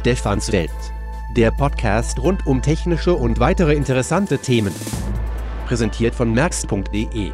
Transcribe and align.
Stefans 0.00 0.50
Welt. 0.50 0.70
Der 1.36 1.50
Podcast 1.50 2.18
rund 2.20 2.46
um 2.46 2.62
technische 2.62 3.12
und 3.12 3.38
weitere 3.38 3.74
interessante 3.74 4.38
Themen. 4.38 4.74
Präsentiert 5.66 6.14
von 6.14 6.32
merx.de. 6.32 7.32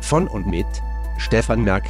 Von 0.00 0.26
und 0.26 0.48
mit 0.48 0.66
Stefan 1.16 1.62
Merk. 1.62 1.84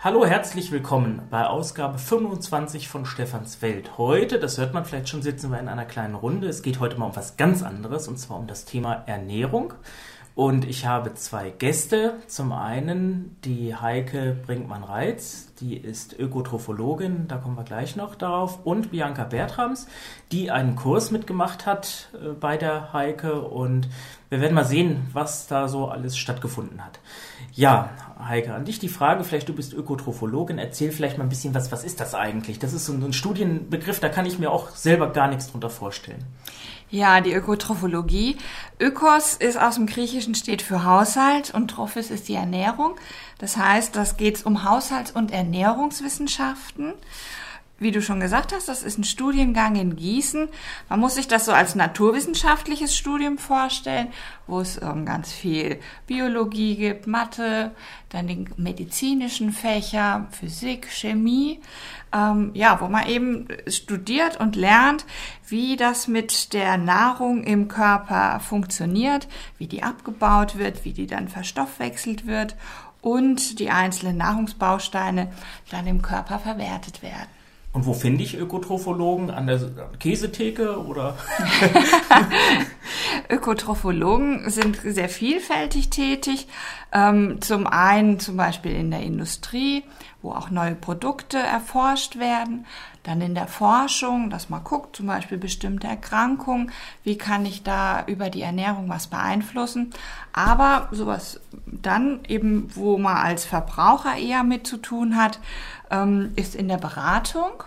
Hallo, 0.00 0.24
herzlich 0.24 0.72
willkommen 0.72 1.20
bei 1.28 1.46
Ausgabe 1.46 1.98
25 1.98 2.88
von 2.88 3.04
Stefans 3.04 3.60
Welt. 3.60 3.98
Heute, 3.98 4.38
das 4.38 4.56
hört 4.56 4.72
man 4.72 4.86
vielleicht 4.86 5.10
schon, 5.10 5.20
sitzen 5.20 5.50
wir 5.50 5.60
in 5.60 5.68
einer 5.68 5.84
kleinen 5.84 6.14
Runde. 6.14 6.48
Es 6.48 6.62
geht 6.62 6.80
heute 6.80 6.98
mal 6.98 7.04
um 7.04 7.16
was 7.16 7.36
ganz 7.36 7.62
anderes 7.62 8.08
und 8.08 8.18
zwar 8.18 8.38
um 8.38 8.46
das 8.46 8.64
Thema 8.64 9.04
Ernährung. 9.04 9.74
Und 10.34 10.64
ich 10.64 10.86
habe 10.86 11.14
zwei 11.14 11.50
Gäste. 11.50 12.14
Zum 12.26 12.52
einen 12.52 13.36
die 13.44 13.76
Heike 13.76 14.36
Brinkmann-Reitz, 14.46 15.52
die 15.60 15.76
ist 15.76 16.18
Ökotrophologin, 16.18 17.28
da 17.28 17.36
kommen 17.36 17.56
wir 17.56 17.64
gleich 17.64 17.96
noch 17.96 18.14
darauf. 18.14 18.64
Und 18.64 18.90
Bianca 18.90 19.24
Bertrams, 19.24 19.86
die 20.32 20.50
einen 20.50 20.74
Kurs 20.74 21.10
mitgemacht 21.10 21.66
hat 21.66 22.08
äh, 22.14 22.30
bei 22.32 22.56
der 22.56 22.94
Heike. 22.94 23.42
Und 23.42 23.88
wir 24.30 24.40
werden 24.40 24.54
mal 24.54 24.64
sehen, 24.64 25.06
was 25.12 25.46
da 25.46 25.68
so 25.68 25.88
alles 25.88 26.16
stattgefunden 26.16 26.82
hat. 26.82 27.00
Ja, 27.52 27.90
Heike, 28.18 28.54
an 28.54 28.64
dich 28.64 28.78
die 28.78 28.88
Frage, 28.88 29.24
vielleicht 29.24 29.50
du 29.50 29.54
bist 29.54 29.74
Ökotrophologin, 29.74 30.58
erzähl 30.58 30.92
vielleicht 30.92 31.18
mal 31.18 31.24
ein 31.24 31.28
bisschen 31.28 31.54
was, 31.54 31.70
was 31.70 31.84
ist 31.84 32.00
das 32.00 32.14
eigentlich? 32.14 32.58
Das 32.58 32.72
ist 32.72 32.86
so 32.86 32.94
ein 32.94 33.12
Studienbegriff, 33.12 34.00
da 34.00 34.08
kann 34.08 34.24
ich 34.24 34.38
mir 34.38 34.50
auch 34.50 34.70
selber 34.70 35.12
gar 35.12 35.28
nichts 35.28 35.50
drunter 35.50 35.68
vorstellen. 35.68 36.24
Ja, 36.92 37.22
die 37.22 37.32
Ökotrophologie. 37.32 38.36
Ökos 38.78 39.34
ist 39.36 39.58
aus 39.58 39.76
dem 39.76 39.86
Griechischen 39.86 40.34
steht 40.34 40.60
für 40.60 40.84
Haushalt 40.84 41.54
und 41.54 41.68
Trophis 41.68 42.10
ist 42.10 42.28
die 42.28 42.34
Ernährung. 42.34 42.96
Das 43.38 43.56
heißt, 43.56 43.96
das 43.96 44.18
geht 44.18 44.44
um 44.44 44.62
Haushalts- 44.62 45.10
und 45.10 45.32
Ernährungswissenschaften. 45.32 46.92
Wie 47.82 47.90
du 47.90 48.00
schon 48.00 48.20
gesagt 48.20 48.52
hast, 48.52 48.68
das 48.68 48.82
ist 48.82 48.98
ein 48.98 49.04
Studiengang 49.04 49.76
in 49.76 49.96
Gießen. 49.96 50.48
Man 50.88 51.00
muss 51.00 51.16
sich 51.16 51.28
das 51.28 51.44
so 51.44 51.52
als 51.52 51.74
naturwissenschaftliches 51.74 52.96
Studium 52.96 53.38
vorstellen, 53.38 54.08
wo 54.46 54.60
es 54.60 54.80
ähm, 54.80 55.04
ganz 55.04 55.32
viel 55.32 55.80
Biologie 56.06 56.76
gibt, 56.76 57.06
Mathe, 57.06 57.72
dann 58.08 58.28
den 58.28 58.50
medizinischen 58.56 59.52
Fächer, 59.52 60.28
Physik, 60.30 60.86
Chemie 60.90 61.60
ähm, 62.12 62.50
ja, 62.54 62.80
wo 62.80 62.88
man 62.88 63.06
eben 63.06 63.48
studiert 63.66 64.38
und 64.38 64.56
lernt, 64.56 65.04
wie 65.48 65.76
das 65.76 66.08
mit 66.08 66.52
der 66.52 66.76
Nahrung 66.76 67.42
im 67.42 67.68
Körper 67.68 68.40
funktioniert, 68.40 69.28
wie 69.58 69.66
die 69.66 69.82
abgebaut 69.82 70.58
wird, 70.58 70.84
wie 70.84 70.92
die 70.92 71.06
dann 71.06 71.28
verstoffwechselt 71.28 72.26
wird 72.26 72.56
und 73.00 73.58
die 73.58 73.70
einzelnen 73.70 74.18
Nahrungsbausteine 74.18 75.32
dann 75.70 75.86
im 75.86 76.02
Körper 76.02 76.38
verwertet 76.38 77.02
werden. 77.02 77.41
Und 77.72 77.86
wo 77.86 77.94
finde 77.94 78.22
ich 78.22 78.36
Ökotrophologen? 78.36 79.30
An 79.30 79.46
der 79.46 79.58
Käsetheke 79.98 80.78
oder? 80.84 81.16
Ökotrophologen 83.30 84.50
sind 84.50 84.78
sehr 84.84 85.08
vielfältig 85.08 85.88
tätig. 85.88 86.48
Ähm, 86.92 87.40
zum 87.40 87.66
einen 87.66 88.20
zum 88.20 88.36
Beispiel 88.36 88.72
in 88.72 88.90
der 88.90 89.00
Industrie, 89.00 89.84
wo 90.20 90.32
auch 90.32 90.50
neue 90.50 90.74
Produkte 90.74 91.38
erforscht 91.38 92.18
werden. 92.18 92.66
Dann 93.04 93.20
in 93.22 93.34
der 93.34 93.48
Forschung, 93.48 94.28
dass 94.28 94.50
man 94.50 94.62
guckt, 94.62 94.94
zum 94.94 95.06
Beispiel 95.06 95.38
bestimmte 95.38 95.86
Erkrankungen, 95.86 96.70
wie 97.02 97.16
kann 97.16 97.46
ich 97.46 97.62
da 97.62 98.04
über 98.06 98.28
die 98.28 98.42
Ernährung 98.42 98.88
was 98.88 99.08
beeinflussen. 99.08 99.90
Aber 100.32 100.88
sowas 100.92 101.40
dann 101.66 102.20
eben, 102.28 102.70
wo 102.74 102.98
man 102.98 103.16
als 103.16 103.44
Verbraucher 103.44 104.16
eher 104.16 104.44
mit 104.44 104.66
zu 104.66 104.76
tun 104.76 105.16
hat, 105.16 105.40
ähm, 105.92 106.32
ist 106.34 106.56
in 106.56 106.66
der 106.66 106.78
Beratung. 106.78 107.62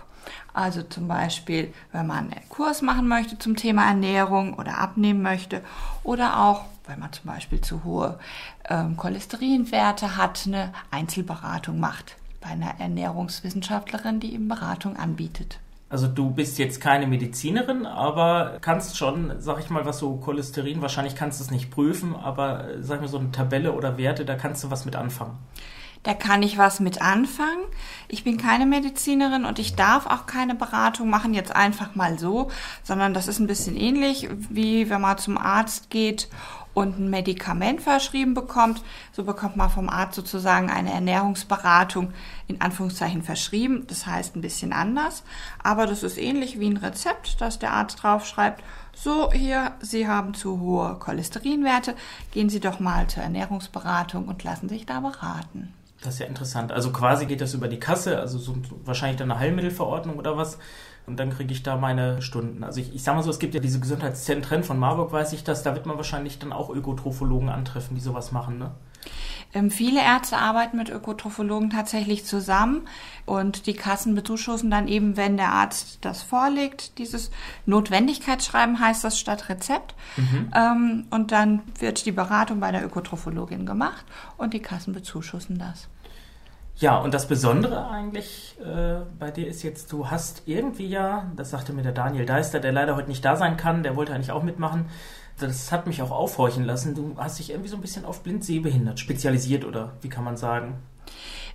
Also 0.52 0.82
zum 0.82 1.06
Beispiel, 1.06 1.72
wenn 1.92 2.06
man 2.06 2.30
einen 2.30 2.48
Kurs 2.48 2.82
machen 2.82 3.08
möchte 3.08 3.38
zum 3.38 3.56
Thema 3.56 3.86
Ernährung 3.86 4.54
oder 4.54 4.78
abnehmen 4.78 5.22
möchte 5.22 5.62
oder 6.02 6.42
auch, 6.42 6.64
wenn 6.86 6.98
man 6.98 7.12
zum 7.12 7.30
Beispiel 7.30 7.60
zu 7.60 7.84
hohe 7.84 8.18
ähm, 8.68 8.96
Cholesterinwerte 8.96 10.16
hat, 10.16 10.44
eine 10.46 10.72
Einzelberatung 10.90 11.78
macht 11.78 12.16
bei 12.40 12.48
einer 12.48 12.80
Ernährungswissenschaftlerin, 12.80 14.20
die 14.20 14.34
eben 14.34 14.48
Beratung 14.48 14.96
anbietet. 14.96 15.58
Also 15.88 16.08
du 16.08 16.30
bist 16.30 16.58
jetzt 16.58 16.80
keine 16.80 17.06
Medizinerin, 17.06 17.86
aber 17.86 18.58
kannst 18.60 18.96
schon, 18.96 19.32
sag 19.38 19.60
ich 19.60 19.70
mal, 19.70 19.84
was 19.84 19.98
so 19.98 20.16
Cholesterin, 20.16 20.82
wahrscheinlich 20.82 21.14
kannst 21.14 21.38
du 21.38 21.44
es 21.44 21.50
nicht 21.50 21.70
prüfen, 21.70 22.16
aber 22.16 22.68
äh, 22.68 22.82
sag 22.82 23.00
mal 23.00 23.08
so 23.08 23.18
eine 23.18 23.30
Tabelle 23.30 23.72
oder 23.72 23.96
Werte, 23.98 24.24
da 24.24 24.34
kannst 24.34 24.64
du 24.64 24.70
was 24.70 24.84
mit 24.84 24.96
anfangen. 24.96 25.38
Da 26.06 26.14
kann 26.14 26.44
ich 26.44 26.56
was 26.56 26.78
mit 26.78 27.02
anfangen. 27.02 27.64
Ich 28.06 28.22
bin 28.22 28.36
keine 28.36 28.64
Medizinerin 28.64 29.44
und 29.44 29.58
ich 29.58 29.74
darf 29.74 30.06
auch 30.06 30.26
keine 30.26 30.54
Beratung 30.54 31.10
machen, 31.10 31.34
jetzt 31.34 31.50
einfach 31.50 31.96
mal 31.96 32.16
so, 32.16 32.48
sondern 32.84 33.12
das 33.12 33.26
ist 33.26 33.40
ein 33.40 33.48
bisschen 33.48 33.76
ähnlich, 33.76 34.28
wie 34.48 34.88
wenn 34.88 35.00
man 35.00 35.18
zum 35.18 35.36
Arzt 35.36 35.90
geht 35.90 36.28
und 36.74 37.00
ein 37.00 37.10
Medikament 37.10 37.82
verschrieben 37.82 38.34
bekommt, 38.34 38.84
so 39.10 39.24
bekommt 39.24 39.56
man 39.56 39.68
vom 39.68 39.88
Arzt 39.88 40.14
sozusagen 40.14 40.70
eine 40.70 40.92
Ernährungsberatung 40.92 42.12
in 42.46 42.60
Anführungszeichen 42.60 43.22
verschrieben. 43.22 43.84
Das 43.88 44.06
heißt 44.06 44.36
ein 44.36 44.42
bisschen 44.42 44.72
anders, 44.72 45.24
aber 45.60 45.88
das 45.88 46.04
ist 46.04 46.18
ähnlich 46.18 46.60
wie 46.60 46.70
ein 46.70 46.76
Rezept, 46.76 47.40
das 47.40 47.58
der 47.58 47.72
Arzt 47.72 48.04
draufschreibt. 48.04 48.62
So, 48.94 49.32
hier, 49.32 49.72
Sie 49.80 50.06
haben 50.06 50.34
zu 50.34 50.60
hohe 50.60 50.94
Cholesterinwerte, 51.00 51.96
gehen 52.30 52.48
Sie 52.48 52.60
doch 52.60 52.78
mal 52.78 53.08
zur 53.08 53.24
Ernährungsberatung 53.24 54.28
und 54.28 54.44
lassen 54.44 54.68
sich 54.68 54.86
da 54.86 55.00
beraten. 55.00 55.74
Das 56.02 56.14
ist 56.14 56.20
ja 56.20 56.26
interessant. 56.26 56.72
Also 56.72 56.92
quasi 56.92 57.26
geht 57.26 57.40
das 57.40 57.54
über 57.54 57.68
die 57.68 57.80
Kasse, 57.80 58.18
also 58.20 58.38
so 58.38 58.56
wahrscheinlich 58.84 59.16
dann 59.16 59.30
eine 59.30 59.40
Heilmittelverordnung 59.40 60.16
oder 60.16 60.36
was. 60.36 60.58
Und 61.06 61.20
dann 61.20 61.30
kriege 61.30 61.52
ich 61.52 61.62
da 61.62 61.76
meine 61.76 62.20
Stunden. 62.20 62.64
Also 62.64 62.80
ich, 62.80 62.94
ich 62.94 63.02
sag 63.02 63.14
mal 63.14 63.22
so, 63.22 63.30
es 63.30 63.38
gibt 63.38 63.54
ja 63.54 63.60
diese 63.60 63.80
Gesundheitszentren 63.80 64.64
von 64.64 64.78
Marburg, 64.78 65.12
weiß 65.12 65.32
ich 65.32 65.44
das, 65.44 65.62
da 65.62 65.74
wird 65.74 65.86
man 65.86 65.96
wahrscheinlich 65.96 66.38
dann 66.38 66.52
auch 66.52 66.68
Ökotrophologen 66.68 67.48
antreffen, 67.48 67.94
die 67.94 68.02
sowas 68.02 68.32
machen, 68.32 68.58
ne? 68.58 68.72
Ähm, 69.54 69.70
viele 69.70 70.00
Ärzte 70.00 70.36
arbeiten 70.36 70.76
mit 70.76 70.90
Ökotrophologen 70.90 71.70
tatsächlich 71.70 72.24
zusammen 72.24 72.86
und 73.24 73.66
die 73.66 73.74
Kassen 73.74 74.14
bezuschussen 74.14 74.70
dann 74.70 74.88
eben, 74.88 75.16
wenn 75.16 75.36
der 75.36 75.52
Arzt 75.52 75.98
das 76.02 76.22
vorlegt, 76.22 76.98
dieses 76.98 77.30
Notwendigkeitsschreiben 77.64 78.80
heißt 78.80 79.04
das 79.04 79.18
statt 79.18 79.48
Rezept. 79.48 79.94
Mhm. 80.16 80.50
Ähm, 80.54 81.06
und 81.10 81.32
dann 81.32 81.62
wird 81.78 82.06
die 82.06 82.12
Beratung 82.12 82.60
bei 82.60 82.72
der 82.72 82.84
Ökotrophologin 82.84 83.66
gemacht 83.66 84.04
und 84.36 84.52
die 84.52 84.60
Kassen 84.60 84.92
bezuschussen 84.92 85.58
das. 85.58 85.88
Ja, 86.78 86.98
und 86.98 87.14
das 87.14 87.26
Besondere 87.26 87.88
eigentlich 87.88 88.58
äh, 88.60 89.00
bei 89.18 89.30
dir 89.30 89.46
ist 89.46 89.62
jetzt, 89.62 89.90
du 89.92 90.10
hast 90.10 90.42
irgendwie 90.44 90.86
ja, 90.86 91.30
das 91.34 91.50
sagte 91.50 91.72
mir 91.72 91.82
der 91.82 91.92
Daniel 91.92 92.26
Deister, 92.26 92.60
der 92.60 92.72
leider 92.72 92.96
heute 92.96 93.08
nicht 93.08 93.24
da 93.24 93.36
sein 93.36 93.56
kann, 93.56 93.82
der 93.82 93.96
wollte 93.96 94.12
eigentlich 94.12 94.30
auch 94.30 94.42
mitmachen. 94.42 94.84
Das 95.38 95.70
hat 95.70 95.86
mich 95.86 96.00
auch 96.02 96.10
aufhorchen 96.10 96.64
lassen. 96.64 96.94
Du 96.94 97.14
hast 97.16 97.38
dich 97.38 97.50
irgendwie 97.50 97.68
so 97.68 97.76
ein 97.76 97.82
bisschen 97.82 98.04
auf 98.04 98.22
blind-sehbehindert 98.22 98.98
spezialisiert, 98.98 99.64
oder 99.64 99.92
wie 100.00 100.08
kann 100.08 100.24
man 100.24 100.36
sagen? 100.36 100.78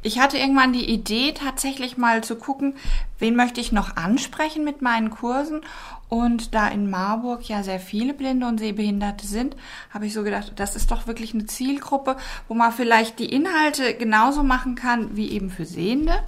Ich 0.03 0.19
hatte 0.19 0.37
irgendwann 0.37 0.73
die 0.73 0.89
Idee, 0.89 1.31
tatsächlich 1.33 1.95
mal 1.95 2.23
zu 2.23 2.35
gucken, 2.35 2.75
wen 3.19 3.35
möchte 3.35 3.61
ich 3.61 3.71
noch 3.71 3.97
ansprechen 3.97 4.63
mit 4.63 4.81
meinen 4.81 5.11
Kursen. 5.11 5.61
Und 6.09 6.55
da 6.55 6.67
in 6.67 6.89
Marburg 6.89 7.47
ja 7.47 7.63
sehr 7.63 7.79
viele 7.79 8.13
Blinde 8.13 8.47
und 8.47 8.59
Sehbehinderte 8.59 9.25
sind, 9.27 9.55
habe 9.91 10.07
ich 10.07 10.13
so 10.13 10.23
gedacht, 10.23 10.53
das 10.55 10.75
ist 10.75 10.91
doch 10.91 11.07
wirklich 11.07 11.33
eine 11.33 11.45
Zielgruppe, 11.45 12.17
wo 12.47 12.53
man 12.53 12.71
vielleicht 12.71 13.19
die 13.19 13.31
Inhalte 13.31 13.93
genauso 13.93 14.43
machen 14.43 14.75
kann 14.75 15.15
wie 15.15 15.29
eben 15.29 15.49
für 15.49 15.65
Sehende, 15.65 16.23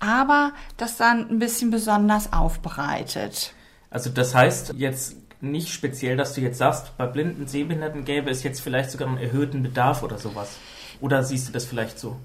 aber 0.00 0.52
das 0.78 0.96
dann 0.96 1.28
ein 1.30 1.38
bisschen 1.38 1.70
besonders 1.70 2.32
aufbereitet. 2.32 3.52
Also 3.90 4.10
das 4.10 4.34
heißt 4.34 4.74
jetzt 4.78 5.16
nicht 5.40 5.68
speziell, 5.68 6.16
dass 6.16 6.34
du 6.34 6.40
jetzt 6.40 6.58
sagst, 6.58 6.96
bei 6.96 7.06
blinden 7.06 7.46
Sehbehinderten 7.46 8.04
gäbe 8.04 8.30
es 8.30 8.42
jetzt 8.42 8.60
vielleicht 8.60 8.90
sogar 8.90 9.08
einen 9.08 9.18
erhöhten 9.18 9.62
Bedarf 9.62 10.02
oder 10.02 10.18
sowas. 10.18 10.58
Oder 11.00 11.22
siehst 11.22 11.48
du 11.48 11.52
das 11.52 11.64
vielleicht 11.64 11.98
so? 11.98 12.16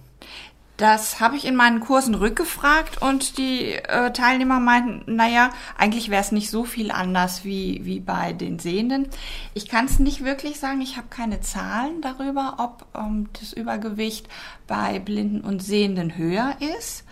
Das 0.78 1.22
habe 1.22 1.38
ich 1.38 1.46
in 1.46 1.56
meinen 1.56 1.80
Kursen 1.80 2.16
rückgefragt 2.16 3.02
und 3.02 3.38
die 3.38 3.72
äh, 3.72 4.12
Teilnehmer 4.12 4.60
meinten, 4.60 5.16
naja, 5.16 5.52
eigentlich 5.78 6.10
wäre 6.10 6.22
es 6.22 6.34
nicht 6.34 6.50
so 6.50 6.66
viel 6.66 6.92
anders 6.92 7.46
wie, 7.46 7.86
wie 7.86 8.02
bei 8.02 8.34
den 8.34 8.60
Sehenden. 8.60 9.08
Ich 9.54 9.70
kann 9.70 9.86
es 9.86 10.00
nicht 10.00 10.26
wirklich 10.26 10.60
sagen, 10.60 10.82
ich 10.82 10.98
habe 10.98 11.08
keine 11.10 11.40
Zahlen 11.40 12.02
darüber, 12.02 12.56
ob 12.58 12.86
ähm, 12.94 13.30
das 13.40 13.54
Übergewicht 13.54 14.28
bei 14.68 15.00
Blinden 15.00 15.40
und 15.40 15.64
Sehenden 15.64 16.18
höher 16.18 16.58
ist. 16.78 17.06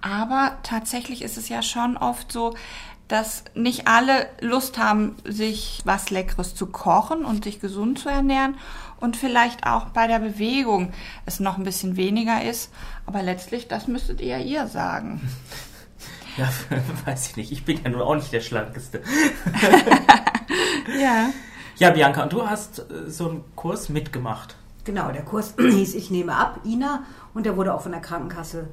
Aber 0.00 0.58
tatsächlich 0.62 1.22
ist 1.22 1.36
es 1.36 1.48
ja 1.48 1.60
schon 1.60 1.96
oft 1.96 2.30
so, 2.30 2.54
dass 3.08 3.44
nicht 3.54 3.88
alle 3.88 4.26
Lust 4.40 4.78
haben, 4.78 5.16
sich 5.24 5.80
was 5.84 6.10
Leckeres 6.10 6.54
zu 6.54 6.66
kochen 6.66 7.24
und 7.24 7.44
sich 7.44 7.60
gesund 7.60 7.98
zu 7.98 8.08
ernähren 8.08 8.56
und 9.00 9.16
vielleicht 9.16 9.66
auch 9.66 9.86
bei 9.86 10.06
der 10.06 10.18
Bewegung 10.18 10.92
es 11.24 11.40
noch 11.40 11.56
ein 11.56 11.64
bisschen 11.64 11.96
weniger 11.96 12.42
ist. 12.44 12.70
Aber 13.06 13.22
letztlich, 13.22 13.68
das 13.68 13.88
müsstet 13.88 14.20
ihr 14.20 14.38
ihr 14.38 14.66
sagen. 14.66 15.20
Ja, 16.36 16.48
weiß 17.04 17.30
ich 17.30 17.36
nicht. 17.36 17.50
Ich 17.50 17.64
bin 17.64 17.80
ja 17.82 17.90
nun 17.90 18.00
auch 18.00 18.14
nicht 18.14 18.32
der 18.32 18.40
Schlankeste. 18.40 19.02
ja. 21.00 21.30
Ja, 21.78 21.90
Bianca, 21.90 22.22
und 22.22 22.32
du 22.32 22.48
hast 22.48 22.78
äh, 22.78 23.10
so 23.10 23.28
einen 23.28 23.44
Kurs 23.56 23.88
mitgemacht. 23.88 24.54
Genau, 24.84 25.10
der 25.10 25.24
Kurs 25.24 25.54
hieß 25.58 25.96
Ich 25.96 26.12
nehme 26.12 26.36
ab, 26.36 26.60
Ina, 26.64 27.02
und 27.34 27.44
der 27.44 27.56
wurde 27.56 27.74
auch 27.74 27.82
von 27.82 27.90
der 27.90 28.00
Krankenkasse 28.00 28.68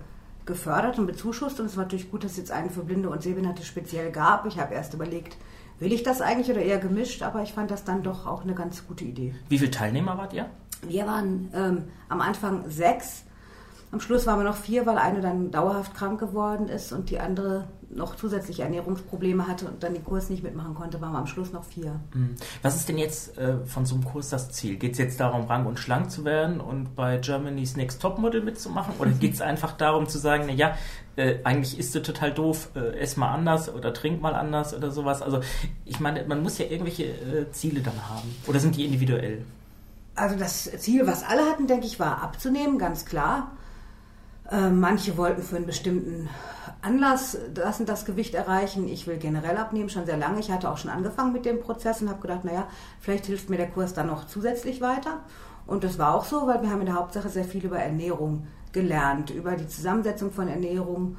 gefördert 0.45 0.99
und 0.99 1.07
bezuschusst 1.07 1.59
und 1.59 1.65
es 1.65 1.77
war 1.77 1.83
natürlich 1.83 2.11
gut, 2.11 2.23
dass 2.23 2.31
es 2.31 2.37
jetzt 2.37 2.51
einen 2.51 2.69
für 2.69 2.83
Blinde 2.83 3.09
und 3.09 3.21
Sehbehinderte 3.21 3.63
speziell 3.63 4.11
gab. 4.11 4.45
Ich 4.45 4.59
habe 4.59 4.73
erst 4.73 4.93
überlegt, 4.93 5.37
will 5.79 5.91
ich 5.91 6.03
das 6.03 6.21
eigentlich 6.21 6.49
oder 6.49 6.61
eher 6.61 6.79
gemischt, 6.79 7.23
aber 7.23 7.43
ich 7.43 7.53
fand 7.53 7.71
das 7.71 7.83
dann 7.83 8.03
doch 8.03 8.25
auch 8.25 8.43
eine 8.43 8.53
ganz 8.53 8.87
gute 8.87 9.03
Idee. 9.03 9.35
Wie 9.49 9.57
viele 9.57 9.71
Teilnehmer 9.71 10.17
wart 10.17 10.33
ihr? 10.33 10.49
Wir 10.87 11.07
waren 11.07 11.49
ähm, 11.53 11.83
am 12.09 12.21
Anfang 12.21 12.69
sechs 12.69 13.24
am 13.95 14.01
Schluss 14.01 14.27
waren 14.27 14.39
wir 14.39 14.43
noch 14.43 14.57
vier, 14.57 14.85
weil 14.85 14.97
eine 14.97 15.21
dann 15.21 15.51
dauerhaft 15.51 15.95
krank 15.95 16.19
geworden 16.19 16.67
ist 16.67 16.91
und 16.91 17.09
die 17.09 17.17
andere 17.17 17.69
noch 17.89 18.17
zusätzliche 18.17 18.63
Ernährungsprobleme 18.63 19.47
hatte 19.47 19.67
und 19.67 19.83
dann 19.83 19.93
den 19.93 20.03
Kurs 20.03 20.29
nicht 20.29 20.43
mitmachen 20.43 20.75
konnte, 20.75 20.99
waren 20.99 21.13
wir 21.13 21.19
am 21.19 21.27
Schluss 21.27 21.53
noch 21.53 21.63
vier. 21.63 22.01
Mhm. 22.13 22.35
Was 22.61 22.75
ist 22.75 22.89
denn 22.89 22.97
jetzt 22.97 23.37
äh, 23.37 23.65
von 23.65 23.85
so 23.85 23.95
einem 23.95 24.03
Kurs 24.03 24.27
das 24.27 24.51
Ziel? 24.51 24.75
Geht 24.75 24.91
es 24.93 24.97
jetzt 24.97 25.21
darum, 25.21 25.45
rank 25.45 25.65
und 25.65 25.79
schlank 25.79 26.11
zu 26.11 26.25
werden 26.25 26.59
und 26.59 26.93
bei 26.97 27.19
Germany's 27.19 27.77
Next 27.77 28.01
Topmodel 28.01 28.41
mitzumachen? 28.41 28.95
Oder 28.99 29.11
geht 29.21 29.35
es 29.35 29.39
einfach 29.39 29.71
darum 29.71 30.09
zu 30.09 30.17
sagen, 30.17 30.47
naja, 30.47 30.75
äh, 31.15 31.37
eigentlich 31.45 31.79
ist 31.79 31.95
du 31.95 32.01
total 32.01 32.33
doof, 32.33 32.71
äh, 32.75 32.99
ess 32.99 33.15
mal 33.15 33.33
anders 33.33 33.73
oder 33.73 33.93
trink 33.93 34.21
mal 34.21 34.35
anders 34.35 34.73
oder 34.75 34.91
sowas? 34.91 35.21
Also 35.21 35.39
ich 35.85 36.01
meine, 36.01 36.25
man 36.25 36.43
muss 36.43 36.57
ja 36.57 36.65
irgendwelche 36.65 37.05
äh, 37.05 37.49
Ziele 37.53 37.79
dann 37.79 38.09
haben. 38.09 38.35
Oder 38.45 38.59
sind 38.59 38.75
die 38.75 38.83
individuell? 38.83 39.45
Also 40.15 40.35
das 40.35 40.69
Ziel, 40.79 41.07
was 41.07 41.23
alle 41.23 41.45
hatten, 41.45 41.67
denke 41.67 41.85
ich, 41.85 41.97
war 41.97 42.21
abzunehmen, 42.21 42.77
ganz 42.77 43.05
klar. 43.05 43.51
Äh, 44.51 44.69
manche 44.69 45.17
wollten 45.17 45.41
für 45.41 45.55
einen 45.55 45.65
bestimmten 45.65 46.29
Anlass 46.81 47.37
das 47.53 47.79
und 47.79 47.89
das 47.89 48.05
Gewicht 48.05 48.35
erreichen. 48.35 48.87
Ich 48.87 49.07
will 49.07 49.17
generell 49.17 49.57
abnehmen, 49.57 49.89
schon 49.89 50.05
sehr 50.05 50.17
lange. 50.17 50.39
Ich 50.39 50.51
hatte 50.51 50.69
auch 50.69 50.77
schon 50.77 50.91
angefangen 50.91 51.33
mit 51.33 51.45
dem 51.45 51.59
Prozess 51.59 52.01
und 52.01 52.09
habe 52.09 52.21
gedacht, 52.21 52.45
naja, 52.45 52.67
vielleicht 52.99 53.25
hilft 53.25 53.49
mir 53.49 53.57
der 53.57 53.69
Kurs 53.69 53.93
dann 53.93 54.07
noch 54.07 54.27
zusätzlich 54.27 54.81
weiter. 54.81 55.21
Und 55.65 55.83
das 55.83 55.97
war 55.97 56.13
auch 56.13 56.25
so, 56.25 56.45
weil 56.45 56.61
wir 56.61 56.69
haben 56.69 56.81
in 56.81 56.85
der 56.85 56.95
Hauptsache 56.95 57.29
sehr 57.29 57.43
viel 57.43 57.65
über 57.65 57.79
Ernährung 57.79 58.45
gelernt, 58.71 59.31
über 59.31 59.55
die 59.55 59.67
Zusammensetzung 59.67 60.31
von 60.31 60.47
Ernährung, 60.47 61.17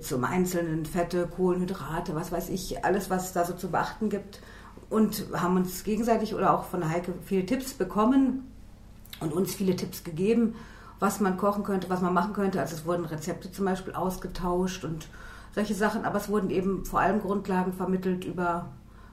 zum 0.00 0.22
Einzelnen 0.24 0.84
Fette, 0.84 1.26
Kohlenhydrate, 1.26 2.14
was 2.14 2.30
weiß 2.30 2.50
ich, 2.50 2.84
alles, 2.84 3.08
was 3.08 3.28
es 3.28 3.32
da 3.32 3.46
so 3.46 3.54
zu 3.54 3.70
beachten 3.70 4.10
gibt. 4.10 4.40
Und 4.90 5.26
haben 5.34 5.56
uns 5.56 5.82
gegenseitig 5.82 6.34
oder 6.34 6.54
auch 6.54 6.64
von 6.64 6.88
Heike 6.88 7.14
viele 7.24 7.44
Tipps 7.44 7.72
bekommen 7.72 8.52
und 9.20 9.32
uns 9.32 9.54
viele 9.54 9.74
Tipps 9.74 10.04
gegeben 10.04 10.54
was 11.00 11.20
man 11.20 11.36
kochen 11.36 11.64
könnte, 11.64 11.90
was 11.90 12.00
man 12.00 12.14
machen 12.14 12.32
könnte. 12.32 12.60
Also 12.60 12.74
es 12.74 12.86
wurden 12.86 13.04
Rezepte 13.04 13.52
zum 13.52 13.64
Beispiel 13.64 13.94
ausgetauscht 13.94 14.84
und 14.84 15.08
solche 15.54 15.74
Sachen, 15.74 16.04
aber 16.04 16.18
es 16.18 16.28
wurden 16.28 16.50
eben 16.50 16.84
vor 16.84 17.00
allem 17.00 17.20
Grundlagen 17.20 17.72
vermittelt 17.72 18.24
über, 18.24 18.66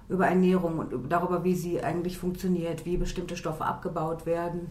über 0.10 0.28
Ernährung 0.28 0.80
und 0.80 1.12
darüber, 1.12 1.44
wie 1.44 1.56
sie 1.56 1.84
eigentlich 1.84 2.18
funktioniert, 2.18 2.86
wie 2.86 2.98
bestimmte 2.98 3.38
Stoffe 3.38 3.66
abgebaut 3.66 4.26
werden 4.26 4.70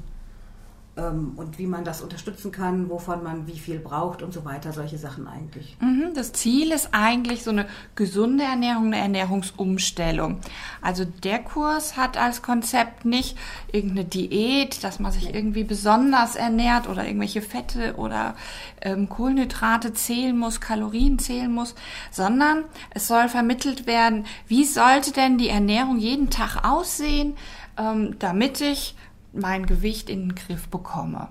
und 0.97 1.59
wie 1.59 1.67
man 1.67 1.85
das 1.85 2.03
unterstützen 2.03 2.53
kann, 2.53 2.89
wovon 2.89 3.25
man 3.25 3.49
wie 3.49 3.59
viel 3.59 3.81
braucht 3.81 4.23
und 4.23 4.33
so 4.33 4.45
weiter, 4.45 4.73
solche 4.73 4.97
Sachen 4.97 5.27
eigentlich. 5.27 5.77
Mhm, 5.81 6.15
das 6.15 6.33
Ziel 6.33 6.71
ist 6.71 6.91
eigentlich 6.93 7.43
so 7.43 7.51
eine 7.51 7.67
gesunde 7.97 8.45
Ernährung, 8.45 8.87
eine 8.87 8.99
Ernährungsumstellung. 8.99 10.39
Also 10.81 11.05
der 11.05 11.41
Kurs 11.41 11.97
hat 11.97 12.17
als 12.17 12.43
Konzept 12.43 13.05
nicht 13.05 13.37
irgendeine 13.73 14.05
Diät, 14.05 14.85
dass 14.85 15.01
man 15.01 15.11
sich 15.11 15.35
irgendwie 15.35 15.65
besonders 15.65 16.37
ernährt 16.37 16.89
oder 16.89 17.05
irgendwelche 17.05 17.43
Fette 17.43 17.97
oder 17.97 18.37
ähm, 18.81 19.09
Kohlenhydrate 19.09 19.95
zählen 19.95 20.39
muss, 20.39 20.61
Kalorien 20.61 21.19
zählen 21.19 21.53
muss, 21.53 21.75
sondern 22.13 22.65
es 22.91 23.09
soll 23.09 23.29
vermittelt 23.29 23.89
werden, 23.89 24.27
wie 24.47 24.65
sollte 24.65 25.13
denn 25.13 25.39
die 25.39 25.49
Ernährung 25.49 25.99
jeden 25.99 26.31
Tag 26.31 26.65
aussehen, 26.65 27.37
ähm, 27.77 28.17
damit 28.21 28.61
ich 28.61 28.95
mein 29.35 29.67
Gewicht 29.67 30.09
in 30.11 30.29
den 30.29 30.35
Griff 30.35 30.69
bekomme. 30.69 31.29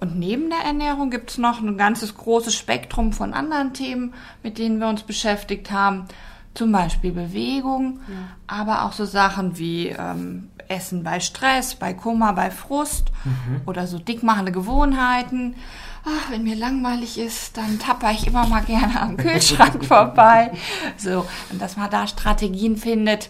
Und 0.00 0.16
neben 0.16 0.48
der 0.50 0.60
Ernährung 0.60 1.10
gibt 1.10 1.30
es 1.30 1.38
noch 1.38 1.60
ein 1.60 1.76
ganzes 1.76 2.16
großes 2.16 2.54
Spektrum 2.54 3.12
von 3.12 3.34
anderen 3.34 3.72
Themen, 3.72 4.14
mit 4.42 4.58
denen 4.58 4.78
wir 4.78 4.88
uns 4.88 5.02
beschäftigt 5.02 5.70
haben. 5.70 6.04
Zum 6.54 6.72
Beispiel 6.72 7.12
Bewegung, 7.12 8.00
ja. 8.08 8.14
aber 8.46 8.84
auch 8.84 8.92
so 8.92 9.04
Sachen 9.04 9.58
wie 9.58 9.88
ähm, 9.88 10.50
Essen 10.68 11.02
bei 11.02 11.20
Stress, 11.20 11.74
bei 11.74 11.94
Kummer, 11.94 12.32
bei 12.32 12.50
Frust 12.50 13.10
mhm. 13.24 13.62
oder 13.66 13.86
so 13.86 13.98
dickmachende 13.98 14.52
Gewohnheiten. 14.52 15.56
Ach, 16.04 16.30
wenn 16.30 16.44
mir 16.44 16.56
langweilig 16.56 17.18
ist, 17.18 17.56
dann 17.56 17.78
tapper 17.78 18.12
ich 18.12 18.26
immer 18.26 18.46
mal 18.46 18.62
gerne 18.62 19.00
am 19.00 19.16
Kühlschrank 19.16 19.84
vorbei. 19.84 20.52
So, 20.96 21.26
und 21.50 21.60
dass 21.60 21.76
man 21.76 21.90
da 21.90 22.06
Strategien 22.06 22.76
findet, 22.76 23.28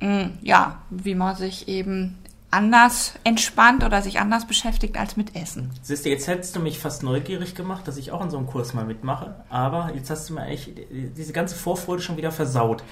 mh, 0.00 0.24
mm, 0.24 0.38
ja, 0.42 0.76
wie 0.90 1.14
man 1.14 1.36
sich 1.36 1.68
eben 1.68 2.18
anders 2.50 3.14
entspannt 3.24 3.84
oder 3.84 4.00
sich 4.00 4.20
anders 4.20 4.46
beschäftigt 4.46 4.96
als 4.96 5.16
mit 5.16 5.36
Essen. 5.36 5.70
Siehst 5.82 6.06
du, 6.06 6.08
jetzt 6.08 6.26
hättest 6.28 6.56
du 6.56 6.60
mich 6.60 6.78
fast 6.78 7.02
neugierig 7.02 7.54
gemacht, 7.54 7.86
dass 7.86 7.98
ich 7.98 8.10
auch 8.10 8.22
in 8.22 8.30
so 8.30 8.38
einem 8.38 8.46
Kurs 8.46 8.72
mal 8.72 8.86
mitmache, 8.86 9.34
aber 9.50 9.92
jetzt 9.94 10.08
hast 10.08 10.30
du 10.30 10.34
mir 10.34 10.46
echt 10.46 10.70
diese 10.90 11.32
ganze 11.32 11.56
Vorfreude 11.56 12.02
schon 12.02 12.16
wieder 12.16 12.32
versaut. 12.32 12.82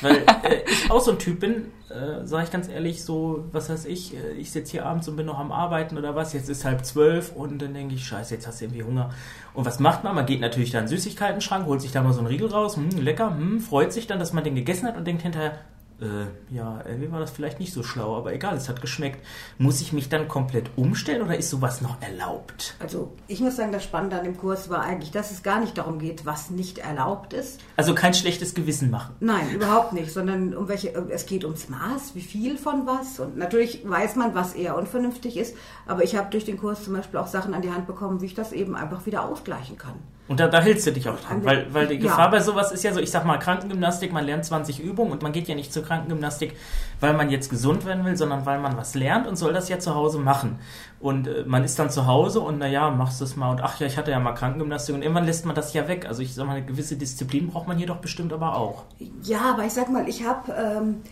Weil 0.00 0.16
äh, 0.44 0.62
ich 0.70 0.90
auch 0.90 1.00
so 1.00 1.10
ein 1.10 1.18
Typ 1.18 1.40
bin, 1.40 1.66
äh, 1.88 2.24
sage 2.24 2.44
ich 2.44 2.52
ganz 2.52 2.68
ehrlich, 2.68 3.02
so, 3.02 3.44
was 3.50 3.68
weiß 3.68 3.86
ich, 3.86 4.14
äh, 4.14 4.32
ich 4.38 4.52
sitze 4.52 4.72
hier 4.72 4.86
abends 4.86 5.08
und 5.08 5.16
bin 5.16 5.26
noch 5.26 5.40
am 5.40 5.50
Arbeiten 5.50 5.98
oder 5.98 6.14
was, 6.14 6.32
jetzt 6.32 6.48
ist 6.48 6.64
halb 6.64 6.84
zwölf 6.84 7.32
und 7.32 7.60
dann 7.60 7.74
denke 7.74 7.96
ich, 7.96 8.06
scheiße, 8.06 8.34
jetzt 8.34 8.46
hast 8.46 8.60
du 8.60 8.66
irgendwie 8.66 8.84
Hunger. 8.84 9.10
Und 9.54 9.64
was 9.64 9.80
macht 9.80 10.04
man? 10.04 10.14
Man 10.14 10.26
geht 10.26 10.40
natürlich 10.40 10.70
da 10.70 10.78
in 10.78 10.84
den 10.84 10.90
Süßigkeiten-Schrank, 10.90 11.66
holt 11.66 11.80
sich 11.80 11.90
da 11.90 12.02
mal 12.02 12.12
so 12.12 12.20
einen 12.20 12.28
Riegel 12.28 12.48
raus, 12.48 12.76
hm, 12.76 12.90
lecker, 12.90 13.30
hm, 13.30 13.60
freut 13.60 13.92
sich 13.92 14.06
dann, 14.06 14.20
dass 14.20 14.32
man 14.32 14.44
den 14.44 14.54
gegessen 14.54 14.86
hat 14.86 14.96
und 14.96 15.04
denkt 15.04 15.22
hinterher, 15.22 15.58
äh, 16.00 16.54
ja, 16.54 16.82
irgendwie 16.86 17.10
war 17.12 17.20
das 17.20 17.30
vielleicht 17.30 17.60
nicht 17.60 17.72
so 17.72 17.82
schlau, 17.82 18.16
aber 18.16 18.32
egal, 18.32 18.56
es 18.56 18.68
hat 18.68 18.80
geschmeckt. 18.80 19.24
Muss 19.58 19.80
ich 19.80 19.92
mich 19.92 20.08
dann 20.08 20.28
komplett 20.28 20.70
umstellen 20.76 21.22
oder 21.22 21.36
ist 21.36 21.50
sowas 21.50 21.80
noch 21.80 22.00
erlaubt? 22.00 22.74
Also 22.78 23.12
ich 23.28 23.40
muss 23.40 23.56
sagen, 23.56 23.72
das 23.72 23.84
Spannende 23.84 24.18
an 24.18 24.24
dem 24.24 24.36
Kurs 24.36 24.70
war 24.70 24.80
eigentlich, 24.82 25.10
dass 25.10 25.30
es 25.30 25.42
gar 25.42 25.60
nicht 25.60 25.76
darum 25.76 25.98
geht, 25.98 26.24
was 26.24 26.50
nicht 26.50 26.78
erlaubt 26.78 27.32
ist. 27.32 27.60
Also 27.76 27.94
kein 27.94 28.14
schlechtes 28.14 28.54
Gewissen 28.54 28.90
machen. 28.90 29.14
Nein, 29.20 29.50
überhaupt 29.52 29.92
nicht, 29.92 30.10
sondern 30.10 30.54
um 30.54 30.68
welche, 30.68 30.88
es 31.10 31.26
geht 31.26 31.44
ums 31.44 31.68
Maß, 31.68 32.14
wie 32.14 32.22
viel 32.22 32.56
von 32.56 32.86
was. 32.86 33.20
Und 33.20 33.36
natürlich 33.36 33.88
weiß 33.88 34.16
man, 34.16 34.34
was 34.34 34.54
eher 34.54 34.76
unvernünftig 34.76 35.36
ist, 35.36 35.54
aber 35.86 36.02
ich 36.02 36.16
habe 36.16 36.30
durch 36.30 36.44
den 36.44 36.58
Kurs 36.58 36.84
zum 36.84 36.94
Beispiel 36.94 37.20
auch 37.20 37.26
Sachen 37.26 37.54
an 37.54 37.62
die 37.62 37.70
Hand 37.70 37.86
bekommen, 37.86 38.20
wie 38.20 38.26
ich 38.26 38.34
das 38.34 38.52
eben 38.52 38.74
einfach 38.74 39.06
wieder 39.06 39.24
ausgleichen 39.24 39.76
kann. 39.76 39.96
Und 40.30 40.38
da, 40.38 40.46
da 40.46 40.60
hältst 40.60 40.86
du 40.86 40.92
dich 40.92 41.08
auch 41.08 41.18
dran, 41.18 41.44
weil, 41.44 41.74
weil 41.74 41.88
die 41.88 41.98
Gefahr 41.98 42.26
ja. 42.26 42.28
bei 42.28 42.38
sowas 42.38 42.70
ist 42.70 42.84
ja 42.84 42.92
so, 42.92 43.00
ich 43.00 43.10
sag 43.10 43.24
mal, 43.24 43.38
Krankengymnastik, 43.38 44.12
man 44.12 44.24
lernt 44.24 44.44
20 44.44 44.78
Übungen 44.78 45.10
und 45.10 45.22
man 45.22 45.32
geht 45.32 45.48
ja 45.48 45.56
nicht 45.56 45.72
zur 45.72 45.82
Krankengymnastik, 45.82 46.56
weil 47.00 47.14
man 47.14 47.30
jetzt 47.30 47.50
gesund 47.50 47.84
werden 47.84 48.04
will, 48.04 48.16
sondern 48.16 48.46
weil 48.46 48.60
man 48.60 48.76
was 48.76 48.94
lernt 48.94 49.26
und 49.26 49.34
soll 49.34 49.52
das 49.52 49.68
ja 49.68 49.80
zu 49.80 49.96
Hause 49.96 50.20
machen. 50.20 50.60
Und 51.00 51.26
äh, 51.26 51.42
man 51.48 51.64
ist 51.64 51.80
dann 51.80 51.90
zu 51.90 52.06
Hause 52.06 52.38
und 52.38 52.58
naja, 52.58 52.90
machst 52.92 53.20
du 53.20 53.24
es 53.24 53.34
mal 53.34 53.50
und 53.50 53.60
ach 53.60 53.80
ja, 53.80 53.88
ich 53.88 53.98
hatte 53.98 54.12
ja 54.12 54.20
mal 54.20 54.34
Krankengymnastik 54.34 54.94
und 54.94 55.02
irgendwann 55.02 55.26
lässt 55.26 55.46
man 55.46 55.56
das 55.56 55.72
ja 55.72 55.88
weg. 55.88 56.06
Also 56.06 56.22
ich 56.22 56.32
sag 56.32 56.46
mal, 56.46 56.58
eine 56.58 56.64
gewisse 56.64 56.94
Disziplin 56.94 57.48
braucht 57.48 57.66
man 57.66 57.76
hier 57.76 57.88
doch 57.88 57.98
bestimmt 57.98 58.32
aber 58.32 58.56
auch. 58.56 58.84
Ja, 59.24 59.54
aber 59.54 59.64
ich 59.64 59.72
sag 59.72 59.90
mal, 59.90 60.08
ich 60.08 60.24
habe... 60.24 60.52
Ähm 60.52 61.02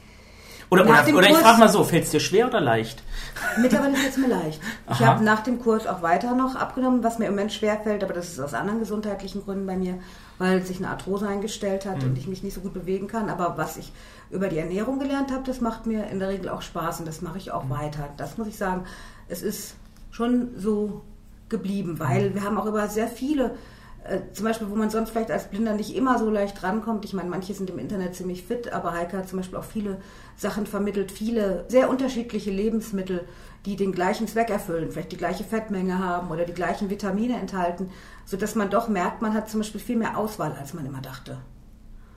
oder, 0.71 0.83
oder, 0.83 1.15
oder 1.15 1.31
ich 1.31 1.37
frage 1.37 1.59
mal 1.59 1.69
so, 1.69 1.83
fällt 1.85 2.05
es 2.05 2.11
dir 2.11 2.21
schwer 2.21 2.47
oder 2.47 2.61
leicht? 2.61 3.03
Mittlerweile 3.61 3.97
fällt 3.97 4.13
es 4.13 4.19
mir 4.19 4.29
leicht. 4.29 4.61
Ich 4.91 5.01
habe 5.01 5.25
nach 5.25 5.41
dem 5.43 5.61
Kurs 5.61 5.87
auch 5.87 6.03
weiter 6.03 6.35
noch 6.35 6.57
abgenommen, 6.57 7.03
was 7.03 7.19
mir 7.19 7.27
im 7.27 7.33
Moment 7.33 7.53
schwer 7.53 7.81
fällt, 7.81 8.05
aber 8.05 8.13
das 8.13 8.29
ist 8.29 8.41
aus 8.41 8.55
anderen 8.55 8.81
gesundheitlichen 8.81 9.45
Gründen 9.45 9.67
bei 9.67 9.77
mir, 9.77 9.99
weil 10.39 10.63
sich 10.63 10.79
eine 10.79 10.89
Arthrose 10.89 11.27
eingestellt 11.27 11.87
hat 11.87 12.03
mhm. 12.03 12.11
und 12.11 12.19
ich 12.19 12.29
mich 12.29 12.43
nicht 12.43 12.55
so 12.55 12.61
gut 12.61 12.75
bewegen 12.75 13.07
kann. 13.07 13.31
Aber 13.31 13.57
was 13.57 13.77
ich 13.77 13.93
über 14.31 14.49
die 14.49 14.59
Ernährung 14.59 14.99
gelernt 14.99 15.33
habe, 15.33 15.43
das 15.45 15.61
macht 15.61 15.87
mir 15.87 16.09
in 16.09 16.19
der 16.19 16.29
Regel 16.29 16.51
auch 16.51 16.63
Spaß 16.63 17.01
und 17.01 17.09
das 17.09 17.23
mache 17.23 17.39
ich 17.39 17.51
auch 17.51 17.65
mhm. 17.65 17.71
weiter. 17.71 18.09
Das 18.17 18.37
muss 18.37 18.47
ich 18.47 18.59
sagen, 18.59 18.85
es 19.29 19.43
ist 19.43 19.75
schon 20.11 20.51
so 20.57 21.03
geblieben, 21.49 21.99
weil 21.99 22.31
mhm. 22.31 22.35
wir 22.35 22.45
haben 22.45 22.59
auch 22.59 22.67
über 22.67 22.89
sehr 22.89 23.09
viele 23.09 23.53
äh, 24.09 24.33
zum 24.33 24.45
Beispiel, 24.45 24.71
wo 24.71 24.75
man 24.75 24.91
sonst 24.91 25.11
vielleicht 25.11 25.31
als 25.31 25.49
Blinder 25.49 25.75
nicht 25.75 25.95
immer 25.95 26.19
so 26.19 26.31
leicht 26.31 26.63
rankommt. 26.63 27.05
Ich 27.05 27.13
meine, 27.13 27.29
manche 27.29 27.55
sind 27.55 27.71
im 27.71 27.79
Internet 27.79 28.15
ziemlich 28.15 28.43
fit, 28.43 28.73
aber 28.73 28.93
Heike 28.93 29.19
hat 29.19 29.29
zum 29.29 29.39
Beispiel 29.39 29.59
auch 29.59 29.65
viele 29.65 29.99
Sachen 30.37 30.67
vermittelt, 30.67 31.13
viele 31.13 31.65
sehr 31.69 31.91
unterschiedliche 31.91 32.51
Lebensmittel, 32.51 33.27
die 33.67 33.77
den 33.77 33.93
gleichen 33.93 34.27
Zweck 34.27 34.51
erfüllen, 34.51 34.91
vielleicht 34.91 35.13
die 35.13 35.17
gleiche 35.17 35.45
Fettmenge 35.45 35.99
haben 35.99 36.31
oder 36.31 36.45
die 36.45 36.55
gleichen 36.55 36.91
Vitamine 36.91 37.39
enthalten, 37.39 37.91
sodass 38.25 38.55
man 38.55 38.71
doch 38.71 38.89
merkt, 38.89 39.21
man 39.21 39.35
hat 39.35 39.51
zum 39.51 39.61
Beispiel 39.61 39.81
viel 39.81 39.97
mehr 39.97 40.17
Auswahl, 40.17 40.57
als 40.59 40.75
man 40.75 40.87
immer 40.87 41.01
dachte. 41.01 41.39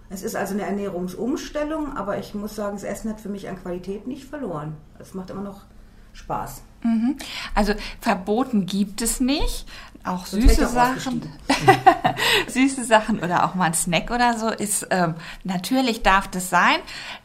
Es 0.10 0.24
ist 0.24 0.36
also 0.36 0.54
eine 0.54 0.64
Ernährungsumstellung, 0.64 1.96
aber 1.96 2.20
ich 2.20 2.34
muss 2.34 2.56
sagen, 2.56 2.76
das 2.76 2.84
Essen 2.84 3.10
hat 3.10 3.22
für 3.22 3.30
mich 3.30 3.48
an 3.48 3.62
Qualität 3.62 4.08
nicht 4.08 4.26
verloren. 4.26 4.76
Es 5.00 5.14
macht 5.14 5.30
immer 5.30 5.42
noch 5.42 5.66
Spaß. 6.14 6.64
Mhm. 6.84 7.18
Also 7.56 7.74
verboten 8.00 8.66
gibt 8.66 9.02
es 9.02 9.20
nicht. 9.20 9.66
Auch 10.04 10.26
süße 10.26 10.68
Sachen, 10.68 11.22
süße 12.48 12.86
Sachen 12.86 13.20
oder 13.20 13.46
auch 13.46 13.54
mal 13.54 13.66
ein 13.66 13.76
Snack 13.76 14.10
oder 14.10 14.36
so 14.36 14.50
ist 14.50 14.88
ähm, 14.90 15.14
natürlich 15.44 16.02
darf 16.02 16.28
das 16.28 16.50
sein. 16.50 16.78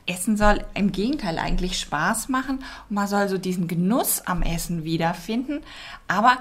Essen 0.04 0.36
soll 0.36 0.62
im 0.74 0.92
Gegenteil 0.92 1.38
eigentlich 1.38 1.78
Spaß 1.78 2.28
machen 2.28 2.58
und 2.90 2.94
man 2.94 3.08
soll 3.08 3.30
so 3.30 3.38
diesen 3.38 3.66
Genuss 3.66 4.20
am 4.26 4.42
Essen 4.42 4.84
wiederfinden, 4.84 5.62
aber 6.06 6.38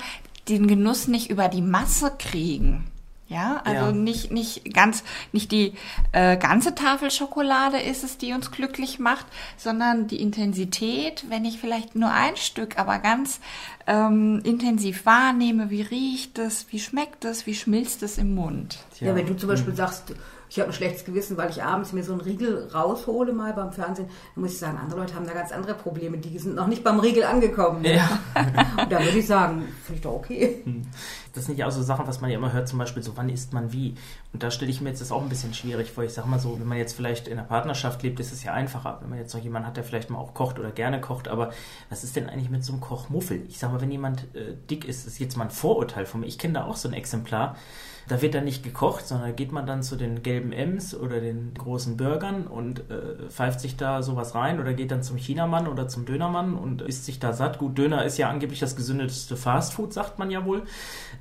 den 0.50 0.68
Genuss 0.68 1.08
nicht 1.08 1.30
über 1.30 1.48
die 1.48 1.62
Masse 1.62 2.12
kriegen. 2.20 2.84
Ja, 3.28 3.62
also 3.66 3.86
Ja. 3.88 3.92
nicht 3.92 4.32
nicht 4.32 4.72
ganz 4.74 5.04
nicht 5.32 5.52
die 5.52 5.74
äh, 6.12 6.38
ganze 6.38 6.76
Tafel 6.76 7.10
Schokolade 7.10 7.80
ist 7.80 8.04
es, 8.04 8.20
die 8.20 8.34
uns 8.34 8.52
glücklich 8.52 9.00
macht, 9.00 9.26
sondern 9.58 10.08
die 10.08 10.22
Intensität, 10.22 11.26
wenn 11.30 11.44
ich 11.44 11.58
vielleicht 11.60 11.96
nur 11.96 12.12
ein 12.12 12.38
Stück, 12.38 12.78
aber 12.78 13.00
ganz 13.00 13.40
ähm, 13.88 14.42
intensiv 14.44 15.08
wahrnehme, 15.08 15.72
wie 15.72 15.82
riecht 15.82 16.38
es, 16.38 16.68
wie 16.70 16.80
schmeckt 16.80 17.26
es, 17.26 17.48
wie 17.48 17.56
schmilzt 17.56 18.04
es 18.04 18.20
im 18.20 18.36
Mund. 18.36 18.78
Ja, 19.00 19.16
wenn 19.16 19.26
du 19.26 19.36
zum 19.36 19.50
Beispiel 19.50 19.74
sagst, 19.74 20.14
ich 20.50 20.60
habe 20.60 20.70
ein 20.70 20.74
schlechtes 20.74 21.06
Gewissen, 21.06 21.38
weil 21.38 21.50
ich 21.50 21.64
abends 21.64 21.94
mir 21.94 22.04
so 22.04 22.12
einen 22.12 22.22
Riegel 22.22 22.70
raushole 22.74 23.34
mal 23.34 23.54
beim 23.54 23.72
Fernsehen, 23.72 24.08
dann 24.36 24.44
muss 24.44 24.54
ich 24.54 24.60
sagen, 24.60 24.78
andere 24.78 25.00
Leute 25.00 25.16
haben 25.16 25.26
da 25.26 25.34
ganz 25.34 25.52
andere 25.52 25.74
Probleme, 25.74 26.18
die 26.18 26.38
sind 26.38 26.56
noch 26.56 26.68
nicht 26.68 26.84
beim 26.84 27.00
Riegel 27.00 27.24
angekommen. 27.24 27.82
ne? 27.82 27.96
Ja. 27.96 28.20
Und 28.82 28.92
da 28.92 29.00
würde 29.00 29.18
ich 29.18 29.28
sagen, 29.28 29.64
finde 29.84 29.96
ich 29.96 30.02
doch 30.02 30.14
okay. 30.14 30.64
Das 31.34 31.46
sind 31.46 31.58
ja 31.58 31.68
auch 31.68 31.72
so 31.72 31.84
Sachen, 31.84 32.08
was 32.08 32.22
man 32.22 32.30
ja 32.30 32.38
immer 32.38 32.54
hört, 32.54 32.68
zum 32.68 32.80
Beispiel 32.80 33.04
so, 33.04 33.18
wann 33.18 33.30
isst 33.30 33.54
man 33.54 33.74
wie? 33.74 33.96
Und 34.32 34.44
da 34.44 34.52
stelle 34.52 34.72
ich 34.72 34.82
mir 34.82 34.90
jetzt 34.90 35.02
das 35.02 35.12
auch 35.12 35.22
ein 35.22 35.30
bisschen 35.30 35.54
schwierig 35.54 35.92
vor. 35.92 36.04
Ich 36.04 36.14
sag 36.14 36.26
mal 36.26 36.40
so, 36.40 36.60
wenn 36.60 36.68
man 36.68 36.78
jetzt 36.78 36.94
vielleicht 36.94 37.28
in 37.28 37.38
einer 37.38 37.48
Partnerschaft 37.48 38.04
lebt, 38.04 38.20
ist 38.20 38.32
es 38.32 38.44
ja 38.44 38.54
einfacher. 38.54 39.00
Wenn 39.02 39.10
man 39.10 39.20
jetzt 39.20 39.34
noch 39.34 39.42
jemanden 39.42 39.68
hat, 39.68 39.78
der 39.78 39.84
vielleicht 39.84 40.10
mal 40.10 40.20
auch 40.20 40.34
kocht 40.34 40.60
oder 40.60 40.72
gerne 40.72 41.02
kocht, 41.02 41.28
aber 41.28 41.52
was 41.90 42.04
ist 42.04 42.16
denn 42.16 42.30
eigentlich 42.30 42.50
mit 42.50 42.64
so 42.64 42.74
einem 42.74 42.82
Kochmuffel? 42.82 43.44
Ich 43.48 43.60
sag 43.60 43.72
mal, 43.72 43.82
wenn 43.82 43.92
jemand 43.92 44.24
äh, 44.36 44.56
dick 44.70 44.86
ist, 44.86 45.06
ist 45.08 45.20
jetzt 45.20 45.36
mal 45.36 45.46
ein 45.46 45.52
Vorurteil 45.52 46.06
von 46.06 46.22
mir. 46.22 46.28
Ich 46.28 46.38
kenne 46.38 46.54
da 46.56 46.66
auch 46.66 46.78
so 46.78 46.88
ein 46.88 46.94
Exemplar. 46.94 47.56
Da 48.08 48.22
wird 48.22 48.36
dann 48.36 48.44
nicht 48.44 48.64
gekocht, 48.64 49.08
sondern 49.08 49.30
da 49.30 49.34
geht 49.34 49.52
man 49.52 49.66
dann 49.66 49.82
zu 49.82 49.96
den 49.96 50.22
gelben 50.22 50.52
M's 50.52 50.94
oder 50.94 51.20
den 51.20 51.54
großen 51.56 51.98
Burgern 51.98 52.46
und 52.46 52.90
äh, 52.92 53.30
pfeift 53.30 53.60
sich 53.60 53.78
da 53.78 54.04
sowas 54.04 54.36
rein 54.36 54.60
oder 54.60 54.74
geht 54.74 54.92
dann 54.92 55.02
zum 55.02 55.18
Chinamann 55.18 55.68
oder 55.68 55.88
zum 55.88 56.06
Dönermann 56.06 56.56
und 56.56 56.82
isst 56.82 57.06
sich 57.06 57.20
da 57.20 57.34
satt. 57.34 57.58
Gut, 57.58 57.78
Döner 57.78 58.06
ist 58.06 58.18
ja 58.18 58.30
angeblich 58.30 58.60
das 58.60 58.76
gesündeste 58.76 59.36
Fastfood, 59.36 59.94
sagt 59.94 60.20
man 60.20 60.30
ja 60.30 60.46
wohl. 60.46 60.64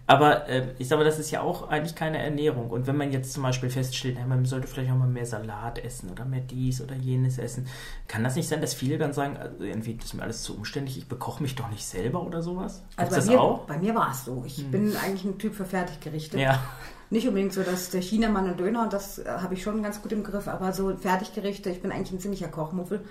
Aber 0.06 0.48
äh, 0.48 0.74
ich 0.78 0.88
sage, 0.88 1.04
das 1.04 1.18
ist 1.18 1.30
ja 1.30 1.40
auch 1.40 1.68
eigentlich 1.70 1.94
keine 1.94 2.18
Ernährung. 2.18 2.68
Und 2.68 2.86
wenn 2.86 2.96
man 2.96 3.12
jetzt 3.12 3.32
zum 3.32 3.42
Beispiel 3.42 3.70
feststellt, 3.70 4.18
ja, 4.18 4.26
man 4.26 4.44
sollte 4.44 4.66
vielleicht 4.66 4.90
auch 4.90 4.96
mal 4.96 5.08
mehr 5.08 5.26
Salat 5.26 5.78
essen 5.78 6.10
oder 6.10 6.26
mehr 6.26 6.40
dies 6.42 6.82
oder 6.82 6.94
jenes 6.94 7.38
essen, 7.38 7.66
kann 8.08 8.22
das 8.22 8.36
nicht 8.36 8.48
sein, 8.48 8.60
dass 8.60 8.74
viele 8.74 8.98
dann 8.98 9.14
sagen, 9.14 9.38
also 9.38 9.64
irgendwie 9.64 9.94
das 9.94 10.06
ist 10.06 10.14
mir 10.14 10.22
alles 10.22 10.42
zu 10.42 10.54
umständlich, 10.54 10.98
ich 10.98 11.08
bekoche 11.08 11.42
mich 11.42 11.54
doch 11.54 11.70
nicht 11.70 11.86
selber 11.86 12.22
oder 12.22 12.42
sowas? 12.42 12.82
Gibt's 12.96 13.14
Also 13.14 13.32
bei 13.32 13.36
mir, 13.36 13.60
bei 13.66 13.78
mir 13.78 13.94
war 13.94 14.10
es 14.10 14.24
so. 14.26 14.44
Ich 14.46 14.66
bin 14.70 14.94
eigentlich 14.96 15.24
ein 15.24 15.38
Typ 15.38 15.54
für 15.54 15.64
Fertiggerichte. 15.64 16.38
Ja. 16.38 16.62
Nicht 17.10 17.28
unbedingt 17.28 17.52
so, 17.52 17.62
dass 17.62 17.90
der 17.90 18.00
Chinamann 18.00 18.50
und 18.50 18.60
Döner, 18.60 18.88
das 18.88 19.18
äh, 19.18 19.26
habe 19.26 19.54
ich 19.54 19.62
schon 19.62 19.82
ganz 19.82 20.02
gut 20.02 20.12
im 20.12 20.24
Griff, 20.24 20.48
aber 20.48 20.72
so 20.72 20.96
Fertiggerichte, 20.96 21.70
ich 21.70 21.82
bin 21.82 21.92
eigentlich 21.92 22.12
ein 22.12 22.20
ziemlicher 22.20 22.48
Kochmuffel. 22.48 23.04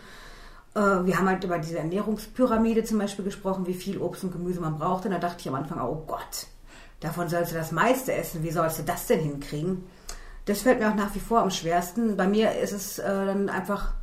Äh, 0.75 0.79
wir 0.79 1.17
haben 1.17 1.29
halt 1.29 1.43
über 1.43 1.59
diese 1.59 1.77
Ernährungspyramide 1.77 2.83
zum 2.83 2.99
Beispiel 2.99 3.25
gesprochen, 3.25 3.67
wie 3.67 3.73
viel 3.73 3.99
Obst 3.99 4.23
und 4.23 4.31
Gemüse 4.31 4.61
man 4.61 4.77
braucht. 4.77 5.05
Und 5.05 5.11
da 5.11 5.19
dachte 5.19 5.37
ich 5.39 5.47
am 5.47 5.55
Anfang, 5.55 5.79
oh 5.81 6.03
Gott, 6.07 6.47
davon 6.99 7.29
sollst 7.29 7.51
du 7.51 7.55
das 7.55 7.71
meiste 7.71 8.13
essen. 8.13 8.43
Wie 8.43 8.51
sollst 8.51 8.79
du 8.79 8.83
das 8.83 9.07
denn 9.07 9.19
hinkriegen? 9.19 9.83
Das 10.45 10.61
fällt 10.61 10.79
mir 10.79 10.89
auch 10.89 10.95
nach 10.95 11.15
wie 11.15 11.19
vor 11.19 11.39
am 11.39 11.51
schwersten. 11.51 12.17
Bei 12.17 12.27
mir 12.27 12.57
ist 12.57 12.73
es 12.73 12.99
äh, 12.99 13.03
dann 13.25 13.49
einfach 13.49 13.93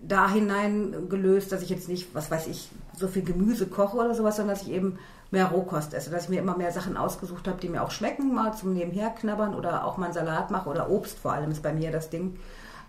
da 0.00 0.30
hinein 0.30 1.08
gelöst, 1.08 1.50
dass 1.52 1.62
ich 1.62 1.70
jetzt 1.70 1.88
nicht, 1.88 2.14
was 2.14 2.30
weiß 2.30 2.46
ich, 2.46 2.70
so 2.96 3.08
viel 3.08 3.22
Gemüse 3.22 3.66
koche 3.66 3.96
oder 3.96 4.14
sowas, 4.14 4.36
sondern 4.36 4.54
dass 4.54 4.66
ich 4.66 4.72
eben 4.72 4.98
mehr 5.30 5.46
Rohkost 5.46 5.94
esse, 5.94 6.10
dass 6.10 6.24
ich 6.24 6.28
mir 6.30 6.40
immer 6.40 6.56
mehr 6.56 6.72
Sachen 6.72 6.96
ausgesucht 6.96 7.46
habe, 7.48 7.60
die 7.60 7.68
mir 7.68 7.82
auch 7.82 7.90
schmecken, 7.90 8.34
mal 8.34 8.54
zum 8.54 8.72
Nebenher 8.72 9.10
knabbern 9.10 9.54
oder 9.54 9.84
auch 9.84 9.96
mal 9.96 10.06
einen 10.06 10.14
Salat 10.14 10.50
mache 10.50 10.70
oder 10.70 10.90
Obst 10.90 11.18
vor 11.18 11.32
allem 11.32 11.50
ist 11.50 11.62
bei 11.62 11.72
mir 11.72 11.90
das 11.90 12.10
Ding. 12.10 12.38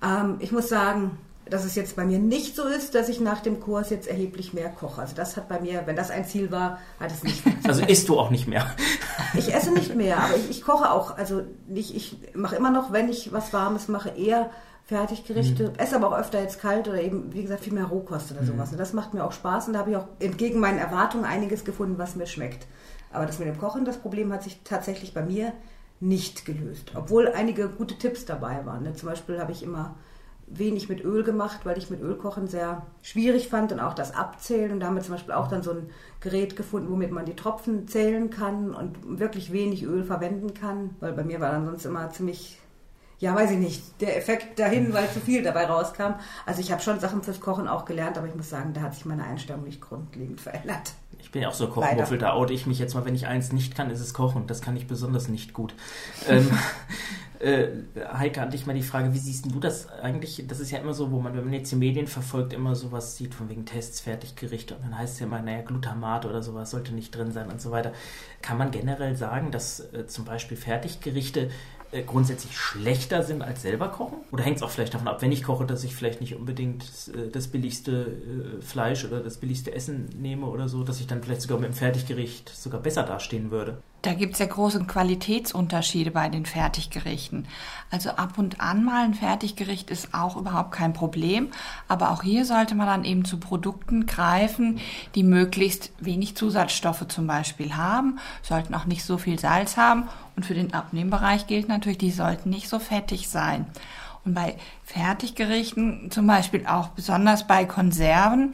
Ähm, 0.03 0.37
ich 0.39 0.51
muss 0.51 0.69
sagen, 0.69 1.17
dass 1.49 1.65
es 1.65 1.75
jetzt 1.75 1.95
bei 1.95 2.05
mir 2.05 2.19
nicht 2.19 2.55
so 2.55 2.63
ist, 2.63 2.95
dass 2.95 3.09
ich 3.09 3.19
nach 3.19 3.41
dem 3.41 3.59
Kurs 3.59 3.89
jetzt 3.89 4.07
erheblich 4.07 4.53
mehr 4.53 4.69
koche. 4.69 5.01
Also 5.01 5.15
das 5.15 5.35
hat 5.35 5.49
bei 5.49 5.59
mir, 5.59 5.83
wenn 5.85 5.95
das 5.95 6.11
ein 6.11 6.25
Ziel 6.25 6.51
war, 6.51 6.79
hat 6.99 7.11
es 7.11 7.23
nicht 7.23 7.43
Also 7.67 7.83
isst 7.83 8.07
du 8.07 8.19
auch 8.19 8.29
nicht 8.29 8.47
mehr. 8.47 8.65
ich 9.33 9.53
esse 9.53 9.71
nicht 9.71 9.95
mehr, 9.95 10.17
aber 10.17 10.35
ich, 10.35 10.49
ich 10.49 10.61
koche 10.63 10.91
auch. 10.91 11.17
Also 11.17 11.41
nicht, 11.67 11.95
ich 11.95 12.17
mache 12.33 12.55
immer 12.55 12.71
noch, 12.71 12.91
wenn 12.91 13.09
ich 13.09 13.33
was 13.33 13.51
Warmes 13.51 13.87
mache, 13.87 14.09
eher 14.09 14.49
Fertiggerichte. 14.89 15.73
Esse 15.77 15.95
aber 15.95 16.09
auch 16.09 16.17
öfter 16.17 16.41
jetzt 16.41 16.59
kalt 16.59 16.87
oder 16.87 17.01
eben, 17.01 17.31
wie 17.31 17.43
gesagt, 17.43 17.63
viel 17.63 17.73
mehr 17.73 17.85
Rohkost 17.85 18.31
oder 18.31 18.43
sowas. 18.43 18.71
Und 18.71 18.79
das 18.79 18.93
macht 18.93 19.13
mir 19.13 19.23
auch 19.23 19.31
Spaß 19.31 19.67
und 19.67 19.73
da 19.73 19.79
habe 19.79 19.91
ich 19.91 19.97
auch 19.97 20.07
entgegen 20.19 20.59
meinen 20.59 20.79
Erwartungen 20.79 21.25
einiges 21.25 21.63
gefunden, 21.63 21.99
was 21.99 22.15
mir 22.15 22.25
schmeckt. 22.25 22.65
Aber 23.11 23.27
das 23.27 23.37
mit 23.37 23.47
dem 23.47 23.59
Kochen, 23.59 23.85
das 23.85 23.97
Problem 23.97 24.33
hat 24.33 24.43
sich 24.43 24.61
tatsächlich 24.63 25.13
bei 25.13 25.21
mir 25.21 25.53
nicht 25.99 26.45
gelöst. 26.45 26.91
Obwohl 26.95 27.27
einige 27.27 27.69
gute 27.69 27.97
Tipps 27.97 28.25
dabei 28.25 28.65
waren. 28.65 28.83
ne? 28.83 28.93
Zum 28.93 29.09
Beispiel 29.09 29.39
habe 29.39 29.51
ich 29.51 29.63
immer 29.63 29.95
wenig 30.47 30.89
mit 30.89 31.03
Öl 31.03 31.23
gemacht, 31.23 31.59
weil 31.65 31.77
ich 31.77 31.91
mit 31.91 32.01
Ölkochen 32.01 32.47
sehr 32.47 32.87
schwierig 33.03 33.49
fand 33.49 33.71
und 33.71 33.79
auch 33.79 33.93
das 33.93 34.15
Abzählen. 34.15 34.71
Und 34.71 34.79
da 34.79 34.87
haben 34.87 34.95
wir 34.95 35.03
zum 35.03 35.13
Beispiel 35.13 35.33
auch 35.35 35.47
dann 35.49 35.61
so 35.61 35.71
ein 35.71 35.89
Gerät 36.19 36.55
gefunden, 36.55 36.89
womit 36.89 37.11
man 37.11 37.25
die 37.25 37.35
Tropfen 37.35 37.87
zählen 37.87 38.29
kann 38.29 38.73
und 38.73 39.19
wirklich 39.19 39.51
wenig 39.51 39.83
Öl 39.83 40.03
verwenden 40.03 40.53
kann, 40.53 40.95
weil 40.99 41.13
bei 41.13 41.23
mir 41.23 41.39
war 41.39 41.51
dann 41.51 41.65
sonst 41.65 41.85
immer 41.85 42.09
ziemlich, 42.09 42.59
ja 43.19 43.35
weiß 43.35 43.51
ich 43.51 43.57
nicht, 43.57 44.01
der 44.01 44.17
Effekt 44.17 44.59
dahin, 44.59 44.93
weil 44.93 45.09
zu 45.09 45.19
viel 45.19 45.43
dabei 45.43 45.65
rauskam. 45.65 46.13
Also 46.45 46.61
ich 46.61 46.71
habe 46.71 46.81
schon 46.81 46.99
Sachen 46.99 47.21
fürs 47.21 47.39
Kochen 47.39 47.67
auch 47.67 47.85
gelernt, 47.85 48.17
aber 48.17 48.27
ich 48.27 48.35
muss 48.35 48.49
sagen, 48.49 48.73
da 48.73 48.81
hat 48.81 48.95
sich 48.95 49.05
meine 49.05 49.25
Einstellung 49.25 49.63
nicht 49.63 49.81
grundlegend 49.81 50.41
verändert. 50.41 50.93
Ich 51.21 51.31
bin 51.31 51.41
ja 51.41 51.49
auch 51.49 51.53
so 51.53 51.67
Kochmuffel, 51.67 52.17
da 52.17 52.33
oute 52.33 52.53
ich 52.53 52.65
mich 52.65 52.79
jetzt 52.79 52.95
mal, 52.95 53.03
wenn 53.03 53.15
ich 53.15 53.27
eins 53.27 53.51
nicht 53.51 53.75
kann, 53.75 53.91
ist 53.91 53.99
es 53.99 54.13
Kochen. 54.13 54.47
Das 54.47 54.61
kann 54.61 54.77
ich 54.77 54.87
besonders 54.87 55.27
nicht 55.27 55.53
gut. 55.53 55.75
ähm, 56.29 56.49
äh, 57.39 57.67
Heike, 58.13 58.41
an 58.41 58.51
dich 58.51 58.65
mal 58.65 58.73
die 58.73 58.83
Frage, 58.83 59.13
wie 59.13 59.19
siehst 59.19 59.45
du 59.51 59.59
das 59.59 59.89
eigentlich? 59.89 60.45
Das 60.47 60.61
ist 60.61 60.71
ja 60.71 60.79
immer 60.79 60.93
so, 60.93 61.11
wo 61.11 61.19
man, 61.19 61.35
wenn 61.35 61.43
man 61.43 61.53
jetzt 61.53 61.71
die 61.71 61.75
Medien 61.75 62.07
verfolgt, 62.07 62.53
immer 62.53 62.73
sowas 62.75 63.17
sieht, 63.17 63.33
von 63.33 63.49
wegen 63.49 63.65
Tests, 63.65 63.99
Fertiggerichte 63.99 64.75
und 64.75 64.83
dann 64.85 64.97
heißt 64.97 65.15
es 65.15 65.19
ja 65.19 65.25
immer, 65.25 65.41
naja, 65.41 65.61
Glutamat 65.61 66.25
oder 66.25 66.41
sowas 66.41 66.71
sollte 66.71 66.93
nicht 66.93 67.13
drin 67.15 67.33
sein 67.33 67.49
und 67.49 67.59
so 67.59 67.71
weiter. 67.71 67.91
Kann 68.41 68.57
man 68.57 68.71
generell 68.71 69.15
sagen, 69.17 69.51
dass 69.51 69.81
äh, 69.93 70.07
zum 70.07 70.23
Beispiel 70.23 70.55
Fertiggerichte 70.55 71.49
grundsätzlich 72.05 72.57
schlechter 72.57 73.23
sind 73.23 73.41
als 73.41 73.61
selber 73.61 73.89
kochen? 73.89 74.17
Oder 74.31 74.43
hängt 74.43 74.57
es 74.57 74.63
auch 74.63 74.69
vielleicht 74.69 74.93
davon 74.93 75.07
ab, 75.07 75.21
wenn 75.21 75.31
ich 75.31 75.43
koche, 75.43 75.65
dass 75.65 75.83
ich 75.83 75.95
vielleicht 75.95 76.21
nicht 76.21 76.35
unbedingt 76.35 76.83
äh, 77.15 77.29
das 77.29 77.47
billigste 77.47 77.91
äh, 77.91 78.61
Fleisch 78.61 79.05
oder 79.05 79.21
das 79.21 79.37
billigste 79.37 79.73
Essen 79.73 80.09
nehme 80.19 80.45
oder 80.45 80.69
so, 80.69 80.83
dass 80.83 80.99
ich 80.99 81.07
dann 81.07 81.23
vielleicht 81.23 81.41
sogar 81.41 81.59
mit 81.59 81.69
dem 81.69 81.73
Fertiggericht 81.73 82.49
sogar 82.49 82.81
besser 82.81 83.03
dastehen 83.03 83.51
würde? 83.51 83.81
Da 84.01 84.13
gibt 84.13 84.33
es 84.33 84.39
ja 84.39 84.45
große 84.45 84.85
Qualitätsunterschiede 84.85 86.11
bei 86.11 86.29
den 86.29 86.45
Fertiggerichten. 86.45 87.47
Also 87.91 88.11
ab 88.11 88.37
und 88.37 88.61
an 88.61 88.85
mal 88.85 89.03
ein 89.03 89.13
Fertiggericht 89.13 89.89
ist 89.89 90.13
auch 90.13 90.37
überhaupt 90.37 90.71
kein 90.71 90.93
Problem. 90.93 91.49
Aber 91.89 92.11
auch 92.11 92.23
hier 92.23 92.45
sollte 92.45 92.75
man 92.75 92.87
dann 92.87 93.03
eben 93.03 93.25
zu 93.25 93.39
Produkten 93.39 94.05
greifen, 94.05 94.79
die 95.15 95.23
möglichst 95.23 95.91
wenig 95.99 96.35
Zusatzstoffe 96.37 97.07
zum 97.09 97.27
Beispiel 97.27 97.75
haben, 97.75 98.19
sollten 98.41 98.73
auch 98.73 98.85
nicht 98.85 99.03
so 99.03 99.17
viel 99.17 99.37
Salz 99.37 99.75
haben. 99.75 100.07
Und 100.37 100.45
für 100.45 100.53
den 100.53 100.73
Abnehmbereich 100.73 101.47
gilt 101.47 101.67
natürlich, 101.67 101.97
die 101.97 102.11
sollten 102.11 102.49
nicht 102.49 102.69
so 102.69 102.79
fettig 102.79 103.27
sein. 103.27 103.65
Und 104.25 104.33
bei 104.33 104.55
Fertiggerichten, 104.83 106.11
zum 106.11 106.27
Beispiel 106.27 106.65
auch 106.67 106.89
besonders 106.89 107.47
bei 107.47 107.65
Konserven, 107.65 108.53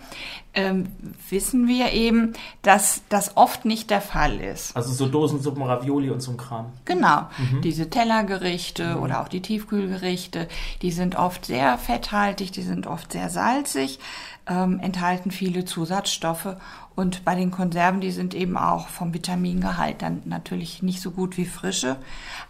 ähm, 0.55 0.87
wissen 1.29 1.67
wir 1.67 1.91
eben, 1.91 2.33
dass 2.61 3.01
das 3.09 3.37
oft 3.37 3.65
nicht 3.65 3.89
der 3.89 4.01
Fall 4.01 4.39
ist. 4.39 4.75
Also 4.75 4.91
so 4.91 5.07
Dosensuppen, 5.07 5.63
Ravioli 5.63 6.09
und 6.09 6.21
so 6.21 6.31
ein 6.31 6.37
Kram. 6.37 6.71
Genau, 6.85 7.27
diese 7.63 7.89
Tellergerichte 7.89 8.99
oder 8.99 9.21
auch 9.21 9.27
die 9.27 9.41
Tiefkühlgerichte, 9.41 10.47
die 10.81 10.91
sind 10.91 11.17
oft 11.17 11.45
sehr 11.45 11.77
fetthaltig, 11.77 12.51
die 12.51 12.63
sind 12.63 12.87
oft 12.87 13.11
sehr 13.11 13.29
salzig, 13.29 13.99
ähm, 14.47 14.79
enthalten 14.79 15.31
viele 15.31 15.65
Zusatzstoffe 15.65 16.55
und 16.95 17.25
bei 17.25 17.35
den 17.35 17.51
Konserven, 17.51 17.99
die 17.99 18.11
sind 18.11 18.33
eben 18.33 18.57
auch 18.57 18.87
vom 18.87 19.13
Vitamingehalt 19.13 20.01
dann 20.01 20.21
natürlich 20.25 20.81
nicht 20.81 21.01
so 21.01 21.11
gut 21.11 21.35
wie 21.35 21.45
frische. 21.45 21.97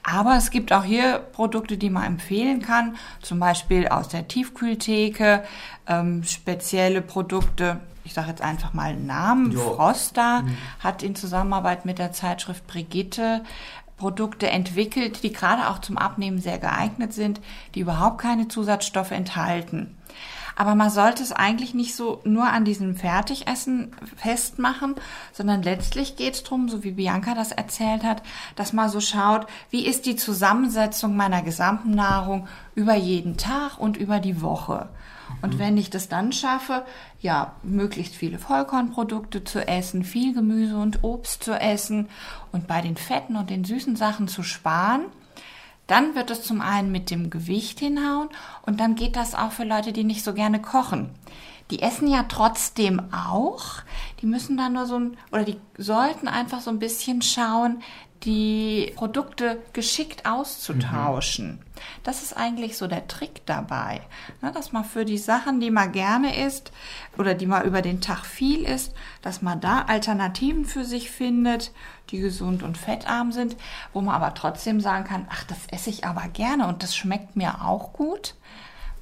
Aber 0.04 0.38
es 0.38 0.52
gibt 0.52 0.72
auch 0.72 0.84
hier 0.84 1.18
Produkte, 1.18 1.78
die 1.78 1.90
man 1.90 2.04
empfehlen 2.04 2.62
kann, 2.62 2.96
zum 3.22 3.40
Beispiel 3.40 3.88
aus 3.88 4.08
der 4.08 4.28
Tiefkühltheke, 4.28 5.44
ähm, 5.88 6.24
spezielle 6.24 7.02
Produkte. 7.02 7.80
Ich 8.06 8.14
sage 8.14 8.30
jetzt 8.30 8.42
einfach 8.42 8.74
mal 8.74 8.92
einen 8.92 9.06
Namen. 9.06 9.52
Jo. 9.52 9.76
Frosta 9.76 10.44
hat 10.80 11.04
in 11.04 11.16
Zusammenarbeit 11.16 11.86
mit 11.86 12.00
der 12.00 12.14
Zeitschrift 12.14 12.66
Brigitte 12.68 13.44
Produkte 13.98 14.50
entwickelt, 14.50 15.24
die 15.24 15.32
gerade 15.32 15.70
auch 15.70 15.80
zum 15.80 15.98
Abnehmen 15.98 16.40
sehr 16.40 16.60
geeignet 16.60 17.14
sind, 17.14 17.40
die 17.74 17.80
überhaupt 17.80 18.20
keine 18.20 18.48
Zusatzstoffe 18.48 19.12
enthalten. 19.12 19.96
Aber 20.58 20.76
man 20.76 20.90
sollte 20.90 21.22
es 21.22 21.34
eigentlich 21.34 21.74
nicht 21.74 21.96
so 21.96 22.22
nur 22.24 22.48
an 22.48 22.64
diesem 22.64 22.96
Fertigessen 22.96 23.94
festmachen, 24.16 24.96
sondern 25.34 25.62
letztlich 25.64 26.16
geht 26.16 26.36
es 26.36 26.44
darum, 26.44 26.70
so 26.70 26.84
wie 26.84 26.92
Bianca 26.92 27.34
das 27.36 27.52
erzählt 27.52 28.04
hat, 28.04 28.24
dass 28.56 28.72
man 28.72 28.90
so 28.90 29.02
schaut, 29.02 29.48
wie 29.70 29.86
ist 29.86 30.06
die 30.06 30.16
Zusammensetzung 30.16 31.16
meiner 31.18 31.42
gesamten 31.42 31.92
Nahrung 31.92 32.48
über 32.74 32.96
jeden 32.96 33.36
Tag 33.36 33.78
und 33.78 33.98
über 33.98 34.20
die 34.20 34.42
Woche. 34.42 34.88
Und 35.42 35.60
wenn 35.60 35.78
ich 35.78 35.90
das 35.90 36.10
dann 36.10 36.32
schaffe, 36.32 36.86
ja, 37.20 37.54
möglichst 37.64 38.16
viele 38.16 38.40
Vollkornprodukte 38.40 39.44
zu 39.44 39.68
essen, 39.68 40.04
viel 40.04 40.34
Gemüse 40.34 40.78
und 40.78 41.04
Obst 41.04 41.44
zu 41.44 41.54
essen 41.54 42.10
und 42.52 42.68
bei 42.68 42.82
den 42.82 42.98
fetten 42.98 43.36
und 43.36 43.50
den 43.50 43.64
süßen 43.64 43.96
Sachen 43.96 44.28
zu 44.28 44.44
sparen, 44.44 45.06
dann 45.88 46.16
wird 46.16 46.32
es 46.32 46.42
zum 46.42 46.62
einen 46.62 46.92
mit 46.92 47.12
dem 47.12 47.30
Gewicht 47.30 47.80
hinhauen 47.80 48.30
und 48.66 48.80
dann 48.80 48.96
geht 48.96 49.16
das 49.16 49.36
auch 49.36 49.52
für 49.52 49.66
Leute, 49.66 49.94
die 49.94 50.04
nicht 50.04 50.24
so 50.24 50.34
gerne 50.34 50.60
kochen. 50.62 51.12
Die 51.72 51.82
essen 51.82 52.08
ja 52.08 52.24
trotzdem 52.24 53.02
auch. 53.12 53.82
Die 54.22 54.28
müssen 54.28 54.56
dann 54.58 54.74
nur 54.74 54.86
so 54.86 55.00
ein, 55.00 55.18
oder 55.32 55.44
die 55.44 55.58
sollten 55.78 56.28
einfach 56.28 56.62
so 56.62 56.70
ein 56.70 56.80
bisschen 56.80 57.22
schauen, 57.22 57.82
die 58.26 58.92
Produkte 58.96 59.62
geschickt 59.74 60.26
auszutauschen. 60.26 61.60
Das 62.04 62.24
ist 62.24 62.36
eigentlich 62.36 62.78
so 62.78 62.88
der 62.88 63.08
Trick 63.08 63.46
dabei, 63.46 64.02
ne, 64.42 64.52
dass 64.52 64.72
man 64.72 64.84
für 64.84 65.06
die 65.06 65.18
Sachen, 65.18 65.60
die 65.60 65.72
man 65.72 65.92
gerne 65.92 66.46
isst 66.46 66.72
oder 67.18 67.34
die 67.34 67.46
man 67.46 67.66
über 67.66 67.82
den 67.82 68.02
Tag 68.02 68.26
viel 68.26 68.64
isst, 68.64 68.94
dass 69.22 69.42
man 69.42 69.62
da 69.62 69.84
Alternativen 69.84 70.66
für 70.66 70.86
sich 70.86 71.12
findet, 71.12 71.72
die 72.10 72.20
gesund 72.20 72.64
und 72.64 72.78
fettarm 72.78 73.32
sind, 73.32 73.56
wo 73.94 74.02
man 74.02 74.16
aber 74.16 74.34
trotzdem 74.34 74.80
sagen 74.82 75.06
kann, 75.06 75.28
ach, 75.30 75.44
das 75.44 75.60
esse 75.72 75.90
ich 75.90 76.06
aber 76.06 76.28
gerne 76.30 76.68
und 76.68 76.84
das 76.84 76.96
schmeckt 76.96 77.36
mir 77.36 77.64
auch 77.64 77.94
gut 77.94 78.36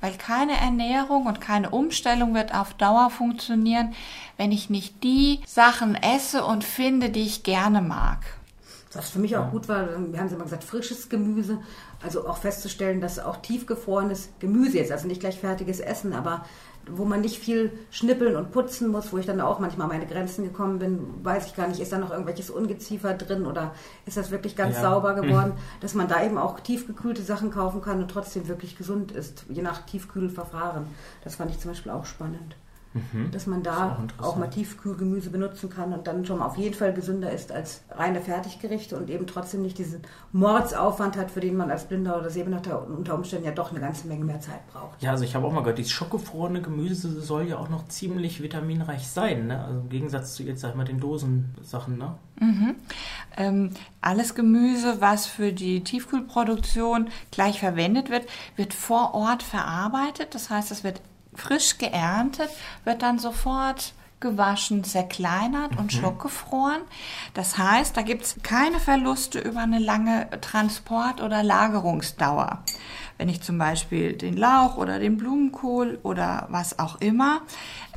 weil 0.04 0.18
keine 0.18 0.60
Ernährung 0.60 1.28
und 1.28 1.40
keine 1.40 1.70
Umstellung 1.70 2.34
wird 2.34 2.54
auf 2.54 2.74
Dauer 2.74 3.10
funktionieren, 3.10 3.96
wenn 4.36 4.52
ich 4.52 4.70
nicht 4.70 5.02
die 5.02 5.40
Sachen 5.46 5.96
esse 5.96 6.44
und 6.44 6.66
finde, 6.66 7.10
die 7.10 7.22
ich 7.22 7.44
gerne 7.44 7.82
mag. 7.82 8.20
Was 8.96 9.10
für 9.10 9.20
mich 9.20 9.36
auch 9.38 9.52
gut 9.52 9.68
war, 9.68 9.88
wir 9.88 10.20
haben 10.20 10.28
es 10.28 10.34
immer 10.34 10.44
gesagt, 10.44 10.64
frisches 10.64 11.10
Gemüse. 11.10 11.58
Also 12.02 12.28
auch 12.28 12.38
festzustellen, 12.38 13.02
dass 13.02 13.20
auch 13.20 13.38
tiefgefrorenes 13.38 14.30
Gemüse 14.40 14.78
jetzt, 14.78 14.92
also 14.92 15.08
nicht 15.08 15.22
gleich 15.22 15.40
fertiges 15.40 15.80
Essen, 15.80 16.14
aber 16.14 16.46
wo 16.90 17.06
man 17.06 17.22
nicht 17.22 17.40
viel 17.40 17.72
schnippeln 17.92 18.36
und 18.36 18.52
putzen 18.52 18.90
muss, 18.90 19.14
wo 19.14 19.18
ich 19.18 19.26
dann 19.26 19.40
auch 19.40 19.60
manchmal 19.60 19.88
meine 19.88 20.06
Grenzen 20.06 20.44
gekommen 20.44 20.80
bin, 20.80 21.24
weiß 21.24 21.48
ich 21.48 21.56
gar 21.56 21.68
nicht, 21.68 21.80
ist 21.80 21.94
da 21.94 21.98
noch 21.98 22.12
irgendwelches 22.12 22.50
Ungeziefer 22.50 23.14
drin 23.14 23.46
oder 23.46 23.74
ist 24.06 24.18
das 24.18 24.32
wirklich 24.32 24.56
ganz 24.56 24.76
ja. 24.76 24.82
sauber 24.82 25.14
geworden, 25.14 25.52
mhm. 25.52 25.80
dass 25.80 25.94
man 25.94 26.08
da 26.08 26.24
eben 26.24 26.38
auch 26.38 26.60
tiefgekühlte 26.60 27.22
Sachen 27.22 27.52
kaufen 27.52 27.82
kann 27.82 28.02
und 28.02 28.12
trotzdem 28.12 28.48
wirklich 28.48 28.78
gesund 28.78 29.12
ist, 29.12 29.46
je 29.50 29.62
nach 29.62 29.86
Tiefkühlverfahren. 29.86 30.88
Das 31.24 31.36
fand 31.36 31.52
ich 31.52 31.60
zum 31.60 31.72
Beispiel 31.72 31.92
auch 31.92 32.06
spannend. 32.06 32.56
Mhm. 32.94 33.32
Dass 33.32 33.48
man 33.48 33.64
da 33.64 33.98
auch, 34.20 34.24
auch, 34.24 34.36
mal 34.36 34.48
Tiefkühlgemüse 34.48 35.30
benutzen 35.30 35.70
kann 35.70 35.94
und 35.94 36.06
dann 36.08 36.26
schon 36.26 36.40
mal 36.40 36.46
auf 36.46 36.58
jeden 36.58 36.76
Fall 36.76 36.94
gesünder 36.94 37.32
ist 37.32 37.52
als 37.52 37.82
reine 37.92 38.22
Fertiggerichte 38.22 38.96
und 38.96 39.10
eben 39.10 39.26
trotzdem 39.26 39.62
nicht 39.62 39.78
diesen 39.78 40.02
Mordsaufwand 40.32 41.18
hat, 41.18 41.32
für 41.32 41.40
den 41.40 41.58
man 41.58 41.72
als 41.72 41.86
Blinder 41.86 42.20
oder 42.20 42.30
Sehbehinderter 42.30 42.88
unter 42.88 43.16
Umständen 43.16 43.46
ja 43.46 43.52
doch 43.52 43.72
eine 43.72 43.80
ganze 43.80 44.08
Menge 44.08 44.26
mehr 44.26 44.40
Zeit 44.40 44.68
braucht. 44.72 45.02
Ja, 45.02 45.12
also 45.12 45.24
ich 45.24 45.36
habe 45.36 45.46
auch 45.48 45.52
mal 45.52 45.62
gehört, 45.62 45.80
dieses 45.80 45.92
schockgefrorene 45.92 46.62
Gemüse 46.62 47.22
soll 47.22 47.48
ja 47.48 47.58
auch 47.58 47.70
noch 47.70 47.88
ziemlich 47.88 48.42
vitaminreich 48.42 49.08
sein, 49.08 49.48
ne? 49.48 49.64
Also 49.64 49.80
im 49.80 49.90
Gegensatz 49.90 50.36
zu 50.36 50.44
jetzt, 50.44 50.62
sag 50.62 50.72
ich 50.72 50.76
mal, 50.76 50.86
den 50.86 51.00
Dosensachen, 51.00 51.98
ne? 51.98 52.16
Mhm. 52.40 52.76
Ähm, 53.38 53.70
alles 54.02 54.36
Gemüse, 54.36 55.02
was 55.02 55.26
für 55.26 55.54
die 55.54 55.84
Tiefkühlproduktion 55.84 57.10
gleich 57.32 57.60
verwendet 57.60 58.10
wird, 58.10 58.26
wird 58.56 58.74
vor 58.74 59.14
Ort 59.14 59.44
verarbeitet. 59.44 60.36
Das 60.36 60.50
heißt, 60.50 60.72
es 60.72 60.84
wird 60.84 61.02
frisch 61.36 61.78
geerntet, 61.78 62.50
wird 62.84 63.02
dann 63.02 63.20
sofort 63.20 63.94
gewaschen, 64.20 64.84
zerkleinert 64.84 65.78
und 65.78 65.94
mhm. 65.94 66.00
schockgefroren. 66.00 66.82
Das 67.34 67.58
heißt, 67.58 67.96
da 67.96 68.02
gibt 68.02 68.24
es 68.24 68.36
keine 68.42 68.80
Verluste 68.80 69.40
über 69.40 69.60
eine 69.60 69.80
lange 69.80 70.30
Transport- 70.42 71.22
oder 71.22 71.44
Lagerungsdauer. 71.44 72.64
Wenn 73.18 73.30
ich 73.30 73.42
zum 73.42 73.58
Beispiel 73.58 74.14
den 74.14 74.36
Lauch 74.36 74.78
oder 74.78 74.98
den 74.98 75.18
Blumenkohl 75.18 76.00
oder 76.04 76.48
was 76.50 76.80
auch 76.80 77.00
immer 77.00 77.42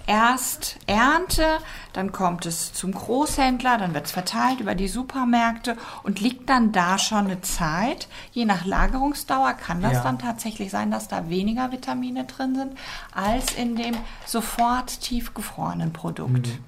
erst 0.06 0.78
ernte, 0.86 1.58
dann 1.92 2.12
kommt 2.12 2.46
es 2.46 2.72
zum 2.72 2.92
Großhändler, 2.92 3.78
dann 3.78 3.94
wird 3.94 4.06
es 4.06 4.12
verteilt 4.12 4.60
über 4.60 4.74
die 4.74 4.88
Supermärkte 4.88 5.76
und 6.02 6.20
liegt 6.20 6.48
dann 6.48 6.72
da 6.72 6.98
schon 6.98 7.26
eine 7.26 7.40
Zeit. 7.40 8.08
Je 8.32 8.44
nach 8.44 8.64
Lagerungsdauer 8.64 9.54
kann 9.54 9.82
das 9.82 9.94
ja. 9.94 10.02
dann 10.02 10.18
tatsächlich 10.18 10.70
sein, 10.70 10.90
dass 10.90 11.08
da 11.08 11.28
weniger 11.28 11.72
Vitamine 11.72 12.24
drin 12.24 12.54
sind 12.54 12.78
als 13.12 13.52
in 13.54 13.76
dem 13.76 13.96
sofort 14.24 15.00
tiefgefrorenen 15.00 15.92
Produkt. 15.92 16.46
Mhm. 16.46 16.64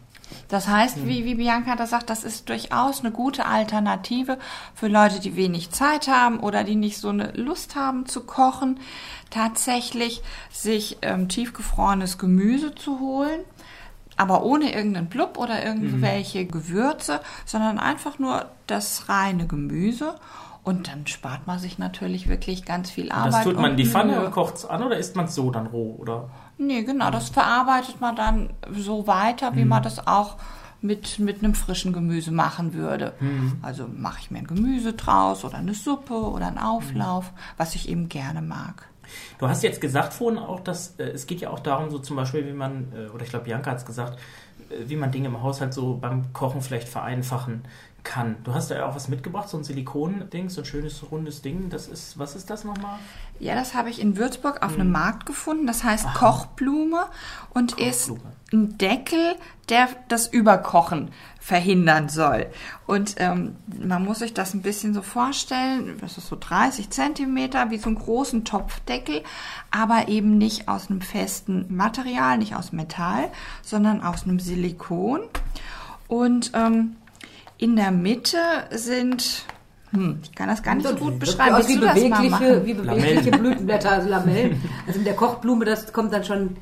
Das 0.49 0.69
heißt, 0.69 1.07
wie, 1.07 1.25
wie 1.25 1.35
Bianca 1.35 1.77
das 1.77 1.91
sagt, 1.91 2.11
das 2.11 2.25
ist 2.25 2.49
durchaus 2.49 3.01
eine 3.01 3.11
gute 3.11 3.47
Alternative 3.47 4.39
für 4.75 4.89
Leute, 4.89 5.21
die 5.21 5.37
wenig 5.37 5.71
Zeit 5.71 6.09
haben 6.09 6.41
oder 6.41 6.65
die 6.65 6.77
nicht 6.77 6.99
so 6.99 7.11
eine 7.11 7.33
Lust 7.33 7.77
haben 7.77 8.07
zu 8.07 8.25
kochen, 8.25 8.81
tatsächlich 9.31 10.23
sich 10.51 10.99
ähm, 11.03 11.29
tiefgefrorenes 11.29 12.19
Gemüse 12.19 12.75
zu 12.75 13.01
holen 13.01 13.41
aber 14.19 14.43
ohne 14.43 14.75
irgendeinen 14.75 15.07
Blub 15.07 15.39
oder 15.39 15.65
irgendwelche 15.65 16.41
mhm. 16.41 16.51
Gewürze, 16.51 17.21
sondern 17.47 17.79
einfach 17.79 18.19
nur 18.19 18.47
das 18.67 19.09
reine 19.09 19.47
Gemüse. 19.47 20.17
Und 20.63 20.89
dann 20.89 21.07
spart 21.07 21.47
man 21.47 21.59
sich 21.59 21.79
natürlich 21.79 22.29
wirklich 22.29 22.65
ganz 22.65 22.91
viel 22.91 23.11
Arbeit. 23.11 23.33
das 23.33 23.45
tut 23.45 23.57
man 23.57 23.71
in 23.73 23.77
die 23.79 23.87
Pfanne 23.87 24.25
und 24.25 24.33
kocht 24.33 24.57
es 24.57 24.65
an 24.67 24.83
oder 24.83 24.99
isst 24.99 25.17
man 25.17 25.27
es 25.27 25.35
so 25.35 25.51
dann 25.51 25.67
roh? 25.67 25.97
Oder? 25.99 26.29
Nee, 26.59 26.83
genau, 26.83 27.11
das 27.11 27.31
verarbeitet 27.31 28.01
man 28.01 28.17
dann 28.17 28.51
so 28.73 29.07
weiter, 29.07 29.55
wie 29.55 29.63
mhm. 29.63 29.69
man 29.69 29.83
das 29.83 30.07
auch 30.07 30.37
mit, 30.81 31.19
mit 31.19 31.43
einem 31.43 31.55
frischen 31.55 31.93
Gemüse 31.93 32.31
machen 32.31 32.75
würde. 32.75 33.15
Mhm. 33.21 33.59
Also 33.63 33.87
mache 33.89 34.19
ich 34.21 34.31
mir 34.31 34.39
ein 34.39 34.47
Gemüse 34.47 34.93
draus 34.93 35.45
oder 35.45 35.59
eine 35.59 35.75
Suppe 35.75 36.15
oder 36.15 36.49
einen 36.49 36.59
Auflauf, 36.59 37.33
mhm. 37.33 37.37
was 37.57 37.75
ich 37.75 37.89
eben 37.89 38.09
gerne 38.09 38.43
mag. 38.43 38.89
Du 39.39 39.49
hast 39.49 39.63
jetzt 39.63 39.81
gesagt 39.81 40.13
vorhin 40.13 40.39
auch, 40.39 40.61
dass 40.61 40.97
äh, 40.99 41.05
es 41.05 41.27
geht 41.27 41.41
ja 41.41 41.51
auch 41.51 41.61
darum, 41.61 41.91
so 41.91 41.99
zum 41.99 42.17
Beispiel, 42.17 42.47
wie 42.47 42.53
man, 42.53 42.93
äh, 42.95 43.09
oder 43.09 43.25
ich 43.25 43.31
glaube, 43.31 43.47
Bianca 43.47 43.71
hat 43.71 43.79
es 43.79 43.87
gesagt, 43.87 44.19
äh, 44.71 44.89
wie 44.89 44.97
man 44.97 45.11
Dinge 45.11 45.29
im 45.29 45.43
Haushalt 45.43 45.73
so 45.73 45.97
beim 45.97 46.33
Kochen 46.33 46.61
vielleicht 46.61 46.89
vereinfachen 46.89 47.63
kann. 48.05 48.37
Du 48.45 48.55
hast 48.55 48.71
da 48.71 48.77
ja 48.77 48.87
auch 48.87 48.95
was 48.95 49.09
mitgebracht, 49.09 49.49
so 49.49 49.57
ein 49.57 49.65
Silikon-Ding, 49.65 50.49
so 50.49 50.63
ein 50.63 50.65
schönes 50.65 51.11
rundes 51.11 51.43
Ding. 51.43 51.69
Das 51.71 51.87
ist, 51.89 52.19
was 52.19 52.37
ist 52.37 52.49
das 52.51 52.65
nochmal? 52.65 52.99
Ja, 53.41 53.55
das 53.55 53.75
habe 53.75 53.91
ich 53.91 54.01
in 54.01 54.17
Würzburg 54.17 54.63
auf 54.63 54.73
hm. 54.73 54.81
einem 54.81 54.93
Markt 54.93 55.27
gefunden. 55.27 55.67
Das 55.67 55.85
heißt 55.85 56.07
Aha. 56.07 56.19
Kochblume 56.19 57.07
und 57.51 57.73
Kochblume. 57.73 57.91
ist 57.91 58.13
ein 58.53 58.79
Deckel, 58.79 59.37
der 59.69 59.89
das 60.09 60.27
Überkochen 60.27 61.11
verhindern 61.39 62.09
soll. 62.09 62.47
Und 62.87 63.17
ähm, 63.19 63.57
man 63.67 64.05
muss 64.05 64.21
sich 64.21 64.35
das 64.35 64.55
ein 64.55 64.63
bisschen 64.63 64.95
so 64.95 65.03
vorstellen, 65.03 65.99
das 66.01 66.19
ist 66.19 66.29
so 66.29 66.37
30 66.39 66.91
Zentimeter, 66.91 67.71
wie 67.71 67.79
so 67.79 67.87
einen 67.87 67.99
großen 67.99 68.45
Topfdeckel, 68.45 69.23
aber 69.71 70.09
eben 70.09 70.39
nicht 70.39 70.69
aus 70.69 70.91
einem 70.91 71.01
festen 71.01 71.67
Material, 71.75 72.39
nicht 72.39 72.55
aus 72.55 72.73
Metall, 72.73 73.31
sondern 73.63 74.03
aus 74.03 74.25
einem 74.25 74.41
Silikon. 74.41 75.21
Und 76.07 76.53
ähm, 76.55 76.97
in 77.59 77.77
der 77.77 77.91
Mitte 77.91 78.39
sind, 78.71 79.45
hm, 79.91 80.21
ich 80.23 80.35
kann 80.35 80.49
das 80.49 80.63
gar 80.63 80.75
nicht 80.75 80.87
so 80.87 80.95
gut 80.95 81.19
beschreiben. 81.19 81.57
Aus 81.57 81.69
wie, 81.69 81.77
bewegliche, 81.77 82.65
wie 82.65 82.75
bewegliche 82.75 83.31
Blütenblätter, 83.33 83.91
also 83.91 84.09
Lamellen. 84.09 84.63
Also 84.87 85.01
in 85.01 85.05
der 85.05 85.15
Kochblume, 85.15 85.65
das 85.65 85.93
kommt 85.93 86.13
dann 86.13 86.25
schon 86.25 86.57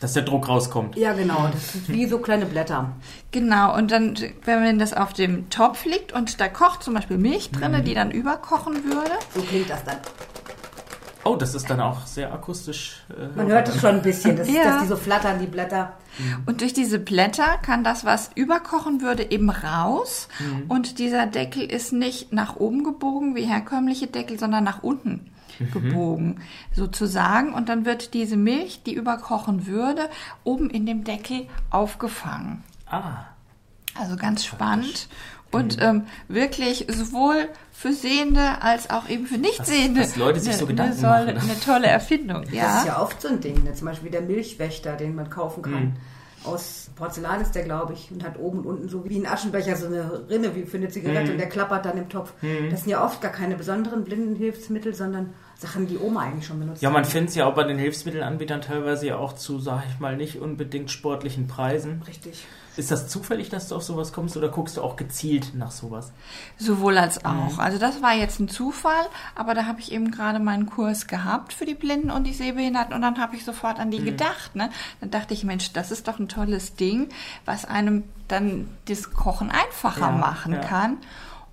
dass 0.00 0.12
der 0.12 0.24
Druck 0.24 0.46
rauskommt. 0.48 0.96
Ja, 0.96 1.14
genau. 1.14 1.48
Das 1.50 1.72
sind 1.72 1.88
wie 1.88 2.06
so 2.06 2.18
kleine 2.18 2.44
Blätter. 2.44 2.92
Genau. 3.30 3.74
Und 3.74 3.90
dann, 3.90 4.14
wenn 4.44 4.62
man 4.62 4.78
das 4.78 4.92
auf 4.92 5.14
dem 5.14 5.48
Topf 5.48 5.86
liegt 5.86 6.12
und 6.12 6.38
da 6.38 6.48
kocht 6.48 6.82
zum 6.82 6.92
Beispiel 6.92 7.16
Milch 7.16 7.50
drin, 7.50 7.72
mhm. 7.72 7.84
die 7.84 7.94
dann 7.94 8.10
überkochen 8.10 8.84
würde. 8.84 9.12
So 9.34 9.40
klingt 9.40 9.70
das 9.70 9.84
dann. 9.84 9.96
Oh, 11.26 11.36
das 11.36 11.54
ist 11.54 11.68
dann 11.68 11.80
auch 11.80 12.06
sehr 12.06 12.32
akustisch. 12.32 13.02
Äh, 13.10 13.36
Man 13.36 13.48
hört 13.48 13.68
es 13.68 13.80
schon 13.80 13.96
ein 13.96 14.02
bisschen, 14.02 14.36
das, 14.36 14.48
ja. 14.48 14.62
dass 14.62 14.82
die 14.82 14.88
so 14.88 14.96
flattern, 14.96 15.40
die 15.40 15.46
Blätter. 15.46 15.94
Mhm. 16.18 16.44
Und 16.46 16.60
durch 16.60 16.72
diese 16.72 16.98
Blätter 16.98 17.58
kann 17.62 17.82
das, 17.82 18.04
was 18.04 18.30
überkochen 18.34 19.00
würde, 19.00 19.30
eben 19.30 19.50
raus. 19.50 20.28
Mhm. 20.38 20.64
Und 20.68 20.98
dieser 20.98 21.26
Deckel 21.26 21.64
ist 21.64 21.92
nicht 21.92 22.32
nach 22.32 22.56
oben 22.56 22.84
gebogen 22.84 23.34
wie 23.34 23.42
herkömmliche 23.44 24.06
Deckel, 24.06 24.38
sondern 24.38 24.62
nach 24.62 24.82
unten 24.82 25.30
mhm. 25.58 25.70
gebogen, 25.72 26.40
sozusagen. 26.72 27.52
Und 27.52 27.68
dann 27.68 27.84
wird 27.84 28.14
diese 28.14 28.36
Milch, 28.36 28.82
die 28.84 28.94
überkochen 28.94 29.66
würde, 29.66 30.08
oben 30.44 30.70
in 30.70 30.86
dem 30.86 31.04
Deckel 31.04 31.48
aufgefangen. 31.70 32.62
Ah. 32.88 33.24
Also 33.98 34.16
ganz 34.16 34.44
spannend. 34.44 35.08
Und 35.50 35.76
mhm. 35.76 35.82
ähm, 35.82 36.06
wirklich 36.28 36.86
sowohl 36.88 37.48
für 37.76 37.92
Sehende 37.92 38.62
als 38.62 38.88
auch 38.88 39.06
eben 39.08 39.26
für 39.26 39.36
Nichtsehende. 39.36 40.00
Dass, 40.00 40.16
Leute 40.16 40.40
sich 40.40 40.56
so 40.56 40.66
Gedanken 40.66 41.04
eine, 41.04 41.34
machen. 41.34 41.50
Eine 41.50 41.60
tolle 41.60 41.86
Erfindung, 41.88 42.44
ja. 42.50 42.62
Das 42.62 42.78
ist 42.78 42.86
ja 42.86 43.02
oft 43.02 43.20
so 43.20 43.28
ein 43.28 43.40
Ding, 43.40 43.64
ne? 43.64 43.74
zum 43.74 43.88
Beispiel 43.88 44.10
der 44.10 44.22
Milchwächter, 44.22 44.96
den 44.96 45.14
man 45.14 45.28
kaufen 45.28 45.62
kann. 45.62 45.84
Mhm. 45.84 45.92
Aus 46.44 46.88
Porzellan 46.96 47.42
ist 47.42 47.54
der, 47.54 47.64
glaube 47.64 47.92
ich, 47.92 48.10
und 48.10 48.24
hat 48.24 48.38
oben 48.38 48.60
und 48.60 48.66
unten 48.66 48.88
so 48.88 49.04
wie 49.04 49.18
ein 49.18 49.26
Aschenbecher 49.26 49.76
so 49.76 49.86
eine 49.86 50.26
Rinne 50.30 50.54
wie 50.54 50.62
für 50.62 50.78
eine 50.78 50.88
Zigarette 50.88 51.26
mhm. 51.26 51.30
und 51.32 51.38
der 51.38 51.48
klappert 51.48 51.84
dann 51.84 51.98
im 51.98 52.08
Topf. 52.08 52.32
Mhm. 52.40 52.70
Das 52.70 52.80
sind 52.84 52.90
ja 52.90 53.04
oft 53.04 53.20
gar 53.20 53.32
keine 53.32 53.56
besonderen 53.56 54.04
Blindenhilfsmittel, 54.04 54.94
sondern 54.94 55.34
Sachen, 55.58 55.86
die 55.86 55.98
Oma 55.98 56.22
eigentlich 56.22 56.46
schon 56.46 56.60
benutzt. 56.60 56.80
Ja, 56.80 56.88
man 56.88 57.04
findet 57.04 57.30
es 57.30 57.34
ja 57.34 57.46
auch 57.46 57.54
bei 57.54 57.64
den 57.64 57.78
Hilfsmittelanbietern 57.78 58.62
teilweise 58.62 59.06
ja 59.06 59.16
auch 59.16 59.34
zu, 59.34 59.58
sag 59.58 59.82
ich 59.90 60.00
mal, 60.00 60.16
nicht 60.16 60.40
unbedingt 60.40 60.90
sportlichen 60.90 61.46
Preisen. 61.46 62.02
Richtig. 62.06 62.46
Ist 62.76 62.90
das 62.90 63.08
zufällig, 63.08 63.48
dass 63.48 63.68
du 63.68 63.76
auf 63.76 63.82
sowas 63.82 64.12
kommst 64.12 64.36
oder 64.36 64.48
guckst 64.48 64.76
du 64.76 64.82
auch 64.82 64.96
gezielt 64.96 65.54
nach 65.54 65.70
sowas? 65.70 66.12
Sowohl 66.58 66.98
als 66.98 67.24
auch. 67.24 67.54
Mhm. 67.54 67.60
Also 67.60 67.78
das 67.78 68.02
war 68.02 68.14
jetzt 68.14 68.38
ein 68.38 68.48
Zufall, 68.48 69.06
aber 69.34 69.54
da 69.54 69.66
habe 69.66 69.80
ich 69.80 69.92
eben 69.92 70.10
gerade 70.10 70.38
meinen 70.38 70.66
Kurs 70.66 71.06
gehabt 71.06 71.52
für 71.52 71.64
die 71.64 71.74
Blinden 71.74 72.10
und 72.10 72.24
die 72.24 72.34
Sehbehinderten 72.34 72.94
und 72.94 73.02
dann 73.02 73.18
habe 73.18 73.36
ich 73.36 73.44
sofort 73.44 73.78
an 73.78 73.90
die 73.90 74.00
mhm. 74.00 74.04
gedacht. 74.06 74.54
Ne? 74.54 74.70
Dann 75.00 75.10
dachte 75.10 75.32
ich, 75.34 75.44
Mensch, 75.44 75.72
das 75.72 75.90
ist 75.90 76.06
doch 76.06 76.18
ein 76.18 76.28
tolles 76.28 76.76
Ding, 76.76 77.08
was 77.44 77.64
einem 77.64 78.04
dann 78.28 78.68
das 78.88 79.12
Kochen 79.12 79.50
einfacher 79.50 80.00
ja, 80.00 80.12
machen 80.12 80.52
ja. 80.52 80.60
kann. 80.60 80.98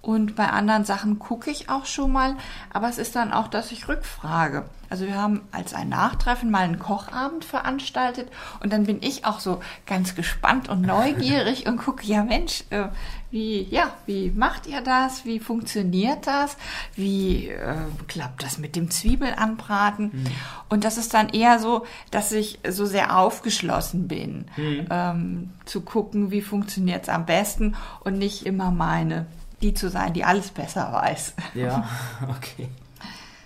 Und 0.03 0.35
bei 0.35 0.49
anderen 0.49 0.83
Sachen 0.83 1.17
gucke 1.17 1.49
ich 1.49 1.69
auch 1.69 1.85
schon 1.85 2.11
mal, 2.11 2.35
aber 2.73 2.89
es 2.89 2.97
ist 2.97 3.15
dann 3.15 3.31
auch, 3.31 3.47
dass 3.47 3.71
ich 3.71 3.87
rückfrage. 3.87 4.65
Also 4.89 5.05
wir 5.05 5.15
haben 5.15 5.39
als 5.53 5.73
ein 5.73 5.87
Nachtreffen 5.87 6.51
mal 6.51 6.65
einen 6.65 6.77
Kochabend 6.77 7.45
veranstaltet 7.45 8.29
und 8.61 8.73
dann 8.73 8.83
bin 8.83 8.97
ich 9.01 9.23
auch 9.23 9.39
so 9.39 9.61
ganz 9.85 10.13
gespannt 10.13 10.67
und 10.67 10.81
neugierig 10.81 11.65
und 11.67 11.77
gucke, 11.77 12.05
ja 12.05 12.21
Mensch, 12.25 12.65
äh, 12.69 12.89
wie, 13.31 13.63
ja, 13.71 13.93
wie 14.05 14.29
macht 14.29 14.67
ihr 14.67 14.81
das? 14.81 15.23
Wie 15.23 15.39
funktioniert 15.39 16.27
das? 16.27 16.57
Wie 16.95 17.47
äh, 17.47 17.75
klappt 18.09 18.43
das 18.43 18.57
mit 18.57 18.75
dem 18.75 18.91
Zwiebelanbraten? 18.91 20.11
Mhm. 20.13 20.27
Und 20.67 20.83
das 20.83 20.97
ist 20.97 21.13
dann 21.13 21.29
eher 21.29 21.59
so, 21.59 21.85
dass 22.11 22.33
ich 22.33 22.59
so 22.67 22.85
sehr 22.85 23.17
aufgeschlossen 23.17 24.09
bin, 24.09 24.45
mhm. 24.57 24.85
ähm, 24.89 25.49
zu 25.63 25.79
gucken, 25.79 26.29
wie 26.29 26.41
funktioniert 26.41 27.03
es 27.03 27.09
am 27.09 27.25
besten 27.25 27.75
und 28.01 28.17
nicht 28.17 28.45
immer 28.45 28.69
meine 28.69 29.27
die 29.63 29.73
zu 29.73 29.89
sein, 29.89 30.13
die 30.13 30.23
alles 30.23 30.51
besser 30.51 30.91
weiß. 30.91 31.33
Ja, 31.55 31.87
okay. 32.29 32.69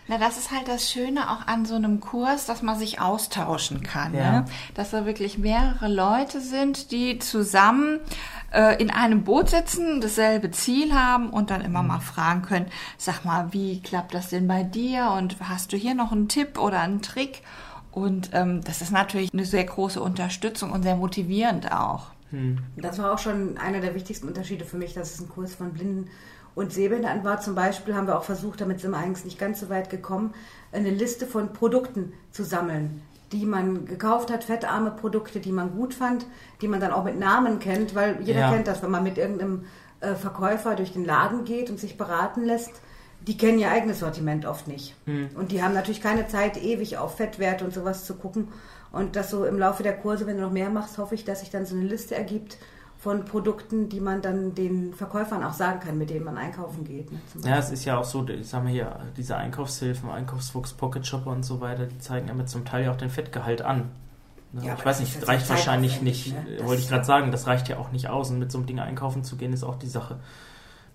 Na, 0.09 0.17
das 0.17 0.37
ist 0.37 0.51
halt 0.51 0.69
das 0.69 0.89
Schöne 0.89 1.29
auch 1.29 1.47
an 1.47 1.65
so 1.65 1.75
einem 1.75 1.99
Kurs, 1.99 2.45
dass 2.45 2.61
man 2.61 2.79
sich 2.79 3.01
austauschen 3.01 3.83
kann. 3.83 4.13
Ja. 4.13 4.31
Ne? 4.31 4.45
Dass 4.73 4.91
da 4.91 5.05
wirklich 5.05 5.37
mehrere 5.37 5.89
Leute 5.89 6.39
sind, 6.39 6.91
die 6.91 7.19
zusammen 7.19 7.99
äh, 8.53 8.81
in 8.81 8.89
einem 8.89 9.25
Boot 9.25 9.49
sitzen, 9.49 9.99
dasselbe 9.99 10.51
Ziel 10.51 10.93
haben 10.93 11.29
und 11.29 11.49
dann 11.49 11.59
immer 11.59 11.83
mal 11.83 11.99
fragen 11.99 12.41
können, 12.41 12.67
sag 12.97 13.25
mal, 13.25 13.51
wie 13.51 13.81
klappt 13.81 14.13
das 14.13 14.29
denn 14.29 14.47
bei 14.47 14.63
dir 14.63 15.11
und 15.11 15.35
hast 15.41 15.73
du 15.73 15.77
hier 15.77 15.93
noch 15.93 16.13
einen 16.13 16.29
Tipp 16.29 16.57
oder 16.57 16.79
einen 16.79 17.01
Trick? 17.01 17.41
Und 17.91 18.29
ähm, 18.33 18.63
das 18.63 18.81
ist 18.81 18.91
natürlich 18.91 19.33
eine 19.33 19.45
sehr 19.45 19.65
große 19.65 20.01
Unterstützung 20.01 20.71
und 20.71 20.83
sehr 20.83 20.95
motivierend 20.95 21.71
auch. 21.73 22.11
Hm. 22.31 22.57
Das 22.75 22.99
war 22.99 23.13
auch 23.13 23.19
schon 23.19 23.57
einer 23.57 23.79
der 23.79 23.95
wichtigsten 23.95 24.27
Unterschiede 24.27 24.65
für 24.65 24.77
mich, 24.77 24.93
dass 24.93 25.13
es 25.13 25.21
ein 25.21 25.29
Kurs 25.29 25.55
von 25.55 25.73
Blinden 25.73 26.09
und 26.55 26.73
Sehbehinderten 26.73 27.23
war. 27.23 27.39
Zum 27.39 27.55
Beispiel 27.55 27.95
haben 27.95 28.07
wir 28.07 28.17
auch 28.17 28.23
versucht, 28.23 28.61
damit 28.61 28.79
sind 28.79 28.91
wir 28.91 28.97
eigentlich 28.97 29.25
nicht 29.25 29.39
ganz 29.39 29.59
so 29.59 29.69
weit 29.69 29.89
gekommen, 29.89 30.33
eine 30.71 30.89
Liste 30.89 31.25
von 31.25 31.53
Produkten 31.53 32.13
zu 32.31 32.43
sammeln, 32.43 33.01
die 33.31 33.45
man 33.45 33.85
gekauft 33.85 34.31
hat, 34.31 34.43
fettarme 34.43 34.91
Produkte, 34.91 35.39
die 35.39 35.51
man 35.51 35.75
gut 35.75 35.93
fand, 35.93 36.25
die 36.61 36.67
man 36.67 36.79
dann 36.79 36.91
auch 36.91 37.03
mit 37.03 37.19
Namen 37.19 37.59
kennt, 37.59 37.93
weil 37.93 38.21
jeder 38.21 38.39
ja. 38.41 38.51
kennt 38.51 38.67
das, 38.67 38.81
wenn 38.81 38.91
man 38.91 39.03
mit 39.03 39.17
irgendeinem 39.17 39.65
äh, 39.99 40.15
Verkäufer 40.15 40.75
durch 40.75 40.93
den 40.93 41.05
Laden 41.05 41.45
geht 41.45 41.69
und 41.69 41.79
sich 41.79 41.97
beraten 41.97 42.43
lässt, 42.43 42.71
die 43.21 43.37
kennen 43.37 43.59
ihr 43.59 43.71
eigenes 43.71 43.99
Sortiment 43.99 44.45
oft 44.45 44.67
nicht. 44.67 44.95
Hm. 45.05 45.29
Und 45.35 45.51
die 45.51 45.61
haben 45.61 45.73
natürlich 45.73 46.01
keine 46.01 46.27
Zeit, 46.27 46.57
ewig 46.57 46.97
auf 46.97 47.17
Fettwerte 47.17 47.65
und 47.65 47.73
sowas 47.73 48.05
zu 48.05 48.15
gucken. 48.15 48.47
Und 48.91 49.15
das 49.15 49.29
so 49.29 49.45
im 49.45 49.59
Laufe 49.59 49.83
der 49.83 49.97
Kurse, 49.97 50.25
wenn 50.27 50.37
du 50.37 50.43
noch 50.43 50.51
mehr 50.51 50.69
machst, 50.69 50.97
hoffe 50.97 51.15
ich, 51.15 51.25
dass 51.25 51.41
sich 51.41 51.49
dann 51.49 51.65
so 51.65 51.75
eine 51.75 51.85
Liste 51.85 52.15
ergibt 52.15 52.57
von 52.97 53.25
Produkten, 53.25 53.89
die 53.89 53.99
man 53.99 54.21
dann 54.21 54.55
den 54.55 54.93
Verkäufern 54.93 55.43
auch 55.43 55.53
sagen 55.53 55.79
kann, 55.79 55.97
mit 55.97 56.09
denen 56.09 56.25
man 56.25 56.37
einkaufen 56.37 56.83
geht. 56.83 57.11
Ne, 57.11 57.19
ja, 57.45 57.57
es 57.57 57.69
ist 57.69 57.85
ja 57.85 57.97
auch 57.97 58.03
so, 58.03 58.27
ich 58.27 58.47
sag 58.47 58.63
mal 58.63 58.71
hier, 58.71 58.99
diese 59.15 59.37
Einkaufshilfen, 59.37 60.09
Einkaufsfuchs, 60.09 60.73
Pocket 60.73 61.05
Shopper 61.05 61.31
und 61.31 61.43
so 61.43 61.61
weiter, 61.61 61.85
die 61.85 61.99
zeigen 61.99 62.27
ja 62.27 62.33
mit 62.33 62.49
zum 62.49 62.65
Teil 62.65 62.85
ja 62.85 62.91
auch 62.91 62.97
den 62.97 63.09
Fettgehalt 63.09 63.61
an. 63.61 63.91
Ne? 64.51 64.65
Ja, 64.65 64.75
ich 64.75 64.85
weiß 64.85 64.99
nicht, 64.99 65.27
reicht 65.27 65.47
wahrscheinlich 65.49 66.01
nicht, 66.01 66.33
ne? 66.33 66.65
wollte 66.65 66.81
ich 66.81 66.89
gerade 66.89 67.05
sagen, 67.05 67.31
das 67.31 67.45
reicht 67.45 67.67
ja 67.67 67.77
auch 67.77 67.91
nicht 67.91 68.09
aus. 68.09 68.31
Und 68.31 68.39
mit 68.39 68.51
so 68.51 68.57
einem 68.57 68.67
Ding 68.67 68.79
einkaufen 68.79 69.23
zu 69.23 69.35
gehen, 69.35 69.53
ist 69.53 69.63
auch 69.63 69.75
die 69.75 69.87
Sache 69.87 70.19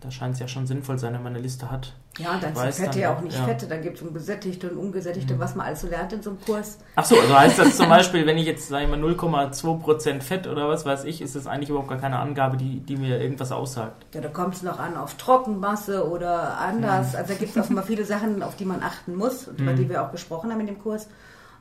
da 0.03 0.11
scheint 0.11 0.35
es 0.35 0.41
ja 0.41 0.49
schon 0.49 0.67
sinnvoll 0.67 0.99
sein, 0.99 1.15
wenn 1.15 1.23
man 1.23 1.33
eine 1.35 1.43
Liste 1.43 1.71
hat. 1.71 1.95
Ja, 2.19 2.39
dann 2.41 2.55
sind 2.55 2.87
Fette 2.87 3.01
ja 3.01 3.15
auch 3.15 3.21
nicht 3.21 3.39
ja. 3.39 3.45
Fette, 3.45 3.67
dann 3.67 3.83
gibt 3.83 4.03
es 4.03 4.13
gesättigte 4.13 4.71
und 4.71 4.77
ungesättigte, 4.77 5.35
mhm. 5.35 5.39
was 5.39 5.55
man 5.55 5.67
also 5.67 5.87
lernt 5.87 6.13
in 6.13 6.23
so 6.23 6.31
einem 6.31 6.41
Kurs. 6.41 6.79
Ach 6.97 7.05
so, 7.05 7.19
also 7.19 7.39
heißt 7.39 7.59
das 7.59 7.77
zum 7.77 7.89
Beispiel, 7.89 8.27
wenn 8.27 8.37
ich 8.37 8.47
jetzt, 8.47 8.69
sage 8.69 8.85
ich 8.85 8.91
mal, 8.91 8.99
0,2% 8.99 10.21
Fett 10.21 10.47
oder 10.47 10.69
was 10.69 10.85
weiß 10.85 11.05
ich, 11.05 11.23
ist 11.23 11.37
das 11.37 11.47
eigentlich 11.47 11.71
überhaupt 11.71 11.89
gar 11.89 11.99
keine 11.99 12.19
Angabe, 12.19 12.57
die, 12.57 12.81
die 12.81 12.97
mir 12.97 13.21
irgendwas 13.21 13.53
aussagt. 13.53 14.07
Ja, 14.15 14.21
da 14.21 14.29
kommt 14.29 14.57
es 14.57 14.63
noch 14.63 14.79
an 14.79 14.97
auf 14.97 15.15
Trockenmasse 15.15 16.09
oder 16.11 16.59
anders. 16.59 17.13
Mhm. 17.13 17.19
Also 17.19 17.33
da 17.33 17.39
gibt 17.39 17.57
es 17.57 17.63
offenbar 17.63 17.85
viele 17.85 18.05
Sachen, 18.05 18.43
auf 18.43 18.57
die 18.57 18.65
man 18.65 18.83
achten 18.83 19.15
muss 19.15 19.47
und 19.47 19.61
mhm. 19.61 19.69
über 19.69 19.77
die 19.77 19.89
wir 19.89 20.03
auch 20.03 20.11
gesprochen 20.11 20.51
haben 20.51 20.61
in 20.61 20.67
dem 20.67 20.81
Kurs. 20.81 21.09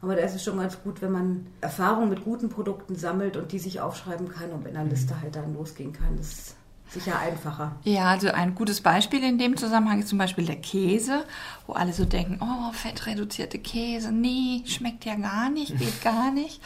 Aber 0.01 0.15
da 0.15 0.23
ist 0.23 0.34
es 0.34 0.43
schon 0.43 0.58
ganz 0.58 0.82
gut, 0.82 1.01
wenn 1.01 1.12
man 1.12 1.47
Erfahrung 1.62 2.10
mit 2.10 2.23
guten 2.23 2.49
Produkten 2.49 2.95
sammelt 2.95 3.38
und 3.38 3.51
die 3.51 3.60
sich 3.60 3.82
aufschreiben 3.82 4.30
kann 4.30 4.49
und 4.51 4.67
in 4.67 4.73
der 4.73 4.84
Liste 4.84 5.21
halt 5.21 5.36
dann 5.36 5.54
losgehen 5.54 5.93
kann. 5.93 6.17
Das 6.17 6.56
sicher 6.91 7.17
einfacher. 7.19 7.71
Ja, 7.84 8.10
also 8.10 8.30
ein 8.32 8.54
gutes 8.54 8.82
Beispiel 8.82 9.23
in 9.23 9.38
dem 9.38 9.56
Zusammenhang 9.56 9.99
ist 9.99 10.10
zum 10.10 10.17
Beispiel 10.17 10.45
der 10.45 10.58
Käse, 10.58 11.23
wo 11.65 11.73
alle 11.73 11.93
so 11.93 12.04
denken, 12.04 12.39
oh, 12.41 12.73
fettreduzierte 12.73 13.60
Käse, 13.60 14.12
nee, 14.12 14.63
schmeckt 14.65 15.06
ja 15.06 15.15
gar 15.15 15.49
nicht, 15.49 15.77
geht 15.77 16.01
gar 16.04 16.32
nicht. 16.32 16.62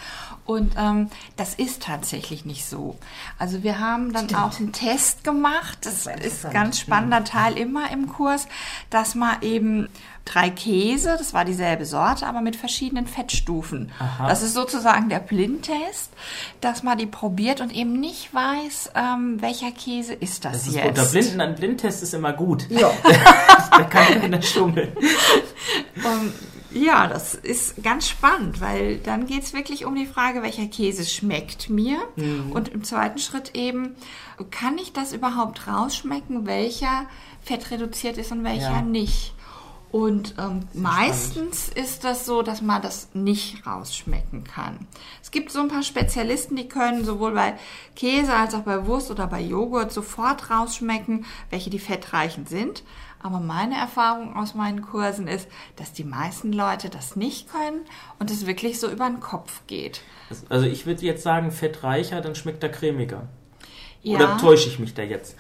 Und 0.46 0.74
ähm, 0.78 1.10
das 1.38 1.54
ist 1.54 1.84
tatsächlich 1.84 2.44
nicht 2.44 2.66
so. 2.66 2.98
Also 3.38 3.62
wir 3.62 3.80
haben 3.80 4.14
dann 4.14 4.26
Stimmt. 4.26 4.42
auch 4.42 4.60
einen 4.60 4.72
Test 4.72 5.24
gemacht, 5.24 5.80
das, 5.82 6.06
das 6.06 6.20
ist 6.22 6.52
ganz 6.52 6.80
spannender 6.80 7.24
Teil 7.24 7.58
immer 7.58 7.92
im 7.92 8.08
Kurs, 8.08 8.48
dass 8.90 9.14
man 9.14 9.42
eben 9.44 9.90
drei 10.26 10.50
Käse, 10.50 11.16
das 11.18 11.34
war 11.34 11.46
dieselbe 11.46 11.86
Sorte, 11.86 12.26
aber 12.26 12.42
mit 12.42 12.56
verschiedenen 12.56 13.08
Fettstufen. 13.08 13.92
Aha. 14.00 14.28
Das 14.28 14.42
ist 14.42 14.54
sozusagen 14.54 15.08
der 15.08 15.20
Blindtest, 15.20 16.12
dass 16.62 16.84
man 16.84 16.98
die 16.98 17.06
probiert 17.06 17.62
und 17.62 17.74
eben 17.74 18.00
nicht 18.00 18.34
weiß, 18.34 18.92
ähm, 18.96 19.42
welcher 19.42 19.72
Käse 19.72 20.14
ist 20.14 20.44
das, 20.44 20.54
das 20.54 20.68
ist 20.68 20.76
jetzt. 20.76 20.88
Unter 20.88 21.06
Blinden, 21.06 21.42
ein 21.42 21.56
Blindtest 21.56 22.04
ist 22.04 22.14
immer 22.14 22.34
gut. 22.34 22.68
Ja. 22.70 22.92
da 23.72 23.84
kann 23.84 24.20
keiner 24.20 24.42
schummeln. 24.42 24.92
Um, 26.04 26.32
ja, 26.76 27.08
das 27.08 27.36
ist 27.36 27.82
ganz 27.82 28.10
spannend, 28.10 28.60
weil 28.60 28.98
dann 28.98 29.28
geht 29.28 29.44
es 29.44 29.54
wirklich 29.54 29.86
um 29.86 29.96
die 29.96 30.06
Frage, 30.06 30.44
welcher 30.44 30.68
Käse 30.68 31.06
schmeckt 31.06 31.70
mir. 31.70 31.98
Mhm. 32.18 32.52
Und 32.52 32.68
im 32.68 32.84
zweiten 32.84 33.18
Schritt 33.18 33.56
eben, 33.56 33.96
kann 34.52 34.78
ich 34.78 34.92
das 34.92 35.14
überhaupt 35.14 35.68
rausschmecken, 35.68 36.46
welcher 36.46 37.06
fettreduziert 37.42 38.18
ist 38.18 38.32
und 38.34 38.44
welcher 38.44 38.72
ja. 38.72 38.82
nicht? 38.82 39.35
Und 39.96 40.36
ähm, 40.38 40.68
meistens 40.74 41.68
spannend. 41.68 41.88
ist 41.88 42.04
das 42.04 42.26
so, 42.26 42.42
dass 42.42 42.62
man 42.62 42.82
das 42.82 43.08
nicht 43.14 43.66
rausschmecken 43.66 44.44
kann. 44.44 44.88
Es 45.24 45.32
gibt 45.32 45.54
so 45.54 45.62
ein 45.62 45.70
paar 45.70 45.84
Spezialisten, 45.84 46.58
die 46.58 46.68
können 46.68 47.06
sowohl 47.06 47.32
bei 47.32 47.54
Käse 47.96 48.34
als 48.34 48.54
auch 48.56 48.64
bei 48.64 48.88
Wurst 48.88 49.10
oder 49.10 49.26
bei 49.26 49.40
Joghurt 49.40 49.94
sofort 49.94 50.50
rausschmecken, 50.50 51.26
welche 51.50 51.70
die 51.70 51.80
fettreichen 51.80 52.46
sind. 52.46 52.84
Aber 53.24 53.40
meine 53.40 53.78
Erfahrung 53.78 54.36
aus 54.36 54.54
meinen 54.54 54.82
Kursen 54.82 55.30
ist, 55.30 55.48
dass 55.78 55.94
die 55.94 56.04
meisten 56.04 56.52
Leute 56.52 56.90
das 56.90 57.16
nicht 57.16 57.50
können 57.50 57.86
und 58.20 58.30
es 58.30 58.46
wirklich 58.46 58.82
so 58.82 58.92
über 58.92 59.08
den 59.08 59.22
Kopf 59.22 59.62
geht. 59.66 60.02
Also 60.50 60.66
ich 60.66 60.86
würde 60.86 61.06
jetzt 61.06 61.24
sagen, 61.24 61.52
fettreicher, 61.52 62.20
dann 62.20 62.36
schmeckt 62.36 62.62
er 62.64 62.70
cremiger. 62.70 63.30
Ja. 64.02 64.18
Oder 64.18 64.38
täusche 64.40 64.68
ich 64.68 64.78
mich 64.78 64.94
da 64.94 65.04
jetzt? 65.04 65.38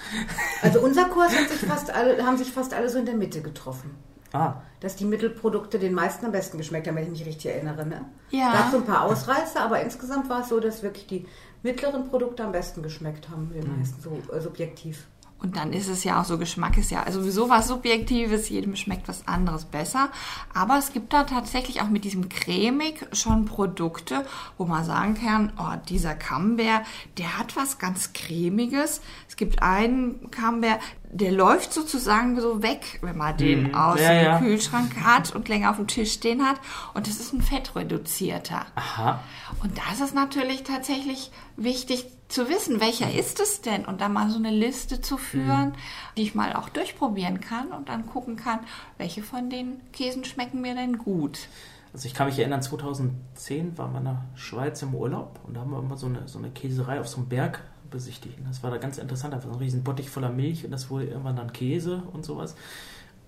Also 0.62 0.80
unser 0.80 1.10
Kurs 1.10 1.34
sich 1.34 1.70
fast 1.70 1.92
alle, 1.92 2.26
haben 2.26 2.38
sich 2.38 2.54
fast 2.54 2.74
alle 2.74 2.90
so 2.90 2.98
in 2.98 3.06
der 3.06 3.16
Mitte 3.16 3.42
getroffen. 3.42 3.92
Ah. 4.36 4.62
Dass 4.80 4.96
die 4.96 5.06
Mittelprodukte 5.06 5.80
den 5.80 5.94
meisten 5.94 6.26
am 6.26 6.32
besten 6.32 6.58
geschmeckt 6.58 6.88
haben, 6.88 6.96
wenn 6.96 7.06
ich 7.06 7.10
mich 7.10 7.26
richtig 7.26 7.52
erinnere. 7.52 7.86
Ne? 7.86 8.06
Ja. 8.30 8.54
Gab 8.54 8.72
so 8.72 8.78
ein 8.78 8.86
paar 8.86 9.04
Ausreißer, 9.04 9.62
aber 9.62 9.82
insgesamt 9.82 10.30
war 10.30 10.42
es 10.42 10.50
so, 10.50 10.60
dass 10.60 10.84
wirklich 10.84 11.08
die 11.08 11.26
mittleren 11.64 12.10
Produkte 12.10 12.44
am 12.44 12.52
besten 12.52 12.84
geschmeckt 12.84 13.30
haben, 13.30 13.52
den 13.54 13.64
mhm. 13.70 13.80
meisten 13.80 14.02
so 14.02 14.18
äh, 14.34 14.40
subjektiv. 14.40 15.08
Und 15.46 15.58
dann 15.58 15.74
ist 15.74 15.90
es 15.90 16.04
ja 16.04 16.20
auch 16.20 16.26
so, 16.26 16.38
Geschmack 16.38 16.78
ist 16.78 16.92
ja 16.92 17.04
also 17.04 17.20
sowieso 17.20 17.50
was 17.50 17.68
Subjektives, 17.68 18.50
jedem 18.50 18.76
schmeckt 18.76 19.08
was 19.08 19.28
anderes 19.28 19.66
besser. 19.66 20.10
Aber 20.54 20.78
es 20.78 20.94
gibt 20.94 21.14
da 21.14 21.24
tatsächlich 21.24 21.82
auch 21.82 21.90
mit 21.90 22.04
diesem 22.04 22.30
cremig 22.30 23.06
schon 23.12 23.46
Produkte, 23.46 24.26
wo 24.58 24.66
man 24.66 24.86
sagen 24.86 25.14
kann, 25.14 25.54
oh, 25.60 25.76
dieser 25.90 26.16
Camembert, 26.16 26.86
der 27.18 27.38
hat 27.38 27.56
was 27.56 27.78
ganz 27.78 28.14
cremiges. 28.14 29.02
Es 29.28 29.36
gibt 29.36 29.62
einen 29.62 30.32
Camembert, 30.32 30.80
der 31.16 31.32
läuft 31.32 31.72
sozusagen 31.72 32.40
so 32.42 32.62
weg, 32.62 33.00
wenn 33.02 33.18
man 33.18 33.38
den 33.38 33.70
mhm. 33.70 33.76
aus 33.76 34.02
ja, 34.02 34.10
dem 34.10 34.26
ja. 34.26 34.40
Kühlschrank 34.40 34.98
hat 35.02 35.34
und 35.34 35.48
länger 35.48 35.70
auf 35.70 35.78
dem 35.78 35.88
Tisch 35.88 36.12
stehen 36.12 36.44
hat. 36.44 36.58
Und 36.94 37.08
das 37.08 37.22
ist 37.22 37.32
ein 37.32 37.42
fettreduzierter. 37.42 38.66
Aha. 38.76 39.24
Und 39.64 39.78
da 39.78 39.94
ist 39.94 40.02
es 40.02 40.14
natürlich 40.14 40.64
tatsächlich 40.64 41.32
wichtig 41.56 42.08
zu 42.28 42.50
wissen, 42.50 42.82
welcher 42.82 43.14
ist 43.14 43.40
es 43.40 43.62
denn? 43.62 43.86
Und 43.86 44.02
dann 44.02 44.12
mal 44.12 44.30
so 44.30 44.38
eine 44.38 44.50
Liste 44.50 45.00
zu 45.00 45.18
führen, 45.18 45.70
mhm. 45.70 45.74
die 46.18 46.24
ich 46.24 46.36
mal 46.36 46.52
auch 46.54 46.68
durchprobieren 46.68 47.40
kann 47.40 47.72
und 47.72 47.88
dann 47.88 48.08
gucken 48.08 48.36
kann, 48.36 48.60
welche 48.98 49.24
von 49.24 49.50
den 49.50 49.80
Käsen 49.94 50.26
schmecken 50.26 50.60
mir 50.60 50.76
denn 50.76 50.98
gut. 50.98 51.48
Also 51.94 52.08
ich 52.08 52.14
kann 52.14 52.28
mich 52.28 52.38
erinnern, 52.38 52.62
2010 52.62 53.78
waren 53.78 53.94
wir 53.94 54.00
in 54.00 54.06
der 54.06 54.26
Schweiz 54.36 54.82
im 54.82 54.94
Urlaub 54.94 55.40
und 55.48 55.54
da 55.54 55.62
haben 55.62 55.72
wir 55.72 55.80
immer 55.80 55.96
so 55.96 56.08
eine, 56.08 56.28
so 56.28 56.40
eine 56.40 56.50
Käserei 56.50 57.00
auf 57.00 57.08
so 57.08 57.18
einem 57.18 57.30
Berg 57.30 57.62
besichtigen. 57.96 58.46
Das 58.46 58.62
war 58.62 58.72
da 58.72 58.78
ganz 58.78 58.98
interessant, 58.98 59.34
einfach 59.34 59.48
so 59.48 59.56
ein 59.56 59.62
riesen 59.62 59.84
Bottich 59.84 60.10
voller 60.10 60.30
Milch 60.30 60.66
und 60.66 60.72
das 60.72 60.90
wurde 60.90 61.06
irgendwann 61.06 61.38
dann 61.38 61.54
Käse 61.54 62.04
und 62.12 62.26
sowas. 62.26 62.56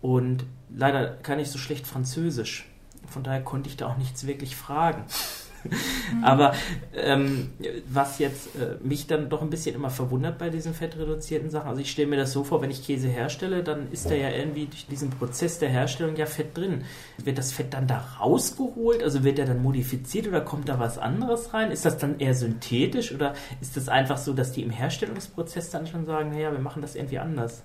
Und 0.01 0.45
leider 0.69 1.07
kann 1.07 1.39
ich 1.39 1.49
so 1.49 1.57
schlecht 1.57 1.87
Französisch. 1.87 2.69
Von 3.07 3.23
daher 3.23 3.41
konnte 3.41 3.69
ich 3.69 3.77
da 3.77 3.87
auch 3.87 3.97
nichts 3.97 4.27
wirklich 4.27 4.57
fragen. 4.57 5.05
Mhm. 5.69 6.23
Aber 6.23 6.53
ähm, 6.95 7.49
was 7.89 8.19
jetzt 8.19 8.55
äh, 8.55 8.75
mich 8.83 9.07
dann 9.07 9.29
doch 9.29 9.41
ein 9.41 9.49
bisschen 9.49 9.75
immer 9.75 9.89
verwundert 9.89 10.37
bei 10.37 10.49
diesen 10.49 10.73
fettreduzierten 10.73 11.49
Sachen, 11.49 11.69
also 11.69 11.81
ich 11.81 11.91
stelle 11.91 12.07
mir 12.07 12.17
das 12.17 12.31
so 12.31 12.43
vor, 12.43 12.61
wenn 12.61 12.71
ich 12.71 12.85
Käse 12.85 13.07
herstelle, 13.07 13.63
dann 13.63 13.91
ist 13.91 14.09
da 14.09 14.15
ja 14.15 14.29
irgendwie 14.29 14.65
durch 14.65 14.87
diesen 14.87 15.09
Prozess 15.09 15.59
der 15.59 15.69
Herstellung 15.69 16.15
ja 16.15 16.25
Fett 16.25 16.57
drin. 16.57 16.83
Wird 17.23 17.37
das 17.37 17.51
Fett 17.51 17.73
dann 17.73 17.87
da 17.87 18.03
rausgeholt? 18.19 19.03
Also 19.03 19.23
wird 19.23 19.37
der 19.37 19.45
dann 19.45 19.61
modifiziert 19.61 20.27
oder 20.27 20.41
kommt 20.41 20.69
da 20.69 20.79
was 20.79 20.97
anderes 20.97 21.53
rein? 21.53 21.71
Ist 21.71 21.85
das 21.85 21.97
dann 21.97 22.19
eher 22.19 22.33
synthetisch 22.33 23.13
oder 23.13 23.33
ist 23.61 23.77
das 23.77 23.89
einfach 23.89 24.17
so, 24.17 24.33
dass 24.33 24.51
die 24.51 24.63
im 24.63 24.69
Herstellungsprozess 24.69 25.69
dann 25.69 25.87
schon 25.87 26.05
sagen, 26.05 26.31
naja, 26.31 26.51
wir 26.51 26.59
machen 26.59 26.81
das 26.81 26.95
irgendwie 26.95 27.19
anders? 27.19 27.63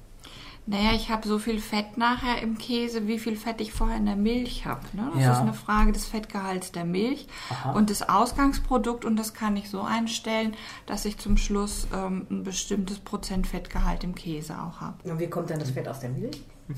Naja, 0.64 0.92
ich 0.94 1.10
habe 1.10 1.26
so 1.26 1.40
viel 1.40 1.58
Fett 1.58 1.98
nachher 1.98 2.40
im 2.40 2.56
Käse, 2.56 3.08
wie 3.08 3.18
viel 3.18 3.34
Fett 3.36 3.60
ich 3.60 3.72
vorher 3.72 3.96
in 3.96 4.06
der 4.06 4.14
Milch 4.14 4.64
habe. 4.64 4.80
Ne? 4.92 5.10
Das 5.14 5.22
Ja. 5.24 5.32
ist 5.32 5.40
eine 5.40 5.54
Frage 5.54 5.90
des 5.90 6.06
Fettgehalts 6.06 6.70
der 6.70 6.84
Milch 6.84 7.26
Aha. 7.50 7.72
und 7.72 7.90
des 7.90 8.08
Ausgangsprodukt 8.08 9.04
und 9.04 9.16
das 9.16 9.34
kann 9.34 9.56
ich 9.56 9.68
so 9.68 9.82
einstellen, 9.82 10.54
dass 10.86 11.04
ich 11.04 11.18
zum 11.18 11.36
Schluss 11.36 11.88
ähm, 11.92 12.26
ein 12.30 12.44
bestimmtes 12.44 13.00
Prozent 13.00 13.48
Fettgehalt 13.48 14.04
im 14.04 14.14
Käse 14.14 14.54
auch 14.54 14.80
habe. 14.80 14.94
Und 15.10 15.18
wie 15.18 15.26
kommt 15.26 15.50
dann 15.50 15.58
das 15.58 15.72
Fett 15.72 15.88
aus 15.88 15.98
der 15.98 16.10
Milch? 16.10 16.40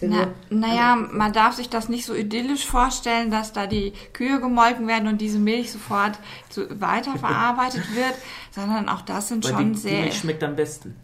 Na, 0.00 0.28
naja, 0.48 0.94
man 0.94 1.32
darf 1.32 1.54
sich 1.54 1.68
das 1.68 1.88
nicht 1.88 2.04
so 2.06 2.14
idyllisch 2.14 2.64
vorstellen, 2.64 3.30
dass 3.30 3.52
da 3.52 3.66
die 3.66 3.92
Kühe 4.12 4.40
gemolken 4.40 4.86
werden 4.86 5.08
und 5.08 5.20
diese 5.20 5.38
Milch 5.40 5.72
sofort 5.72 6.18
zu, 6.48 6.68
weiterverarbeitet 6.80 7.82
wird, 7.94 8.14
sondern 8.52 8.88
auch 8.88 9.02
das 9.02 9.28
sind 9.28 9.44
Weil 9.44 9.52
schon 9.52 9.66
die, 9.66 9.72
die 9.72 9.78
sehr... 9.78 10.00
Milch 10.02 10.18
schmeckt 10.18 10.44
am 10.44 10.54
besten. 10.56 10.94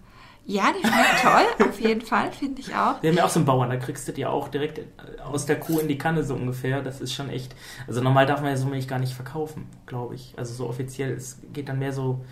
Ja, 0.46 0.64
die 0.72 0.86
schmeckt 0.86 1.22
toll, 1.22 1.66
auf 1.68 1.80
jeden 1.80 2.02
Fall, 2.02 2.30
finde 2.32 2.60
ich 2.60 2.74
auch. 2.74 3.02
Wir 3.02 3.10
haben 3.10 3.16
ja 3.16 3.24
auch 3.24 3.30
so 3.30 3.38
einen 3.40 3.46
Bauern, 3.46 3.70
da 3.70 3.76
kriegst 3.76 4.06
du 4.08 4.12
die 4.12 4.26
auch 4.26 4.48
direkt 4.48 4.80
aus 5.24 5.46
der 5.46 5.58
Kuh 5.58 5.78
in 5.78 5.88
die 5.88 5.98
Kanne 5.98 6.22
so 6.22 6.34
ungefähr. 6.34 6.82
Das 6.82 7.00
ist 7.00 7.12
schon 7.14 7.30
echt. 7.30 7.54
Also 7.86 8.00
normal 8.02 8.26
darf 8.26 8.40
man 8.40 8.50
ja 8.50 8.56
so 8.56 8.66
Milch 8.66 8.86
gar 8.88 8.98
nicht 8.98 9.14
verkaufen, 9.14 9.66
glaube 9.86 10.14
ich. 10.16 10.34
Also 10.36 10.52
so 10.54 10.68
offiziell. 10.68 11.12
Es 11.12 11.38
geht 11.52 11.68
dann 11.68 11.78
mehr 11.78 11.92
so, 11.92 12.24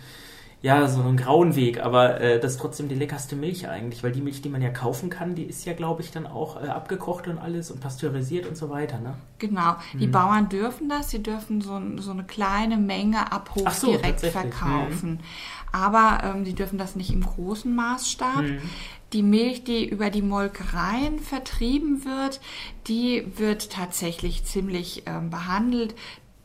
ja, 0.61 0.87
so 0.87 1.01
einen 1.01 1.17
grauen 1.17 1.55
Weg, 1.57 1.81
aber 1.83 2.21
äh, 2.21 2.39
das 2.39 2.53
ist 2.53 2.61
trotzdem 2.61 2.87
die 2.87 2.95
leckerste 2.95 3.35
Milch 3.35 3.67
eigentlich, 3.67 4.01
weil 4.03 4.13
die 4.13 4.21
Milch, 4.21 4.41
die 4.41 4.47
man 4.49 4.61
ja 4.61 4.69
kaufen 4.69 5.09
kann, 5.09 5.35
die 5.35 5.43
ist 5.43 5.65
ja, 5.65 5.73
glaube 5.73 6.01
ich, 6.03 6.11
dann 6.11 6.25
auch 6.25 6.55
äh, 6.63 6.67
abgekocht 6.67 7.27
und 7.27 7.37
alles 7.37 7.69
und 7.69 7.81
pasteurisiert 7.81 8.45
und 8.47 8.55
so 8.55 8.69
weiter, 8.69 8.99
ne? 8.99 9.15
Genau, 9.39 9.75
die 9.93 10.07
Mhm. 10.07 10.11
Bauern 10.11 10.47
dürfen 10.49 10.87
das, 10.87 11.09
sie 11.09 11.21
dürfen 11.21 11.59
so, 11.59 11.81
so 11.97 12.11
eine 12.11 12.23
kleine 12.23 12.77
Menge 12.77 13.29
ab 13.31 13.49
Hof 13.55 13.73
so, 13.73 13.87
direkt 13.97 14.21
verkaufen. 14.21 15.19
Aber 15.73 16.19
ähm, 16.23 16.45
sie 16.45 16.53
dürfen 16.53 16.77
das 16.77 16.95
nicht 16.95 17.11
im 17.11 17.21
großen 17.21 17.75
Maßstab. 17.75 18.43
Mhm. 18.43 18.61
Die 19.11 19.23
Milch, 19.23 19.63
die 19.63 19.85
über 19.87 20.09
die 20.09 20.21
Molkereien 20.21 21.19
vertrieben 21.19 22.05
wird, 22.05 22.39
die 22.87 23.25
wird 23.35 23.71
tatsächlich 23.71 24.45
ziemlich 24.45 25.03
ähm, 25.05 25.29
behandelt. 25.29 25.95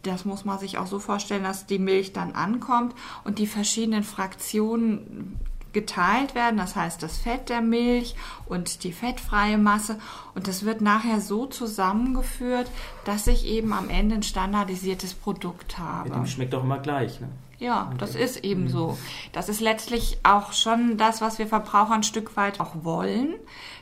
Das 0.03 0.25
muss 0.25 0.45
man 0.45 0.59
sich 0.59 0.79
auch 0.79 0.87
so 0.87 0.99
vorstellen, 0.99 1.45
dass 1.45 1.67
die 1.67 1.79
Milch 1.79 2.13
dann 2.13 2.33
ankommt 2.33 2.95
und 3.25 3.39
die 3.39 3.47
verschiedenen 3.47 4.03
Fraktionen 4.03 5.39
geteilt 5.73 6.35
werden, 6.35 6.57
das 6.57 6.77
heißt 6.77 7.03
das 7.03 7.19
Fett 7.19 7.51
der 7.51 7.61
Milch 7.61 8.17
und 8.47 8.85
die 8.85 8.93
fettfreie 8.93 9.59
Masse 9.59 9.99
und 10.35 10.49
das 10.49 10.65
wird 10.65 10.81
nachher 10.81 11.21
so 11.21 11.47
zusammengeführt, 11.47 12.71
dass 13.05 13.27
ich 13.27 13.45
eben 13.45 13.73
am 13.75 13.91
Ende 13.91 14.17
ein 14.17 14.23
standardisiertes 14.23 15.13
Produkt 15.13 15.79
habe. 15.79 16.09
Ja, 16.09 16.15
dem 16.17 16.27
schmeckt 16.27 16.55
doch 16.55 16.65
immer 16.65 16.79
gleich, 16.79 17.21
ne? 17.21 17.29
Ja, 17.59 17.93
das 17.99 18.15
ist 18.15 18.45
eben 18.45 18.69
so. 18.69 18.97
Das 19.33 19.49
ist 19.49 19.61
letztlich 19.61 20.19
auch 20.23 20.53
schon 20.53 20.97
das, 20.97 21.21
was 21.21 21.39
wir 21.39 21.47
Verbraucher 21.49 21.95
ein 21.95 22.05
Stück 22.05 22.37
weit 22.37 22.61
auch 22.61 22.85
wollen, 22.85 23.35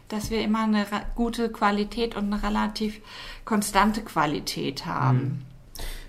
dass 0.08 0.30
wir 0.30 0.40
immer 0.42 0.62
eine 0.62 0.86
gute 1.14 1.50
Qualität 1.50 2.16
und 2.16 2.32
eine 2.32 2.42
relativ 2.42 3.00
konstante 3.44 4.02
Qualität 4.02 4.86
haben. 4.86 5.44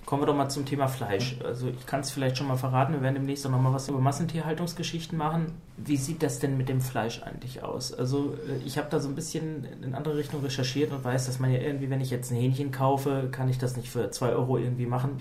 Kommen 0.07 0.21
wir 0.21 0.27
doch 0.27 0.37
mal 0.37 0.47
zum 0.47 0.65
Thema 0.65 0.87
Fleisch. 0.87 1.35
Also 1.43 1.67
ich 1.67 1.85
kann 1.85 1.99
es 1.99 2.11
vielleicht 2.11 2.37
schon 2.37 2.47
mal 2.47 2.55
verraten, 2.55 2.93
wir 2.93 3.01
werden 3.01 3.15
demnächst 3.15 3.45
auch 3.45 3.51
noch 3.51 3.59
mal 3.59 3.73
was 3.73 3.89
über 3.89 3.99
Massentierhaltungsgeschichten 3.99 5.17
machen. 5.17 5.47
Wie 5.75 5.97
sieht 5.97 6.23
das 6.23 6.39
denn 6.39 6.55
mit 6.55 6.69
dem 6.69 6.79
Fleisch 6.79 7.21
eigentlich 7.23 7.61
aus? 7.61 7.93
Also 7.93 8.33
äh, 8.47 8.65
ich 8.65 8.77
habe 8.77 8.87
da 8.89 9.01
so 9.01 9.09
ein 9.09 9.15
bisschen 9.15 9.65
in 9.83 9.93
andere 9.93 10.15
Richtung 10.15 10.41
recherchiert 10.41 10.93
und 10.93 11.03
weiß, 11.03 11.25
dass 11.25 11.39
man 11.39 11.51
ja 11.51 11.59
irgendwie, 11.59 11.89
wenn 11.89 11.99
ich 11.99 12.09
jetzt 12.09 12.31
ein 12.31 12.37
Hähnchen 12.37 12.71
kaufe, 12.71 13.27
kann 13.33 13.49
ich 13.49 13.57
das 13.57 13.75
nicht 13.75 13.89
für 13.89 14.09
2 14.09 14.29
Euro 14.29 14.57
irgendwie 14.57 14.85
machen. 14.85 15.17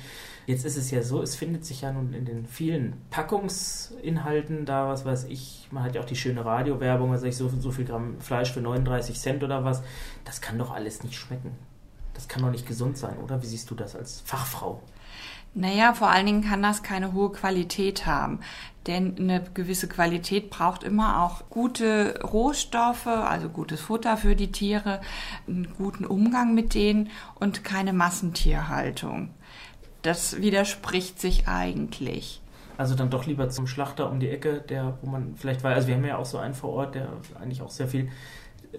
Jetzt 0.46 0.64
ist 0.64 0.76
es 0.76 0.88
ja 0.92 1.02
so, 1.02 1.20
es 1.20 1.34
findet 1.34 1.64
sich 1.64 1.80
ja 1.80 1.90
nun 1.90 2.12
in 2.12 2.24
den 2.24 2.46
vielen 2.46 2.92
Packungsinhalten 3.10 4.66
da, 4.66 4.86
was 4.86 5.04
weiß 5.04 5.24
ich, 5.24 5.66
man 5.72 5.82
hat 5.82 5.96
ja 5.96 6.00
auch 6.00 6.06
die 6.06 6.14
schöne 6.14 6.44
Radiowerbung, 6.44 7.10
weiß 7.10 7.24
ich, 7.24 7.36
so, 7.36 7.48
so 7.48 7.72
viel 7.72 7.86
Gramm 7.86 8.20
Fleisch 8.20 8.52
für 8.52 8.60
39 8.60 9.18
Cent 9.18 9.42
oder 9.42 9.64
was. 9.64 9.82
Das 10.24 10.40
kann 10.40 10.58
doch 10.58 10.70
alles 10.70 11.02
nicht 11.02 11.16
schmecken. 11.16 11.50
Das 12.16 12.28
kann 12.28 12.42
doch 12.42 12.50
nicht 12.50 12.66
gesund 12.66 12.96
sein, 12.96 13.18
oder? 13.18 13.42
Wie 13.42 13.46
siehst 13.46 13.70
du 13.70 13.74
das 13.74 13.94
als 13.94 14.22
Fachfrau? 14.24 14.82
Naja, 15.54 15.94
vor 15.94 16.10
allen 16.10 16.26
Dingen 16.26 16.44
kann 16.44 16.62
das 16.62 16.82
keine 16.82 17.12
hohe 17.12 17.30
Qualität 17.30 18.06
haben. 18.06 18.40
Denn 18.86 19.16
eine 19.18 19.42
gewisse 19.54 19.88
Qualität 19.88 20.50
braucht 20.50 20.82
immer 20.82 21.22
auch 21.22 21.48
gute 21.50 22.20
Rohstoffe, 22.22 23.06
also 23.06 23.48
gutes 23.48 23.80
Futter 23.80 24.16
für 24.16 24.34
die 24.34 24.52
Tiere, 24.52 25.00
einen 25.46 25.74
guten 25.76 26.04
Umgang 26.04 26.54
mit 26.54 26.74
denen 26.74 27.10
und 27.34 27.64
keine 27.64 27.92
Massentierhaltung. 27.92 29.30
Das 30.02 30.40
widerspricht 30.40 31.20
sich 31.20 31.48
eigentlich. 31.48 32.40
Also 32.78 32.94
dann 32.94 33.10
doch 33.10 33.26
lieber 33.26 33.48
zum 33.48 33.66
Schlachter 33.66 34.10
um 34.10 34.20
die 34.20 34.28
Ecke, 34.28 34.60
der, 34.60 34.98
wo 35.02 35.10
man 35.10 35.34
vielleicht 35.36 35.64
weiß, 35.64 35.74
also 35.74 35.88
wir 35.88 35.96
haben 35.96 36.04
ja 36.04 36.18
auch 36.18 36.26
so 36.26 36.38
einen 36.38 36.54
vor 36.54 36.70
Ort, 36.70 36.94
der 36.94 37.08
eigentlich 37.40 37.62
auch 37.62 37.70
sehr 37.70 37.88
viel 37.88 38.10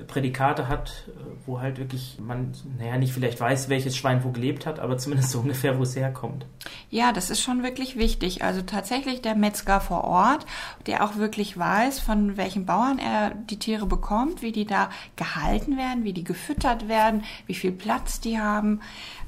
Prädikate 0.06 0.68
hat, 0.68 1.08
wo 1.46 1.60
halt 1.60 1.78
wirklich 1.78 2.18
man, 2.20 2.54
naja, 2.78 2.98
nicht 2.98 3.14
vielleicht 3.14 3.40
weiß, 3.40 3.70
welches 3.70 3.96
Schwein 3.96 4.24
wo 4.24 4.32
gelebt 4.32 4.66
hat, 4.66 4.80
aber 4.80 4.98
zumindest 4.98 5.32
so 5.32 5.40
ungefähr, 5.40 5.78
wo 5.78 5.84
es 5.84 5.96
herkommt. 5.96 6.46
Ja, 6.90 7.12
das 7.12 7.30
ist 7.30 7.42
schon 7.42 7.64
wirklich 7.64 7.98
wichtig. 7.98 8.44
Also 8.44 8.62
tatsächlich 8.62 9.22
der 9.22 9.36
Metzger 9.36 9.80
vor 9.80 10.04
Ort, 10.04 10.46
der 10.86 11.04
auch 11.04 11.16
wirklich 11.16 11.58
weiß, 11.58 12.00
von 12.00 12.38
welchen 12.38 12.66
Bauern 12.66 13.00
er 13.00 13.32
die 13.32 13.60
Tiere 13.60 13.86
bekommt, 13.86 14.42
wie 14.42 14.52
die 14.52 14.66
da 14.66 14.90
gehalten 15.16 15.78
werden, 15.78 16.04
wie 16.04 16.14
die 16.14 16.24
gefüttert 16.24 16.88
werden, 16.88 17.24
wie 17.46 17.56
viel 17.56 17.72
Platz 17.72 18.20
die 18.20 18.40
haben. 18.40 18.82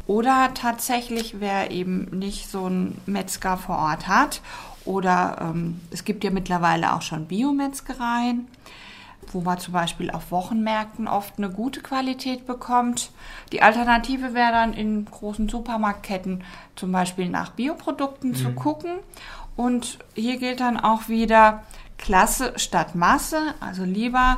Oder 0.07 0.51
tatsächlich, 0.55 1.39
wer 1.39 1.71
eben 1.71 2.17
nicht 2.17 2.49
so 2.49 2.65
einen 2.65 2.99
Metzger 3.05 3.57
vor 3.57 3.77
Ort 3.77 4.07
hat, 4.07 4.41
oder 4.85 5.37
ähm, 5.39 5.81
es 5.91 6.03
gibt 6.03 6.23
ja 6.23 6.31
mittlerweile 6.31 6.93
auch 6.93 7.03
schon 7.03 7.27
Biometzgereien, 7.27 8.47
wo 9.31 9.41
man 9.41 9.59
zum 9.59 9.73
Beispiel 9.73 10.09
auf 10.09 10.31
Wochenmärkten 10.31 11.07
oft 11.07 11.37
eine 11.37 11.49
gute 11.49 11.81
Qualität 11.81 12.45
bekommt. 12.45 13.11
Die 13.51 13.61
Alternative 13.61 14.33
wäre 14.33 14.51
dann 14.51 14.73
in 14.73 15.05
großen 15.05 15.49
Supermarktketten 15.49 16.43
zum 16.75 16.91
Beispiel 16.91 17.29
nach 17.29 17.51
Bioprodukten 17.51 18.33
zu 18.35 18.51
gucken. 18.51 18.99
Und 19.55 19.99
hier 20.15 20.37
gilt 20.37 20.61
dann 20.61 20.79
auch 20.79 21.09
wieder 21.09 21.63
Klasse 21.97 22.53
statt 22.55 22.95
Masse, 22.95 23.53
also 23.59 23.83
lieber 23.83 24.37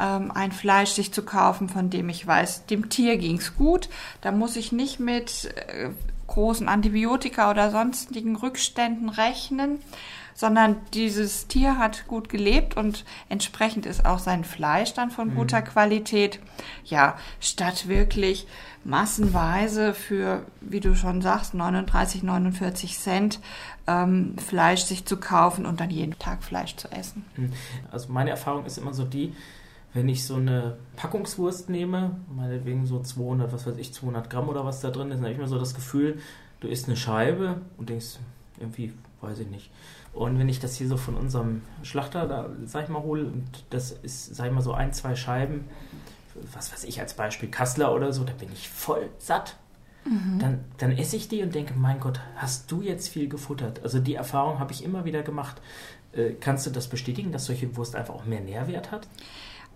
ähm, 0.00 0.30
ein 0.32 0.50
Fleisch 0.50 0.90
sich 0.90 1.12
zu 1.12 1.22
kaufen, 1.22 1.68
von 1.68 1.90
dem 1.90 2.08
ich 2.08 2.26
weiß, 2.26 2.66
dem 2.66 2.88
Tier 2.88 3.18
ging's 3.18 3.54
gut. 3.56 3.88
Da 4.22 4.32
muss 4.32 4.56
ich 4.56 4.72
nicht 4.72 4.98
mit 4.98 5.52
äh, 5.56 5.90
großen 6.26 6.68
Antibiotika 6.68 7.50
oder 7.50 7.70
sonstigen 7.70 8.36
Rückständen 8.36 9.10
rechnen, 9.10 9.80
sondern 10.34 10.76
dieses 10.94 11.46
Tier 11.46 11.78
hat 11.78 12.06
gut 12.06 12.28
gelebt 12.28 12.76
und 12.76 13.04
entsprechend 13.28 13.86
ist 13.86 14.04
auch 14.06 14.18
sein 14.18 14.44
Fleisch 14.44 14.94
dann 14.94 15.10
von 15.10 15.34
guter 15.34 15.62
Qualität. 15.62 16.40
Ja, 16.84 17.16
statt 17.40 17.88
wirklich 17.88 18.46
massenweise 18.84 19.94
für, 19.94 20.44
wie 20.60 20.80
du 20.80 20.94
schon 20.94 21.22
sagst, 21.22 21.54
39, 21.54 22.22
49 22.22 22.98
Cent 22.98 23.40
ähm, 23.86 24.36
Fleisch 24.38 24.82
sich 24.82 25.04
zu 25.04 25.16
kaufen 25.16 25.66
und 25.66 25.80
dann 25.80 25.90
jeden 25.90 26.18
Tag 26.18 26.42
Fleisch 26.42 26.76
zu 26.76 26.90
essen. 26.90 27.24
Hm. 27.34 27.52
Also 27.90 28.12
meine 28.12 28.30
Erfahrung 28.30 28.66
ist 28.66 28.78
immer 28.78 28.94
so 28.94 29.04
die, 29.04 29.34
wenn 29.94 30.08
ich 30.08 30.24
so 30.24 30.36
eine 30.36 30.78
Packungswurst 30.96 31.68
nehme, 31.68 32.16
meinetwegen 32.34 32.86
so 32.86 33.00
200, 33.00 33.52
was 33.52 33.66
weiß 33.66 33.76
ich, 33.76 33.92
200 33.92 34.30
Gramm 34.30 34.48
oder 34.48 34.64
was 34.64 34.80
da 34.80 34.90
drin 34.90 35.10
ist, 35.10 35.16
dann 35.16 35.24
habe 35.24 35.32
ich 35.32 35.38
immer 35.38 35.48
so 35.48 35.58
das 35.58 35.74
Gefühl, 35.74 36.18
du 36.60 36.68
isst 36.68 36.86
eine 36.86 36.96
Scheibe 36.96 37.60
und 37.76 37.90
denkst, 37.90 38.18
irgendwie, 38.58 38.92
weiß 39.20 39.40
ich 39.40 39.48
nicht. 39.48 39.70
Und 40.12 40.38
wenn 40.38 40.48
ich 40.48 40.60
das 40.60 40.76
hier 40.76 40.88
so 40.88 40.96
von 40.96 41.16
unserem 41.16 41.62
Schlachter 41.82 42.26
da, 42.26 42.50
sag 42.64 42.84
ich 42.84 42.88
mal, 42.90 43.02
hole, 43.02 43.24
und 43.24 43.64
das 43.70 43.92
ist, 43.92 44.34
sag 44.34 44.46
ich 44.46 44.52
mal, 44.52 44.60
so 44.60 44.74
ein, 44.74 44.92
zwei 44.92 45.14
Scheiben, 45.14 45.64
was 46.52 46.72
weiß 46.72 46.84
ich 46.84 47.00
als 47.00 47.14
Beispiel, 47.14 47.50
Kassler 47.50 47.94
oder 47.94 48.12
so, 48.12 48.24
da 48.24 48.32
bin 48.32 48.50
ich 48.52 48.68
voll 48.68 49.08
satt. 49.18 49.56
Dann, 50.40 50.64
dann 50.78 50.90
esse 50.90 51.14
ich 51.14 51.28
die 51.28 51.42
und 51.42 51.54
denke, 51.54 51.74
mein 51.74 52.00
Gott, 52.00 52.20
hast 52.34 52.70
du 52.72 52.82
jetzt 52.82 53.08
viel 53.08 53.28
gefuttert? 53.28 53.84
Also 53.84 54.00
die 54.00 54.16
Erfahrung 54.16 54.58
habe 54.58 54.72
ich 54.72 54.82
immer 54.82 55.04
wieder 55.04 55.22
gemacht. 55.22 55.62
Äh, 56.12 56.32
kannst 56.40 56.66
du 56.66 56.70
das 56.70 56.88
bestätigen, 56.88 57.30
dass 57.30 57.46
solche 57.46 57.76
Wurst 57.76 57.94
einfach 57.94 58.14
auch 58.14 58.24
mehr 58.24 58.40
Nährwert 58.40 58.90
hat? 58.90 59.06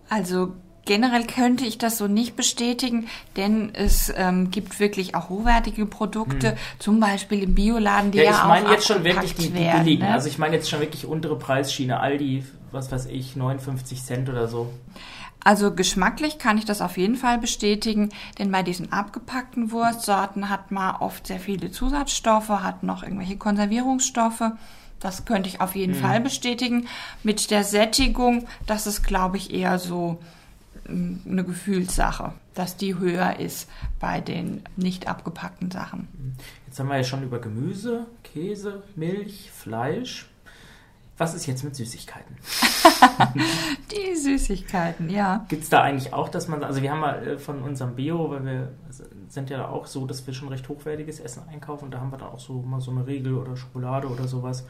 Also 0.09 0.55
generell 0.87 1.27
könnte 1.27 1.67
ich 1.67 1.77
das 1.77 1.99
so 1.99 2.07
nicht 2.07 2.37
bestätigen, 2.37 3.09
denn 3.37 3.75
es 3.75 4.11
ähm, 4.17 4.51
gibt 4.51 4.81
wirklich 4.81 5.15
auch 5.15 5.29
hochwertige 5.29 5.85
Produkte, 5.85 6.57
zum 6.79 6.99
Beispiel 7.01 7.43
im 7.43 7.55
Bioladen, 7.55 8.13
die 8.13 8.19
ja, 8.19 8.25
Hm. 8.25 8.31
ja, 8.31 8.37
ich 8.37 8.43
auch 8.43 8.49
meine 8.49 8.71
jetzt 8.71 8.87
schon 8.87 9.05
wirklich 9.05 9.35
die, 9.35 9.49
die 9.51 9.55
werden, 9.55 9.85
billigen. 9.85 10.05
ne? 10.05 10.13
Also 10.15 10.29
ich 10.29 10.39
meine 10.39 10.57
jetzt 10.57 10.71
schon 10.71 10.81
wirklich 10.81 11.05
untere 11.05 11.37
Preisschiene, 11.39 12.01
Aldi, 12.01 12.45
was 12.73 12.91
weiß 12.91 13.07
ich, 13.07 13.37
59 13.37 14.03
Cent 14.03 14.29
oder 14.31 14.49
so. 14.49 14.73
Also 15.45 15.73
geschmacklich 15.73 16.39
kann 16.39 16.59
ich 16.59 16.65
das 16.65 16.81
auf 16.81 16.97
jeden 16.97 17.15
Fall 17.15 17.39
bestätigen, 17.39 18.09
denn 18.39 18.51
bei 18.51 18.65
diesen 18.65 18.93
abgepackten 18.93 19.71
Wurstsorten 19.71 20.49
hat 20.49 20.73
man 20.73 20.97
oft 20.97 21.27
sehr 21.29 21.39
viele 21.39 21.71
Zusatzstoffe, 21.71 22.49
hat 22.49 22.83
noch 22.83 23.05
irgendwelche 23.05 23.37
Konservierungsstoffe. 23.37 24.43
Das 24.99 25.25
könnte 25.25 25.49
ich 25.49 25.61
auf 25.61 25.77
jeden 25.77 25.95
Fall 25.95 26.21
bestätigen. 26.21 26.89
Mit 27.23 27.51
der 27.53 27.63
Sättigung, 27.65 28.47
das 28.67 28.87
ist, 28.89 29.05
glaube 29.07 29.37
ich, 29.37 29.53
eher 29.55 29.79
so 29.79 30.19
eine 30.89 31.45
Gefühlssache, 31.45 32.33
dass 32.55 32.77
die 32.77 32.99
höher 32.99 33.39
ist 33.39 33.69
bei 34.01 34.21
den 34.21 34.63
nicht 34.77 35.09
abgepackten 35.09 35.71
Sachen. 35.71 36.37
Jetzt 36.67 36.79
haben 36.79 36.89
wir 36.89 36.97
ja 36.97 37.05
schon 37.05 37.23
über 37.23 37.39
Gemüse, 37.39 38.07
Käse, 38.23 38.83
Milch, 38.95 39.51
Fleisch. 39.51 40.29
Was 41.19 41.35
ist 41.35 41.47
jetzt 41.47 41.65
mit 41.65 41.75
Süßigkeiten? 41.75 42.37
Die 43.91 44.15
Süßigkeiten, 44.17 45.09
ja. 45.09 45.47
Gibt 45.49 45.63
es 45.63 45.71
da 45.71 45.81
eigentlich 45.81 46.13
auch, 46.13 46.29
dass 46.29 46.47
man, 46.47 46.63
also 46.63 46.83
wir 46.83 46.91
haben 46.91 47.01
mal 47.01 47.27
äh, 47.27 47.39
von 47.39 47.63
unserem 47.63 47.95
Bio, 47.95 48.31
weil 48.31 48.45
wir 48.45 48.73
sind 49.29 49.49
ja 49.49 49.67
auch 49.69 49.87
so, 49.87 50.07
dass 50.07 50.27
wir 50.27 50.35
schon 50.35 50.49
recht 50.49 50.69
hochwertiges 50.69 51.21
Essen 51.21 51.45
einkaufen 51.49 51.87
und 51.87 51.93
da 51.93 52.01
haben 52.01 52.11
wir 52.11 52.19
dann 52.19 52.29
auch 52.29 52.41
so 52.41 52.61
mal 52.61 52.83
so 52.83 52.91
eine 52.91 53.07
Regel 53.07 53.35
oder 53.35 53.57
Schokolade 53.57 54.09
oder 54.09 54.29
sowas. 54.29 54.67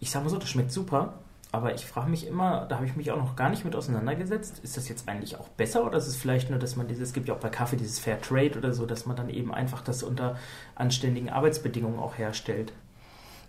Ich 0.00 0.10
sage 0.10 0.24
mal 0.24 0.30
so, 0.30 0.38
das 0.38 0.50
schmeckt 0.50 0.72
super, 0.72 1.14
aber 1.52 1.74
ich 1.74 1.84
frage 1.84 2.10
mich 2.10 2.26
immer, 2.26 2.66
da 2.68 2.76
habe 2.76 2.86
ich 2.86 2.96
mich 2.96 3.10
auch 3.10 3.16
noch 3.16 3.34
gar 3.34 3.50
nicht 3.50 3.64
mit 3.64 3.74
auseinandergesetzt, 3.74 4.60
ist 4.62 4.76
das 4.76 4.88
jetzt 4.88 5.08
eigentlich 5.08 5.36
auch 5.36 5.48
besser 5.48 5.84
oder 5.84 5.98
ist 5.98 6.06
es 6.06 6.16
vielleicht 6.16 6.50
nur, 6.50 6.58
dass 6.58 6.76
man 6.76 6.86
dieses, 6.86 7.08
es 7.08 7.14
gibt 7.14 7.28
ja 7.28 7.34
auch 7.34 7.40
bei 7.40 7.48
Kaffee 7.48 7.76
dieses 7.76 7.98
Fair 7.98 8.20
Trade 8.20 8.56
oder 8.56 8.72
so, 8.72 8.86
dass 8.86 9.06
man 9.06 9.16
dann 9.16 9.28
eben 9.28 9.52
einfach 9.52 9.82
das 9.82 10.02
unter 10.02 10.36
anständigen 10.76 11.30
Arbeitsbedingungen 11.30 11.98
auch 11.98 12.18
herstellt? 12.18 12.72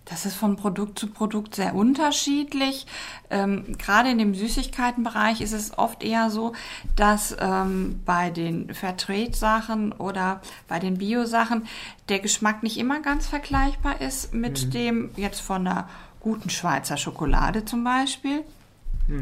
Das 0.05 0.25
ist 0.25 0.35
von 0.35 0.55
Produkt 0.55 0.97
zu 0.97 1.07
Produkt 1.07 1.55
sehr 1.55 1.75
unterschiedlich. 1.75 2.87
Ähm, 3.29 3.77
gerade 3.77 4.09
in 4.09 4.17
dem 4.17 4.33
Süßigkeitenbereich 4.33 5.41
ist 5.41 5.53
es 5.53 5.77
oft 5.77 6.03
eher 6.03 6.31
so, 6.31 6.53
dass 6.95 7.35
ähm, 7.39 8.01
bei 8.03 8.31
den 8.31 8.73
Fairtrade-Sachen 8.73 9.91
oder 9.91 10.41
bei 10.67 10.79
den 10.79 10.97
Bio-Sachen 10.97 11.67
der 12.09 12.19
Geschmack 12.19 12.63
nicht 12.63 12.77
immer 12.77 13.01
ganz 13.01 13.27
vergleichbar 13.27 14.01
ist 14.01 14.33
mit 14.33 14.65
mhm. 14.65 14.71
dem 14.71 15.09
jetzt 15.17 15.39
von 15.39 15.67
einer 15.67 15.87
guten 16.21 16.49
Schweizer 16.49 16.97
Schokolade 16.97 17.65
zum 17.65 17.83
Beispiel. 17.83 18.43
Mhm. 19.07 19.21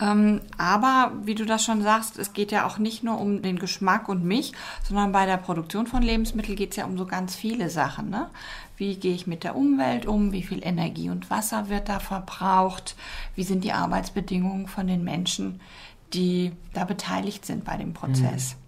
Ähm, 0.00 0.40
aber 0.58 1.12
wie 1.24 1.34
du 1.34 1.46
das 1.46 1.64
schon 1.64 1.82
sagst, 1.82 2.18
es 2.18 2.32
geht 2.32 2.52
ja 2.52 2.66
auch 2.66 2.78
nicht 2.78 3.02
nur 3.02 3.18
um 3.18 3.42
den 3.42 3.58
Geschmack 3.58 4.08
und 4.08 4.24
mich, 4.24 4.52
sondern 4.86 5.12
bei 5.12 5.26
der 5.26 5.36
Produktion 5.38 5.86
von 5.86 6.02
Lebensmitteln 6.02 6.56
geht 6.56 6.72
es 6.72 6.76
ja 6.76 6.84
um 6.84 6.98
so 6.98 7.06
ganz 7.06 7.34
viele 7.34 7.70
Sachen. 7.70 8.10
Ne? 8.10 8.28
Wie 8.76 8.96
gehe 8.96 9.14
ich 9.14 9.26
mit 9.26 9.44
der 9.44 9.56
Umwelt 9.56 10.06
um? 10.06 10.32
Wie 10.32 10.42
viel 10.42 10.60
Energie 10.62 11.08
und 11.08 11.30
Wasser 11.30 11.68
wird 11.68 11.88
da 11.88 12.00
verbraucht? 12.00 12.96
Wie 13.34 13.44
sind 13.44 13.64
die 13.64 13.72
Arbeitsbedingungen 13.72 14.66
von 14.68 14.86
den 14.86 15.04
Menschen, 15.04 15.60
die 16.12 16.52
da 16.74 16.84
beteiligt 16.84 17.46
sind 17.46 17.64
bei 17.64 17.76
dem 17.76 17.94
Prozess? 17.94 18.54
Mhm. 18.54 18.62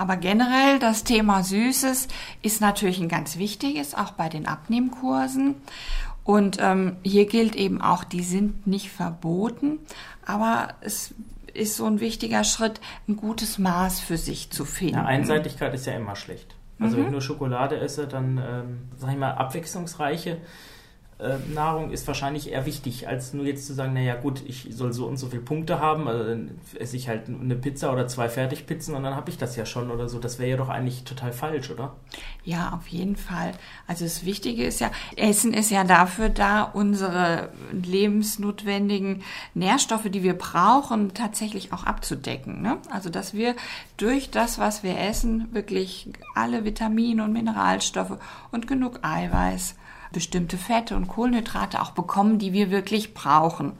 Aber 0.00 0.16
generell 0.16 0.78
das 0.78 1.04
Thema 1.04 1.44
Süßes 1.44 2.08
ist 2.40 2.62
natürlich 2.62 3.00
ein 3.00 3.10
ganz 3.10 3.36
wichtiges, 3.36 3.94
auch 3.94 4.12
bei 4.12 4.30
den 4.30 4.46
Abnehmkursen. 4.46 5.56
Und 6.24 6.58
ähm, 6.60 6.96
hier 7.02 7.26
gilt 7.26 7.56
eben 7.56 7.80
auch, 7.80 8.04
die 8.04 8.22
sind 8.22 8.66
nicht 8.66 8.90
verboten, 8.90 9.78
aber 10.24 10.74
es 10.80 11.14
ist 11.52 11.76
so 11.76 11.86
ein 11.86 12.00
wichtiger 12.00 12.44
Schritt, 12.44 12.80
ein 13.08 13.16
gutes 13.16 13.58
Maß 13.58 14.00
für 14.00 14.16
sich 14.16 14.50
zu 14.50 14.64
finden. 14.64 14.94
Ja, 14.94 15.04
Einseitigkeit 15.04 15.74
ist 15.74 15.86
ja 15.86 15.94
immer 15.94 16.16
schlecht. 16.16 16.54
Also 16.78 16.96
mhm. 16.96 17.00
wenn 17.00 17.06
ich 17.06 17.12
nur 17.12 17.22
Schokolade 17.22 17.78
esse, 17.78 18.06
dann, 18.06 18.38
ähm, 18.38 18.78
sag 18.96 19.12
ich 19.12 19.18
mal, 19.18 19.32
abwechslungsreiche 19.32 20.38
Nahrung 21.52 21.90
ist 21.90 22.06
wahrscheinlich 22.06 22.50
eher 22.50 22.66
wichtig, 22.66 23.08
als 23.08 23.34
nur 23.34 23.44
jetzt 23.44 23.66
zu 23.66 23.74
sagen, 23.74 23.92
naja 23.92 24.14
gut, 24.14 24.42
ich 24.46 24.68
soll 24.70 24.92
so 24.92 25.06
und 25.06 25.16
so 25.16 25.26
viele 25.28 25.42
Punkte 25.42 25.80
haben, 25.80 26.08
also 26.08 26.24
dann 26.24 26.58
esse 26.78 26.96
ich 26.96 27.08
halt 27.08 27.28
eine 27.28 27.56
Pizza 27.56 27.92
oder 27.92 28.06
zwei 28.06 28.28
Fertigpizzen 28.28 28.94
und 28.94 29.02
dann 29.02 29.14
habe 29.14 29.30
ich 29.30 29.36
das 29.36 29.56
ja 29.56 29.66
schon 29.66 29.90
oder 29.90 30.08
so. 30.08 30.18
Das 30.18 30.38
wäre 30.38 30.50
ja 30.50 30.56
doch 30.56 30.68
eigentlich 30.68 31.04
total 31.04 31.32
falsch, 31.32 31.70
oder? 31.70 31.94
Ja, 32.44 32.72
auf 32.72 32.88
jeden 32.88 33.16
Fall. 33.16 33.52
Also 33.86 34.04
das 34.04 34.24
Wichtige 34.24 34.64
ist 34.64 34.80
ja, 34.80 34.90
Essen 35.16 35.52
ist 35.52 35.70
ja 35.70 35.84
dafür 35.84 36.30
da, 36.30 36.62
unsere 36.62 37.50
lebensnotwendigen 37.72 39.22
Nährstoffe, 39.54 40.08
die 40.10 40.22
wir 40.22 40.34
brauchen, 40.34 41.12
tatsächlich 41.12 41.72
auch 41.72 41.84
abzudecken. 41.84 42.62
Ne? 42.62 42.78
Also 42.90 43.10
dass 43.10 43.34
wir 43.34 43.54
durch 43.96 44.30
das, 44.30 44.58
was 44.58 44.82
wir 44.82 44.98
essen, 44.98 45.52
wirklich 45.52 46.08
alle 46.34 46.64
Vitamine 46.64 47.24
und 47.24 47.32
Mineralstoffe 47.32 48.18
und 48.52 48.66
genug 48.66 49.00
Eiweiß 49.02 49.74
bestimmte 50.12 50.58
Fette 50.58 50.96
und 50.96 51.08
Kohlenhydrate 51.08 51.80
auch 51.80 51.92
bekommen, 51.92 52.38
die 52.38 52.52
wir 52.52 52.70
wirklich 52.70 53.14
brauchen. 53.14 53.72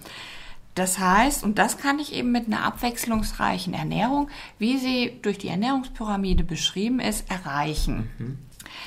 Das 0.74 0.98
heißt, 0.98 1.42
und 1.44 1.58
das 1.58 1.78
kann 1.78 1.98
ich 1.98 2.14
eben 2.14 2.30
mit 2.30 2.46
einer 2.46 2.64
abwechslungsreichen 2.64 3.74
Ernährung, 3.74 4.30
wie 4.58 4.78
sie 4.78 5.18
durch 5.22 5.38
die 5.38 5.48
Ernährungspyramide 5.48 6.44
beschrieben 6.44 7.00
ist, 7.00 7.28
erreichen. 7.30 8.08
Mhm. 8.18 8.38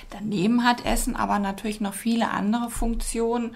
Daneben 0.10 0.63
hat 0.63 0.86
Essen 0.86 1.15
aber 1.15 1.39
natürlich 1.39 1.82
noch 1.82 1.93
viele 1.93 2.32
andere 2.32 2.69
Funktionen 2.69 3.56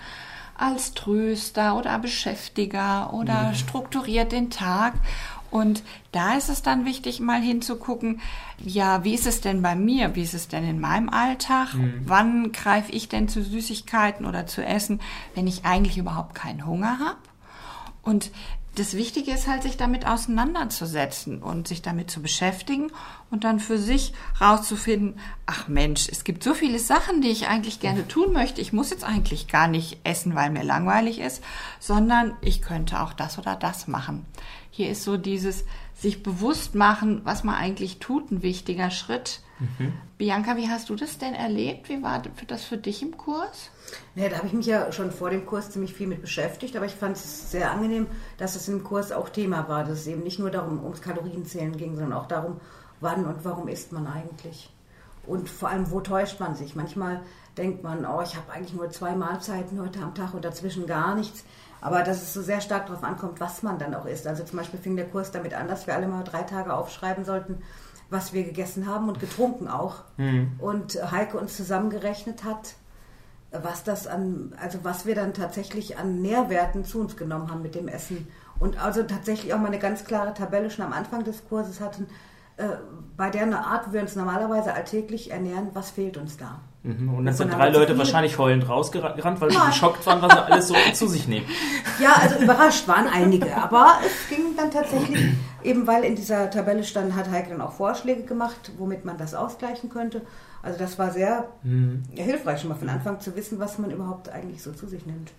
als 0.58 0.94
Tröster 0.94 1.78
oder 1.78 1.98
Beschäftiger 2.00 3.14
oder 3.14 3.50
mhm. 3.50 3.56
strukturiert 3.56 4.32
den 4.32 4.50
Tag. 4.50 4.96
Und 5.50 5.84
da 6.12 6.36
ist 6.36 6.50
es 6.50 6.62
dann 6.62 6.86
wichtig, 6.86 7.20
mal 7.20 7.42
hinzugucken, 7.42 8.22
ja, 8.60 9.04
wie 9.04 9.14
ist 9.14 9.28
es 9.28 9.42
denn 9.42 9.62
bei 9.62 9.76
mir? 9.76 10.16
Wie 10.16 10.24
ist 10.24 10.34
es 10.34 10.48
denn 10.48 10.68
in 10.68 10.80
meinem 10.80 11.10
Alltag? 11.10 11.74
Mhm. 11.74 12.02
Wann 12.06 12.52
greife 12.52 12.92
ich 12.92 13.08
denn 13.08 13.30
zu 13.30 13.42
Süßigkeiten 13.42 14.26
oder 14.26 14.46
zu 14.46 14.66
Essen, 14.66 15.00
wenn 15.36 15.48
ich 15.48 15.66
eigentlich 15.66 15.98
überhaupt 15.98 16.36
keinen 16.36 16.66
Hunger 16.66 17.00
habe? 17.00 17.18
Und 18.02 18.32
das 18.78 18.94
Wichtige 18.94 19.32
ist 19.32 19.48
halt, 19.48 19.64
sich 19.64 19.76
damit 19.76 20.06
auseinanderzusetzen 20.06 21.42
und 21.42 21.68
sich 21.68 21.82
damit 21.82 22.12
zu 22.12 22.22
beschäftigen 22.22 22.92
und 23.32 23.44
dann 23.44 23.60
für 23.60 23.80
sich 23.80 24.14
rauszufinden, 24.40 25.20
ach 25.48 25.68
Mensch, 25.68 26.08
es 26.12 26.24
gibt 26.24 26.44
so 26.44 26.54
viele 26.54 26.78
Sachen, 26.78 27.22
die 27.22 27.30
ich 27.30 27.48
eigentlich 27.48 27.80
gerne 27.80 28.08
tun 28.08 28.34
möchte. 28.34 28.62
Ich 28.62 28.74
muss 28.74 28.92
jetzt 28.92 29.04
eigentlich 29.04 29.48
gar 29.48 29.68
nicht 29.68 30.02
essen, 30.04 30.36
weil 30.36 30.52
mir 30.52 30.64
langweilig 30.64 31.20
ist, 31.20 31.44
sondern 31.80 32.38
ich 32.42 32.62
könnte 32.62 33.02
auch 33.02 33.14
das 33.14 33.40
oder 33.40 33.56
das 33.56 33.88
machen. 33.88 34.28
Hier 34.78 34.92
ist 34.92 35.06
so 35.06 35.18
dieses 35.18 35.66
sich 35.96 36.22
bewusst 36.22 36.76
machen, 36.76 37.22
was 37.24 37.44
man 37.44 37.56
eigentlich 37.56 37.98
tut, 37.98 38.30
ein 38.30 38.44
wichtiger 38.44 38.92
Schritt. 38.92 39.42
Mhm. 39.58 39.94
Bianca, 40.20 40.56
wie 40.56 40.70
hast 40.70 40.90
du 40.90 40.96
das 40.96 41.18
denn 41.18 41.34
erlebt? 41.34 41.90
Wie 41.90 42.04
war 42.04 42.22
das 42.46 42.64
für 42.64 42.78
dich 42.78 43.02
im 43.02 43.18
Kurs? 43.18 43.72
Ja, 44.14 44.30
da 44.30 44.38
habe 44.38 44.46
ich 44.46 44.54
mich 44.54 44.68
ja 44.68 44.92
schon 44.92 45.10
vor 45.10 45.32
dem 45.32 45.48
Kurs 45.48 45.72
ziemlich 45.72 45.96
viel 45.96 46.06
mit 46.06 46.22
beschäftigt, 46.22 46.76
aber 46.76 46.86
ich 46.86 46.92
fand 46.92 47.18
es 47.18 47.50
sehr 47.50 47.72
angenehm, 47.72 48.06
dass 48.38 48.56
es 48.56 48.68
im 48.68 48.84
Kurs 48.84 49.12
auch 49.12 49.30
Thema 49.30 49.68
war, 49.68 49.84
dass 49.84 50.02
es 50.02 50.08
eben 50.08 50.22
nicht 50.22 50.38
nur 50.38 50.52
darum 50.52 50.84
ums 50.84 51.02
Kalorienzählen 51.02 51.76
ging, 51.76 51.96
sondern 51.96 52.14
auch 52.14 52.28
darum, 52.28 52.60
wann 53.00 53.26
und 53.26 53.46
warum 53.46 53.70
isst 53.70 53.92
man 53.94 54.06
eigentlich. 54.06 54.70
Und 55.26 55.50
vor 55.50 55.70
allem, 55.70 55.90
wo 55.90 56.02
täuscht 56.02 56.40
man 56.40 56.56
sich? 56.56 56.76
Manchmal 56.76 57.22
denkt 57.58 57.82
man, 57.82 58.06
oh, 58.06 58.22
ich 58.22 58.36
habe 58.36 58.52
eigentlich 58.52 58.76
nur 58.76 58.92
zwei 58.92 59.16
Mahlzeiten 59.16 59.82
heute 59.82 60.02
am 60.02 60.14
Tag 60.14 60.36
und 60.36 60.46
dazwischen 60.46 60.86
gar 60.86 61.16
nichts. 61.16 61.44
Aber 61.82 62.04
dass 62.04 62.22
es 62.22 62.34
so 62.34 62.42
sehr 62.42 62.62
stark 62.62 62.88
darauf 62.88 63.04
ankommt, 63.04 63.40
was 63.40 63.64
man 63.64 63.78
dann 63.78 63.94
auch 63.94 64.06
isst. 64.06 64.28
Also 64.28 64.44
zum 64.44 64.58
Beispiel 64.58 64.80
fing 64.80 64.96
der 64.96 65.08
Kurs 65.08 65.32
damit 65.32 65.54
an, 65.54 65.68
dass 65.68 65.88
wir 65.88 65.96
alle 65.96 66.08
mal 66.08 66.24
drei 66.24 66.44
Tage 66.44 66.74
aufschreiben 66.74 67.24
sollten, 67.24 67.62
was 68.10 68.34
wir 68.34 68.44
gegessen 68.44 68.88
haben 68.88 69.10
und 69.10 69.20
getrunken 69.20 69.68
auch. 69.68 70.04
Mhm. 70.18 70.54
Und 70.60 71.00
Heike 71.12 71.38
uns 71.38 71.56
zusammengerechnet 71.56 72.44
hat, 72.44 72.76
was 73.52 73.84
das 73.84 74.08
an, 74.08 74.56
also 74.62 74.80
was 74.84 75.06
wir 75.06 75.16
dann 75.16 75.34
tatsächlich 75.34 75.98
an 75.98 76.22
Nährwerten 76.22 76.84
zu 76.84 77.00
uns 77.00 77.16
genommen 77.16 77.50
haben 77.50 77.62
mit 77.62 77.76
dem 77.76 77.88
Essen. 77.88 78.28
Und 78.60 78.84
also 78.84 79.04
tatsächlich 79.04 79.54
auch 79.54 79.60
mal 79.60 79.68
eine 79.68 79.80
ganz 79.80 80.04
klare 80.04 80.34
Tabelle 80.34 80.70
schon 80.70 80.86
am 80.86 80.94
Anfang 80.94 81.24
des 81.24 81.48
Kurses 81.48 81.80
hatten, 81.80 82.08
äh, 82.58 82.70
bei 83.16 83.30
der 83.30 83.48
Art 83.56 83.94
wir 83.94 84.02
uns 84.02 84.16
normalerweise 84.16 84.74
alltäglich 84.74 85.32
ernähren, 85.32 85.70
was 85.74 85.92
fehlt 85.92 86.18
uns 86.18 86.38
da? 86.38 86.60
Mhm. 86.84 87.14
Und 87.16 87.26
dann 87.26 87.34
sind 87.34 87.52
drei 87.52 87.70
Leute 87.70 87.98
wahrscheinlich 87.98 88.38
heulend 88.38 88.70
rausgerannt, 88.70 89.42
weil 89.42 89.52
sie 89.52 89.58
geschockt 89.58 90.06
waren, 90.06 90.22
was 90.22 90.32
sie 90.32 90.40
alles 90.40 90.68
so 90.68 90.76
zu 90.94 91.08
sich 91.08 91.28
nehmen. 91.28 91.46
Ja, 92.00 92.14
also 92.22 92.38
überrascht 92.38 92.88
waren 92.88 93.08
einige. 93.08 93.56
Aber 93.56 94.00
es 94.06 94.30
ging 94.30 94.56
dann 94.56 94.72
tatsächlich, 94.72 95.34
eben 95.64 95.88
weil 95.88 96.04
in 96.04 96.16
dieser 96.16 96.50
Tabelle 96.50 96.84
stand, 96.84 97.16
hat 97.16 97.30
Heike 97.30 97.50
dann 97.50 97.62
auch 97.62 97.74
Vorschläge 97.74 98.24
gemacht, 98.24 98.72
womit 98.78 99.06
man 99.06 99.18
das 99.18 99.34
ausgleichen 99.34 99.90
könnte. 99.90 100.22
Also 100.62 100.80
das 100.80 100.98
war 100.98 101.12
sehr 101.12 101.48
mhm. 101.64 102.04
hilfreich, 102.12 102.62
schon 102.62 102.70
mal 102.70 102.76
von 102.76 102.90
Anfang 102.90 103.20
zu 103.20 103.36
wissen, 103.36 103.60
was 103.60 103.78
man 103.80 103.92
überhaupt 103.92 104.30
eigentlich 104.30 104.62
so 104.62 104.72
zu 104.72 104.88
sich 104.88 105.06
nimmt. 105.06 105.32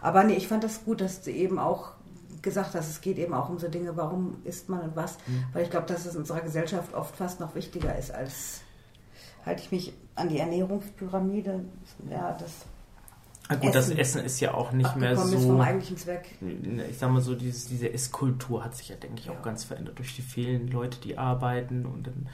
Aber 0.00 0.22
nee, 0.24 0.34
ich 0.34 0.48
fand 0.48 0.64
das 0.64 0.84
gut, 0.84 1.00
dass 1.00 1.22
du 1.22 1.30
eben 1.30 1.58
auch 1.58 1.92
gesagt 2.42 2.74
hast, 2.74 2.90
es 2.90 3.00
geht 3.00 3.18
eben 3.18 3.34
auch 3.34 3.48
um 3.48 3.58
so 3.58 3.68
Dinge, 3.68 3.96
warum 3.96 4.36
isst 4.44 4.68
man 4.68 4.80
und 4.80 4.96
was. 4.96 5.16
Mhm. 5.26 5.44
Weil 5.52 5.62
ich 5.62 5.70
glaube, 5.70 5.86
dass 5.86 6.06
es 6.06 6.14
in 6.14 6.20
unserer 6.20 6.40
Gesellschaft 6.40 6.94
oft 6.94 7.16
fast 7.16 7.40
noch 7.40 7.54
wichtiger 7.54 7.96
ist 7.96 8.14
als 8.14 8.60
halte 9.44 9.62
ich 9.62 9.72
mich 9.72 9.92
an 10.14 10.28
die 10.28 10.38
Ernährungspyramide. 10.38 11.64
Ja, 12.10 12.36
das 12.38 12.66
Ah, 13.48 13.56
gut, 13.56 13.74
Essen 13.74 13.90
das 13.90 13.98
Essen 13.98 14.24
ist 14.24 14.40
ja 14.40 14.54
auch 14.54 14.72
nicht 14.72 14.96
mehr 14.96 15.16
so. 15.16 15.38
Vom 15.38 15.60
eigentlichen 15.60 15.98
Zweck. 15.98 16.30
Ich 16.90 16.96
sag 16.96 17.10
mal 17.10 17.20
so, 17.20 17.34
dieses, 17.34 17.66
diese 17.66 17.92
Esskultur 17.92 18.64
hat 18.64 18.74
sich 18.74 18.88
ja, 18.88 18.96
denke 18.96 19.20
ich, 19.20 19.28
auch 19.28 19.42
ganz 19.42 19.64
verändert 19.64 19.98
durch 19.98 20.16
die 20.16 20.22
vielen 20.22 20.68
Leute, 20.68 20.98
die 20.98 21.18
arbeiten 21.18 21.84
und 21.84 22.06
dann 22.06 22.28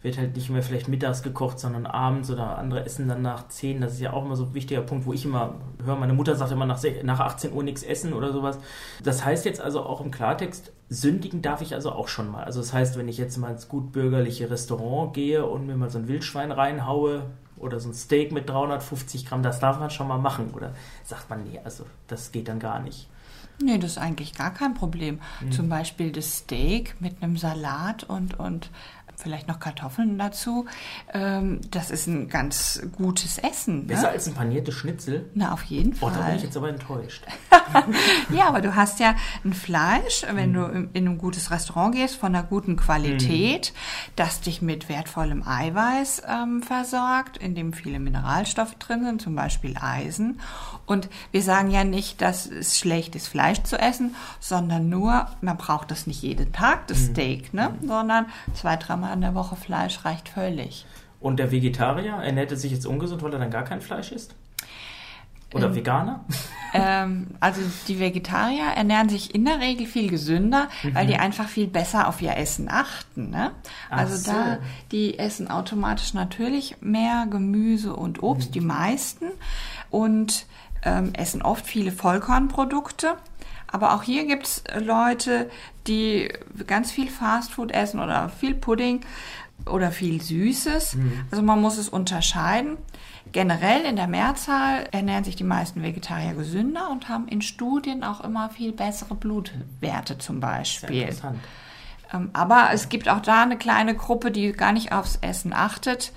wird 0.00 0.16
halt 0.16 0.36
nicht 0.36 0.48
mehr 0.48 0.62
vielleicht 0.62 0.88
mittags 0.88 1.22
gekocht, 1.22 1.58
sondern 1.58 1.84
abends 1.86 2.30
oder 2.30 2.56
andere 2.56 2.84
essen 2.84 3.08
dann 3.08 3.22
nach 3.22 3.48
10. 3.48 3.80
Das 3.80 3.94
ist 3.94 4.00
ja 4.00 4.12
auch 4.12 4.24
immer 4.24 4.36
so 4.36 4.44
ein 4.44 4.54
wichtiger 4.54 4.82
Punkt, 4.82 5.06
wo 5.06 5.12
ich 5.12 5.24
immer 5.24 5.54
höre, 5.84 5.96
meine 5.96 6.12
Mutter 6.12 6.36
sagt 6.36 6.52
immer 6.52 6.66
nach, 6.66 6.80
nach 7.02 7.20
18 7.20 7.52
Uhr 7.52 7.64
nichts 7.64 7.82
essen 7.82 8.12
oder 8.12 8.32
sowas. 8.32 8.58
Das 9.02 9.24
heißt 9.24 9.44
jetzt 9.44 9.60
also 9.60 9.82
auch 9.82 10.00
im 10.00 10.10
Klartext, 10.10 10.72
sündigen 10.88 11.42
darf 11.42 11.62
ich 11.62 11.74
also 11.74 11.90
auch 11.90 12.08
schon 12.08 12.30
mal. 12.30 12.44
Also 12.44 12.60
das 12.60 12.72
heißt, 12.72 12.96
wenn 12.96 13.08
ich 13.08 13.18
jetzt 13.18 13.36
mal 13.38 13.50
ins 13.50 13.68
gut 13.68 13.90
bürgerliche 13.92 14.50
Restaurant 14.50 15.14
gehe 15.14 15.44
und 15.44 15.66
mir 15.66 15.76
mal 15.76 15.90
so 15.90 15.98
ein 15.98 16.06
Wildschwein 16.06 16.52
reinhaue, 16.52 17.24
oder 17.60 17.80
so 17.80 17.88
ein 17.88 17.94
Steak 17.94 18.32
mit 18.32 18.48
350 18.48 19.26
Gramm, 19.26 19.42
das 19.42 19.60
darf 19.60 19.78
man 19.78 19.90
schon 19.90 20.08
mal 20.08 20.18
machen. 20.18 20.50
Oder 20.54 20.74
sagt 21.04 21.28
man, 21.28 21.44
nee, 21.44 21.60
also 21.64 21.84
das 22.06 22.32
geht 22.32 22.48
dann 22.48 22.60
gar 22.60 22.80
nicht. 22.80 23.08
Nee, 23.60 23.78
das 23.78 23.92
ist 23.92 23.98
eigentlich 23.98 24.34
gar 24.34 24.54
kein 24.54 24.74
Problem. 24.74 25.20
Mhm. 25.40 25.52
Zum 25.52 25.68
Beispiel 25.68 26.12
das 26.12 26.38
Steak 26.38 26.94
mit 27.00 27.22
einem 27.22 27.36
Salat 27.36 28.04
und, 28.04 28.38
und 28.38 28.70
vielleicht 29.18 29.48
noch 29.48 29.58
Kartoffeln 29.60 30.16
dazu. 30.18 30.66
Ähm, 31.12 31.60
das 31.70 31.90
ist 31.90 32.06
ein 32.06 32.28
ganz 32.28 32.80
gutes 32.96 33.38
Essen. 33.38 33.86
Besser 33.86 34.02
Ne? 34.02 34.08
als 34.10 34.26
ein 34.28 34.34
paniertes 34.34 34.74
Schnitzel. 34.74 35.28
Na, 35.34 35.52
auf 35.52 35.62
jeden 35.64 35.94
Oh, 36.00 36.06
da 36.08 36.14
bin 36.16 36.22
Fall. 36.22 36.36
ich 36.36 36.42
jetzt 36.44 36.56
aber 36.56 36.68
enttäuscht. 36.68 37.24
Ja, 38.30 38.48
aber 38.48 38.62
du 38.62 38.74
hast 38.74 38.98
ja 38.98 39.14
ein 39.44 39.52
Fleisch, 39.52 40.24
wenn 40.32 40.54
du 40.54 40.64
in 40.64 40.88
in 40.94 41.06
ein 41.06 41.18
gutes 41.18 41.50
Restaurant 41.50 41.94
gehst, 41.94 42.16
von 42.16 42.34
einer 42.34 42.42
guten 42.44 42.76
Qualität, 42.76 43.74
das 44.16 44.40
dich 44.40 44.62
mit 44.62 44.88
wertvollem 44.88 45.46
Eiweiß 45.46 46.22
ähm, 46.26 46.62
versorgt, 46.62 47.36
in 47.36 47.54
dem 47.54 47.72
viele 47.74 47.98
Mineralstoffe 47.98 48.74
drin 48.76 49.04
sind, 49.04 49.20
zum 49.22 49.34
Beispiel 49.34 49.76
Eisen. 49.78 50.40
Und 50.86 51.08
wir 51.30 51.42
sagen 51.42 51.70
ja 51.70 51.84
nicht, 51.84 52.22
dass 52.22 52.46
es 52.46 52.78
schlecht 52.78 53.14
ist, 53.16 53.28
Fleisch 53.28 53.62
zu 53.64 53.78
essen, 53.78 54.14
sondern 54.40 54.88
nur, 54.88 55.26
man 55.42 55.56
braucht 55.58 55.90
das 55.90 56.06
nicht 56.06 56.22
jeden 56.22 56.52
Tag, 56.52 56.86
das 56.86 57.04
Steak, 57.06 57.52
ne? 57.52 57.74
sondern 57.86 58.26
zwei, 58.54 58.76
dreimal 58.76 59.07
in 59.12 59.20
der 59.20 59.34
Woche 59.34 59.56
Fleisch 59.56 60.04
reicht 60.04 60.28
völlig. 60.28 60.86
Und 61.20 61.38
der 61.38 61.50
Vegetarier 61.50 62.14
ernährt 62.14 62.50
er 62.52 62.56
sich 62.56 62.70
jetzt 62.72 62.86
ungesund, 62.86 63.22
weil 63.22 63.32
er 63.32 63.38
dann 63.40 63.50
gar 63.50 63.64
kein 63.64 63.80
Fleisch 63.80 64.12
isst? 64.12 64.34
Oder 65.54 65.74
Veganer? 65.74 66.24
Ähm, 66.74 67.28
also 67.40 67.62
die 67.88 67.98
Vegetarier 67.98 68.66
ernähren 68.76 69.08
sich 69.08 69.34
in 69.34 69.46
der 69.46 69.58
Regel 69.58 69.86
viel 69.86 70.10
gesünder, 70.10 70.68
weil 70.92 71.06
die 71.06 71.16
einfach 71.16 71.48
viel 71.48 71.66
besser 71.66 72.06
auf 72.08 72.20
ihr 72.20 72.36
Essen 72.36 72.68
achten. 72.68 73.30
Ne? 73.30 73.52
Mhm. 73.90 73.98
Also 73.98 74.16
so. 74.16 74.30
da, 74.30 74.58
die 74.92 75.18
essen 75.18 75.50
automatisch 75.50 76.12
natürlich 76.12 76.76
mehr 76.82 77.26
Gemüse 77.30 77.96
und 77.96 78.22
Obst, 78.22 78.50
Mhm. 78.50 78.52
die 78.52 78.60
meisten, 78.60 79.24
und 79.88 80.44
ähm, 80.82 81.14
essen 81.14 81.40
oft 81.40 81.66
viele 81.66 81.90
Vollkornprodukte. 81.90 83.14
Aber 83.70 83.94
auch 83.94 84.02
hier 84.02 84.26
gibt's 84.26 84.64
Leute, 84.78 85.50
die 85.86 86.32
ganz 86.66 86.90
viel 86.90 87.08
Fastfood 87.08 87.70
essen 87.70 88.00
oder 88.00 88.28
viel 88.28 88.54
Pudding 88.54 89.02
oder 89.66 89.90
viel 89.90 90.20
Süßes. 90.20 90.94
Mhm. 90.94 91.26
Also 91.30 91.42
man 91.42 91.60
muss 91.60 91.78
es 91.78 91.88
unterscheiden. 91.88 92.78
Generell 93.32 93.82
in 93.82 93.96
der 93.96 94.06
Mehrzahl 94.06 94.88
ernähren 94.90 95.24
sich 95.24 95.36
die 95.36 95.44
meisten 95.44 95.82
Vegetarier 95.82 96.32
gesünder 96.32 96.90
und 96.90 97.08
haben 97.08 97.28
in 97.28 97.42
Studien 97.42 98.02
auch 98.02 98.22
immer 98.22 98.48
viel 98.48 98.72
bessere 98.72 99.14
Blutwerte 99.14 100.16
zum 100.16 100.40
Beispiel. 100.40 101.02
interessant. 101.02 101.38
Ähm, 102.12 102.30
Aber 102.32 102.70
es 102.72 102.88
gibt 102.88 103.08
auch 103.08 103.20
da 103.20 103.42
eine 103.42 103.58
kleine 103.58 103.94
Gruppe, 103.94 104.30
die 104.30 104.52
gar 104.52 104.72
nicht 104.72 104.92
aufs 104.92 105.18
Essen 105.20 105.52
achtet. 105.52 106.12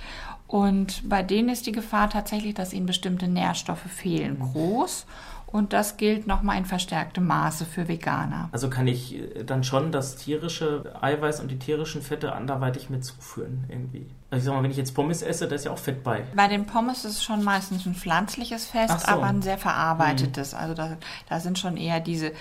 Und 0.47 1.07
bei 1.07 1.23
denen 1.23 1.49
ist 1.49 1.65
die 1.65 1.71
Gefahr 1.71 2.09
tatsächlich, 2.09 2.53
dass 2.53 2.73
ihnen 2.73 2.85
bestimmte 2.85 3.27
Nährstoffe 3.27 3.89
fehlen, 3.89 4.39
groß. 4.39 5.05
Und 5.51 5.73
das 5.73 5.97
gilt 5.97 6.27
nochmal 6.27 6.57
in 6.57 6.65
verstärktem 6.65 7.27
Maße 7.27 7.65
für 7.65 7.87
Veganer. 7.87 8.49
Also 8.51 8.69
kann 8.69 8.87
ich 8.87 9.15
äh, 9.15 9.43
dann 9.43 9.63
schon 9.63 9.91
das 9.91 10.15
tierische 10.15 10.93
Eiweiß 11.01 11.41
und 11.41 11.49
die 11.49 11.59
tierischen 11.59 12.01
Fette 12.01 12.33
anderweitig 12.33 12.89
mit 12.89 13.03
zuführen 13.03 13.65
irgendwie. 13.67 14.07
Also 14.29 14.39
ich 14.39 14.45
sag 14.45 14.53
mal, 14.55 14.63
wenn 14.63 14.71
ich 14.71 14.77
jetzt 14.77 14.95
Pommes 14.95 15.21
esse, 15.21 15.47
da 15.47 15.55
ist 15.55 15.65
ja 15.65 15.71
auch 15.71 15.77
Fett 15.77 16.03
bei. 16.03 16.23
Bei 16.35 16.47
den 16.47 16.65
Pommes 16.65 17.03
ist 17.03 17.17
es 17.17 17.23
schon 17.23 17.43
meistens 17.43 17.85
ein 17.85 17.95
pflanzliches 17.95 18.65
Fest, 18.65 19.01
so. 19.01 19.07
aber 19.07 19.25
ein 19.25 19.41
sehr 19.41 19.57
verarbeitetes. 19.57 20.53
Also 20.53 20.73
da, 20.73 20.97
da 21.27 21.39
sind 21.41 21.59
schon 21.59 21.75
eher 21.75 21.99
diese 21.99 22.31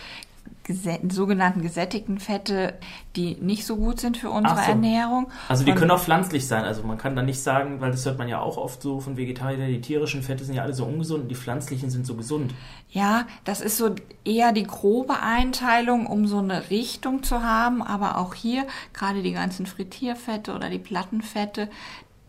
sogenannten 1.11 1.63
gesättigten 1.63 2.19
Fette, 2.21 2.75
die 3.17 3.35
nicht 3.37 3.67
so 3.67 3.77
gut 3.77 3.99
sind 4.01 4.17
für 4.17 4.31
unsere 4.31 4.57
so. 4.57 4.71
Ernährung. 4.71 5.29
Also 5.49 5.65
die 5.65 5.73
Und- 5.73 5.79
können 5.79 5.91
auch 5.91 6.01
pflanzlich 6.03 6.47
sein. 6.47 6.65
Also 6.65 6.83
man 6.85 6.97
kann 6.99 7.17
da 7.17 7.23
nicht 7.23 7.43
sagen, 7.43 7.81
weil 7.81 7.91
das 7.91 8.05
hört 8.07 8.19
man 8.19 8.29
ja 8.29 8.41
auch 8.41 8.57
oft 8.57 8.81
so 8.83 9.01
von 9.01 9.17
Vegetariern, 9.17 9.67
die 9.69 9.81
tierischen 9.81 10.23
Fette 10.23 10.45
sind 10.45 10.55
ja 10.55 10.63
alle 10.63 10.75
so 10.75 10.85
ungesund 10.85 11.23
und 11.25 11.29
die 11.29 11.35
pflanzlichen 11.35 11.91
sind 11.91 12.07
so 12.07 12.15
gesund. 12.15 12.55
Ja, 12.91 13.27
das 13.45 13.61
ist 13.61 13.79
so 13.79 13.95
eher 14.25 14.53
die 14.53 14.65
grobe 14.65 15.21
Einteilung, 15.21 16.07
um 16.07 16.27
so 16.27 16.39
eine 16.39 16.71
Richtung 16.71 17.23
zu 17.23 17.43
haben. 17.43 17.83
Aber 17.83 18.19
auch 18.19 18.35
hier, 18.35 18.67
gerade 18.93 19.23
die 19.23 19.33
ganzen 19.33 19.67
Frittierfette 19.67 20.55
oder 20.55 20.71
die 20.71 20.79
Plattenfette, 20.79 21.69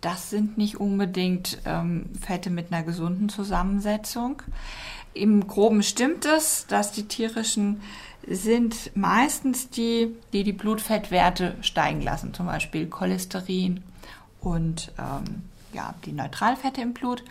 das 0.02 0.32
sind 0.32 0.58
nicht 0.58 0.80
unbedingt 0.80 1.60
ähm, 1.66 2.10
Fette 2.20 2.50
mit 2.50 2.72
einer 2.74 2.82
gesunden 2.84 3.30
Zusammensetzung. 3.30 4.42
Im 5.14 5.46
Groben 5.46 5.84
stimmt 5.84 6.26
es, 6.26 6.66
dass 6.68 6.92
die 6.92 7.04
tierischen 7.08 7.82
sind 8.28 8.96
meistens 8.96 9.70
die, 9.70 10.16
die 10.34 10.44
die 10.44 10.54
Blutfettwerte 10.54 11.56
steigen 11.62 12.02
lassen, 12.02 12.34
zum 12.34 12.46
Beispiel 12.46 12.88
Cholesterin 12.88 13.84
und 14.40 14.92
ähm, 14.98 15.44
ja, 15.74 15.94
die 16.06 16.12
Neutralfette 16.12 16.82
im 16.82 16.94
Blut. 16.94 17.24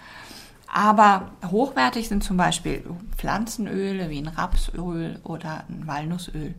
Aber 0.72 1.30
hochwertig 1.50 2.08
sind 2.08 2.22
zum 2.22 2.36
Beispiel 2.36 2.84
Pflanzenöle 3.16 4.08
wie 4.08 4.18
ein 4.18 4.28
Rapsöl 4.28 5.18
oder 5.24 5.64
ein 5.68 5.86
Walnussöl. 5.86 6.54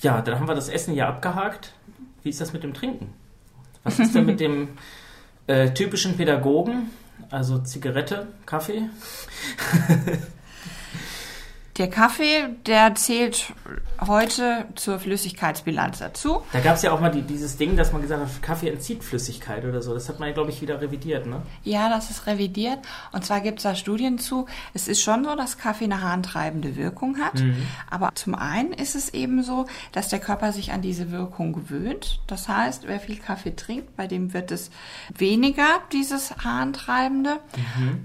Ja, 0.00 0.22
dann 0.22 0.38
haben 0.38 0.46
wir 0.46 0.54
das 0.54 0.68
Essen 0.68 0.94
ja 0.94 1.08
abgehakt. 1.08 1.72
Wie 2.22 2.28
ist 2.28 2.40
das 2.40 2.52
mit 2.52 2.62
dem 2.62 2.74
Trinken? 2.74 3.12
Was 3.82 3.98
ist 3.98 4.14
denn 4.14 4.26
mit 4.26 4.38
dem 4.38 4.68
äh, 5.48 5.70
typischen 5.70 6.16
Pädagogen? 6.16 6.90
Also 7.30 7.58
Zigarette, 7.58 8.28
Kaffee? 8.46 8.88
Der 11.78 11.88
Kaffee, 11.88 12.48
der 12.66 12.96
zählt 12.96 13.52
heute 14.04 14.66
zur 14.74 14.98
Flüssigkeitsbilanz 14.98 15.98
dazu. 15.98 16.42
Da 16.52 16.58
gab 16.58 16.74
es 16.74 16.82
ja 16.82 16.92
auch 16.92 17.00
mal 17.00 17.10
die, 17.10 17.22
dieses 17.22 17.56
Ding, 17.56 17.76
dass 17.76 17.92
man 17.92 18.02
gesagt 18.02 18.20
hat, 18.20 18.42
Kaffee 18.42 18.68
entzieht 18.68 19.04
Flüssigkeit 19.04 19.64
oder 19.64 19.80
so. 19.80 19.94
Das 19.94 20.08
hat 20.08 20.18
man 20.18 20.28
ja, 20.28 20.34
glaube 20.34 20.50
ich, 20.50 20.60
wieder 20.60 20.80
revidiert, 20.80 21.26
ne? 21.26 21.42
Ja, 21.62 21.88
das 21.88 22.10
ist 22.10 22.26
revidiert. 22.26 22.80
Und 23.12 23.24
zwar 23.24 23.40
gibt 23.40 23.58
es 23.58 23.62
da 23.62 23.76
Studien 23.76 24.18
zu. 24.18 24.46
Es 24.74 24.88
ist 24.88 25.02
schon 25.02 25.24
so, 25.24 25.36
dass 25.36 25.56
Kaffee 25.58 25.84
eine 25.84 26.02
harntreibende 26.02 26.74
Wirkung 26.74 27.18
hat. 27.18 27.42
Aber 27.90 28.10
zum 28.14 28.34
einen 28.34 28.72
ist 28.72 28.96
es 28.96 29.14
eben 29.14 29.44
so, 29.44 29.66
dass 29.92 30.08
der 30.08 30.18
Körper 30.18 30.52
sich 30.52 30.72
an 30.72 30.82
diese 30.82 31.12
Wirkung 31.12 31.52
gewöhnt. 31.52 32.20
Das 32.26 32.48
heißt, 32.48 32.88
wer 32.88 32.98
viel 32.98 33.18
Kaffee 33.18 33.54
trinkt, 33.54 33.96
bei 33.96 34.08
dem 34.08 34.32
wird 34.32 34.50
es 34.50 34.70
weniger, 35.16 35.66
dieses 35.92 36.36
harntreibende. 36.38 37.38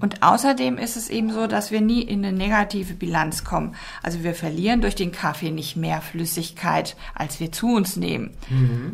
Und 0.00 0.22
außerdem 0.22 0.78
ist 0.78 0.96
es 0.96 1.08
eben 1.08 1.32
so, 1.32 1.48
dass 1.48 1.72
wir 1.72 1.80
nie 1.80 2.02
in 2.02 2.24
eine 2.24 2.36
negative 2.36 2.94
Bilanz 2.94 3.42
kommen. 3.42 3.63
Also 4.02 4.22
wir 4.22 4.34
verlieren 4.34 4.80
durch 4.80 4.94
den 4.94 5.12
Kaffee 5.12 5.50
nicht 5.50 5.76
mehr 5.76 6.00
Flüssigkeit, 6.00 6.96
als 7.14 7.40
wir 7.40 7.52
zu 7.52 7.74
uns 7.74 7.96
nehmen. 7.96 8.30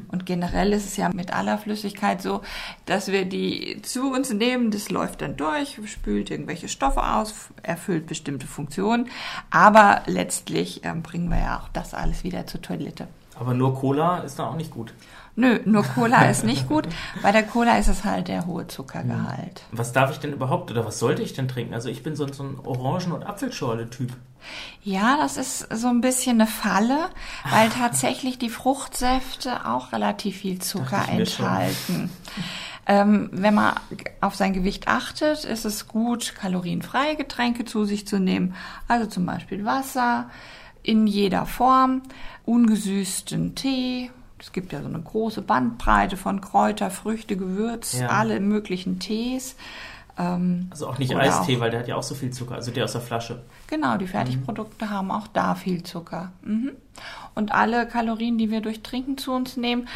Und 0.09 0.27
generell 0.27 0.73
ist 0.73 0.85
es 0.85 0.97
ja 0.97 1.11
mit 1.12 1.33
aller 1.33 1.59
Flüssigkeit 1.59 2.23
so, 2.23 2.43
dass 2.87 3.09
wir 3.09 3.25
die 3.25 3.81
zu 3.83 4.12
uns 4.12 4.33
nehmen, 4.33 4.71
das 4.71 4.91
läuft 4.91 5.23
dann 5.23 5.37
durch, 5.37 5.79
spült 5.87 6.31
irgendwelche 6.31 6.68
Stoffe 6.68 7.03
aus, 7.03 7.49
erfüllt 7.62 8.07
bestimmte 8.07 8.47
Funktionen, 8.47 9.09
aber 9.51 10.03
letztlich 10.07 10.85
ähm, 10.85 11.03
bringen 11.03 11.29
wir 11.31 11.39
ja 11.39 11.61
auch 11.61 11.68
das 11.68 11.95
alles 11.95 12.25
wieder 12.25 12.47
zur 12.47 12.62
Toilette. 12.62 13.09
Aber 13.41 13.55
nur 13.55 13.74
Cola 13.74 14.18
ist 14.18 14.38
dann 14.38 14.47
auch 14.49 14.57
nicht 14.57 14.70
gut. 14.70 14.93
Nö, 15.34 15.61
nur 15.64 15.82
Cola 15.82 16.24
ist 16.30 16.45
nicht 16.45 16.68
gut. 16.68 16.86
Bei 17.22 17.32
der 17.32 17.43
Cola 17.43 17.78
ist 17.78 17.88
es 17.88 18.05
halt 18.05 18.28
der 18.28 18.47
hohe 18.47 18.66
Zuckergehalt. 18.66 19.62
Was 19.72 19.93
darf 19.93 20.11
ich 20.11 20.18
denn 20.18 20.34
überhaupt 20.34 20.70
oder 20.70 20.84
was 20.84 20.99
sollte 20.99 21.22
ich 21.22 21.32
denn 21.32 21.49
trinken? 21.49 21.72
Also 21.72 21.88
ich 21.88 22.03
bin 22.03 22.14
so, 22.14 22.30
so 22.30 22.43
ein 22.43 22.59
Orangen- 22.62 23.12
und 23.12 23.24
Apfelschorle-Typ. 23.24 24.12
Ja, 24.82 25.16
das 25.16 25.38
ist 25.38 25.66
so 25.74 25.88
ein 25.88 26.03
bisschen 26.03 26.41
eine 26.41 26.47
Falle, 26.47 27.09
weil 27.51 27.68
tatsächlich 27.78 28.38
die 28.38 28.51
Fruchtsäfte 28.51 29.66
auch 29.66 29.93
relativ 29.93 30.36
viel 30.36 30.59
Zucker 30.59 31.09
enthalten. 31.09 32.11
Ähm, 32.86 33.30
wenn 33.32 33.55
man 33.55 33.74
auf 34.20 34.34
sein 34.34 34.53
Gewicht 34.53 34.88
achtet, 34.88 35.45
ist 35.45 35.64
es 35.64 35.88
gut, 35.88 36.34
kalorienfreie 36.34 37.16
Getränke 37.16 37.64
zu 37.64 37.84
sich 37.86 38.07
zu 38.07 38.18
nehmen. 38.18 38.55
Also 38.88 39.07
zum 39.07 39.24
Beispiel 39.24 39.64
Wasser 39.64 40.28
in 40.83 41.07
jeder 41.07 41.47
Form, 41.47 42.03
ungesüßten 42.47 43.55
Tee. 43.55 44.11
Es 44.39 44.53
gibt 44.53 44.72
ja 44.72 44.81
so 44.81 44.89
eine 44.89 45.01
große 45.01 45.43
Bandbreite 45.43 46.16
von 46.16 46.41
Kräuter, 46.41 46.91
Früchte, 46.91 47.37
Gewürz, 47.37 47.99
Ja. 47.99 48.09
alle 48.09 48.41
möglichen 48.41 48.99
Tees. 48.99 49.57
Ähm, 50.18 50.68
Also 50.70 50.89
auch 50.89 50.99
nicht 50.99 51.14
Eistee, 51.14 51.57
auch- 51.57 51.61
weil 51.61 51.70
der 51.70 51.81
hat 51.81 51.89
ja 51.89 51.97
auch 51.97 52.03
so 52.03 52.14
viel 52.14 52.31
Zucker. 52.31 52.55
Also 52.55 52.70
der 52.70 52.85
aus 52.85 52.93
der 52.93 53.01
Flasche. 53.01 53.43
Genau, 53.66 53.97
die 53.97 54.07
Fertigprodukte 54.07 54.89
haben 54.91 55.11
auch 55.11 55.26
da 55.28 55.55
viel 55.55 55.83
Zucker. 55.83 56.33
Mhm. 56.43 56.72
Und 57.35 57.53
alle 57.53 57.87
Kalorien, 57.87 58.37
die 58.39 58.51
wir 58.51 58.61
durch 58.61 58.83
Trinken 58.83 59.18
zu 59.18 59.33
uns 59.33 59.57
nehmen, 59.57 59.87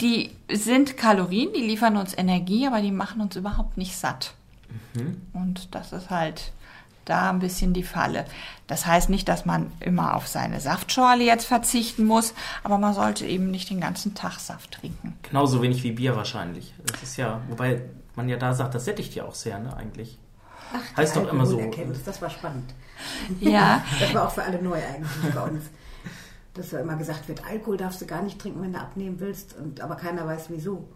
die 0.00 0.30
sind 0.50 0.96
Kalorien, 0.96 1.50
die 1.54 1.60
liefern 1.62 1.96
uns 1.98 2.16
Energie, 2.16 2.66
aber 2.66 2.80
die 2.80 2.90
machen 2.90 3.20
uns 3.20 3.36
überhaupt 3.36 3.76
nicht 3.76 3.96
satt. 3.96 4.34
Und 5.34 5.74
das 5.74 5.92
ist 5.92 6.10
halt 6.10 6.52
da 7.10 7.30
ein 7.30 7.40
bisschen 7.40 7.72
die 7.72 7.82
Falle. 7.82 8.24
Das 8.66 8.86
heißt 8.86 9.10
nicht, 9.10 9.28
dass 9.28 9.44
man 9.44 9.72
immer 9.80 10.14
auf 10.14 10.28
seine 10.28 10.60
Saftschorle 10.60 11.24
jetzt 11.24 11.44
verzichten 11.44 12.06
muss, 12.06 12.34
aber 12.62 12.78
man 12.78 12.94
sollte 12.94 13.26
eben 13.26 13.50
nicht 13.50 13.68
den 13.68 13.80
ganzen 13.80 14.14
Tag 14.14 14.38
Saft 14.38 14.72
trinken. 14.72 15.18
Genauso 15.22 15.60
wenig 15.60 15.82
wie 15.82 15.92
Bier 15.92 16.16
wahrscheinlich. 16.16 16.72
Das 16.86 17.02
ist 17.02 17.16
ja, 17.16 17.40
wobei 17.48 17.82
man 18.14 18.28
ja 18.28 18.36
da 18.36 18.54
sagt, 18.54 18.74
das 18.74 18.84
sättigt 18.84 19.14
ja 19.14 19.24
auch 19.24 19.34
sehr, 19.34 19.58
ne, 19.58 19.76
eigentlich. 19.76 20.18
Ach, 20.72 20.96
Heißt 20.96 21.16
doch 21.16 21.30
immer 21.30 21.46
so. 21.46 21.60
Das 22.04 22.22
war 22.22 22.30
spannend. 22.30 22.72
Ja, 23.40 23.82
Das 24.00 24.14
war 24.14 24.28
auch 24.28 24.30
für 24.30 24.42
alle 24.42 24.62
neu 24.62 24.76
eigentlich 24.76 25.34
bei 25.34 25.42
uns. 25.42 25.64
Dass 26.54 26.70
ja 26.72 26.80
immer 26.80 26.96
gesagt 26.96 27.28
wird, 27.28 27.44
Alkohol 27.44 27.76
darfst 27.76 28.00
du 28.00 28.06
gar 28.06 28.22
nicht 28.22 28.38
trinken, 28.38 28.62
wenn 28.62 28.72
du 28.72 28.78
abnehmen 28.80 29.20
willst, 29.20 29.56
und, 29.56 29.80
aber 29.80 29.96
keiner 29.96 30.26
weiß 30.26 30.46
wieso. 30.48 30.88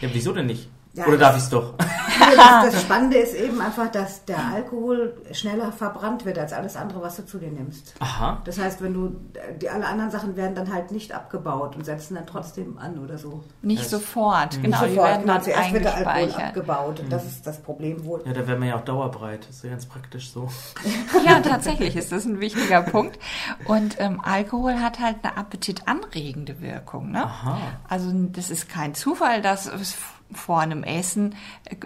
Ja, 0.00 0.08
wieso 0.12 0.32
denn 0.32 0.46
nicht? 0.46 0.68
Ja, 0.94 1.06
Oder 1.06 1.18
darf 1.18 1.36
ich 1.36 1.42
es 1.42 1.50
doch? 1.50 1.74
das, 2.18 2.72
das 2.72 2.82
Spannende 2.82 3.16
ist 3.18 3.34
eben 3.34 3.60
einfach, 3.60 3.90
dass 3.90 4.24
der 4.26 4.38
Alkohol 4.38 5.20
schneller 5.32 5.72
verbrannt 5.72 6.24
wird 6.24 6.38
als 6.38 6.52
alles 6.52 6.76
andere, 6.76 7.02
was 7.02 7.16
du 7.16 7.26
zu 7.26 7.38
dir 7.38 7.50
nimmst. 7.50 7.94
Aha. 7.98 8.40
Das 8.44 8.60
heißt, 8.60 8.80
wenn 8.80 8.94
du 8.94 9.16
die 9.60 9.68
alle 9.68 9.86
anderen 9.86 10.12
Sachen 10.12 10.36
werden 10.36 10.54
dann 10.54 10.72
halt 10.72 10.92
nicht 10.92 11.10
abgebaut 11.12 11.74
und 11.74 11.84
setzen 11.84 12.14
dann 12.14 12.26
trotzdem 12.26 12.78
an 12.78 12.98
oder 12.98 13.18
so. 13.18 13.42
Nicht 13.62 13.82
Das- 13.82 13.90
sofort, 13.90 14.62
genau, 14.62 14.80
Nicht 14.82 14.90
sofort, 14.94 15.08
werden 15.08 15.22
genau, 15.26 15.40
zuerst 15.40 15.72
wird 15.72 15.84
der 15.84 16.06
Alkohol 16.06 16.42
abgebaut 16.42 17.00
und 17.00 17.12
das 17.12 17.24
ist 17.24 17.44
das 17.46 17.60
Problem 17.60 18.04
wohl. 18.04 18.22
Ja, 18.24 18.32
da 18.32 18.46
wäre 18.46 18.56
man 18.58 18.68
ja 18.68 18.76
auch 18.76 18.84
dauerbreit. 18.84 19.48
Das 19.48 19.56
ist 19.56 19.64
ja 19.64 19.70
ganz 19.70 19.86
praktisch 19.86 20.30
so. 20.30 20.48
Ja, 21.24 21.40
tatsächlich 21.40 21.96
ist 21.96 22.12
das 22.12 22.24
ein 22.26 22.38
wichtiger 22.40 22.82
Punkt. 22.82 23.18
Und 23.66 23.96
ähm, 23.98 24.20
Alkohol 24.22 24.74
hat 24.80 25.00
halt 25.00 25.16
eine 25.22 25.36
appetitanregende 25.38 26.60
Wirkung. 26.60 27.10
Ne? 27.12 27.24
Aha. 27.24 27.56
Also 27.88 28.10
das 28.12 28.50
ist 28.50 28.68
kein 28.68 28.94
Zufall, 28.94 29.40
dass 29.42 29.66
es 29.66 29.96
vor 30.32 30.60
einem 30.60 30.82
Essen 30.82 31.34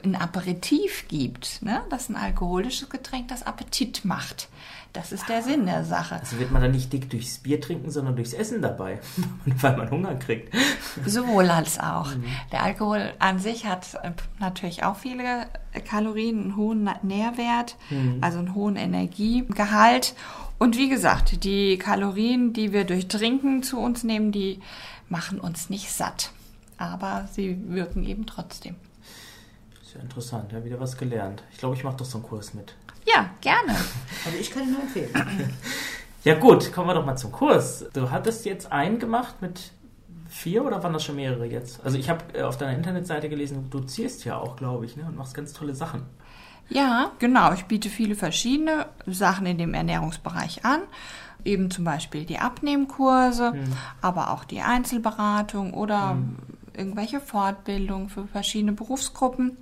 ein 0.04 0.14
Aperitif 0.16 1.06
gibt. 1.08 1.62
Ne? 1.62 1.80
Das 1.90 2.02
ist 2.02 2.08
ein 2.10 2.16
alkoholisches 2.16 2.88
Getränk, 2.88 3.28
das 3.28 3.42
Appetit 3.42 4.04
macht. 4.04 4.48
Das 4.94 5.12
ist 5.12 5.28
der 5.28 5.42
Sinn 5.42 5.66
der 5.66 5.84
Sache. 5.84 6.14
Also 6.16 6.38
wird 6.38 6.50
man 6.50 6.62
dann 6.62 6.70
nicht 6.70 6.90
dick 6.92 7.10
durchs 7.10 7.38
Bier 7.38 7.60
trinken, 7.60 7.90
sondern 7.90 8.16
durchs 8.16 8.32
Essen 8.32 8.62
dabei, 8.62 9.00
weil 9.60 9.76
man 9.76 9.90
Hunger 9.90 10.14
kriegt. 10.14 10.52
Sowohl 11.04 11.50
als 11.50 11.78
auch. 11.78 12.14
Mhm. 12.14 12.24
Der 12.52 12.62
Alkohol 12.62 13.12
an 13.18 13.38
sich 13.38 13.66
hat 13.66 13.94
äh, 14.02 14.12
natürlich 14.40 14.84
auch 14.84 14.96
viele 14.96 15.46
Kalorien, 15.86 16.40
einen 16.42 16.56
hohen 16.56 16.88
Nährwert, 17.02 17.76
Mhm. 17.90 18.18
also 18.22 18.38
einen 18.38 18.54
hohen 18.54 18.76
Energiegehalt. 18.76 20.14
Und 20.58 20.76
wie 20.76 20.88
gesagt, 20.88 21.44
die 21.44 21.76
Kalorien, 21.78 22.52
die 22.54 22.72
wir 22.72 22.84
durch 22.84 23.08
Trinken 23.08 23.62
zu 23.62 23.78
uns 23.78 24.04
nehmen, 24.04 24.32
die 24.32 24.60
machen 25.08 25.38
uns 25.38 25.68
nicht 25.70 25.92
satt. 25.92 26.32
Aber 26.78 27.28
sie 27.32 27.58
wirken 27.68 28.04
eben 28.04 28.24
trotzdem. 28.26 28.76
Ist 29.82 29.94
ja 29.94 30.00
interessant, 30.00 30.52
ja, 30.52 30.64
wieder 30.64 30.80
was 30.80 30.96
gelernt. 30.96 31.42
Ich 31.52 31.58
glaube, 31.58 31.74
ich 31.74 31.84
mache 31.84 31.96
doch 31.96 32.04
so 32.06 32.18
einen 32.18 32.26
Kurs 32.26 32.54
mit. 32.54 32.74
Ja, 33.06 33.30
gerne. 33.40 33.74
Also 34.26 34.38
ich 34.38 34.50
kann 34.50 34.64
ihn 34.64 34.72
nur 34.72 34.82
empfehlen. 34.82 35.10
Ja 36.24 36.34
gut, 36.34 36.72
kommen 36.72 36.88
wir 36.88 36.94
doch 36.94 37.06
mal 37.06 37.16
zum 37.16 37.30
Kurs. 37.30 37.86
Du 37.92 38.10
hattest 38.10 38.44
jetzt 38.44 38.72
einen 38.72 38.98
gemacht 38.98 39.40
mit 39.40 39.70
vier 40.28 40.64
oder 40.64 40.82
waren 40.82 40.92
das 40.92 41.04
schon 41.04 41.16
mehrere 41.16 41.46
jetzt? 41.46 41.82
Also 41.84 41.96
ich 41.96 42.10
habe 42.10 42.22
äh, 42.34 42.42
auf 42.42 42.58
deiner 42.58 42.76
Internetseite 42.76 43.28
gelesen, 43.28 43.68
du 43.70 43.78
dozierst 43.78 44.24
ja 44.24 44.36
auch, 44.36 44.56
glaube 44.56 44.84
ich, 44.84 44.96
ne? 44.96 45.04
und 45.04 45.16
machst 45.16 45.34
ganz 45.34 45.52
tolle 45.52 45.74
Sachen. 45.74 46.02
Ja, 46.68 47.12
genau. 47.18 47.52
Ich 47.54 47.64
biete 47.64 47.88
viele 47.88 48.14
verschiedene 48.14 48.86
Sachen 49.06 49.46
in 49.46 49.58
dem 49.58 49.72
Ernährungsbereich 49.72 50.64
an. 50.64 50.80
Eben 51.44 51.70
zum 51.70 51.84
Beispiel 51.84 52.26
die 52.26 52.38
Abnehmkurse, 52.38 53.54
aber 54.02 54.32
auch 54.32 54.44
die 54.44 54.60
Einzelberatung 54.60 55.72
oder 55.72 56.18
irgendwelche 56.78 57.20
Fortbildungen 57.20 58.08
für 58.08 58.26
verschiedene 58.26 58.72
Berufsgruppen. 58.72 59.56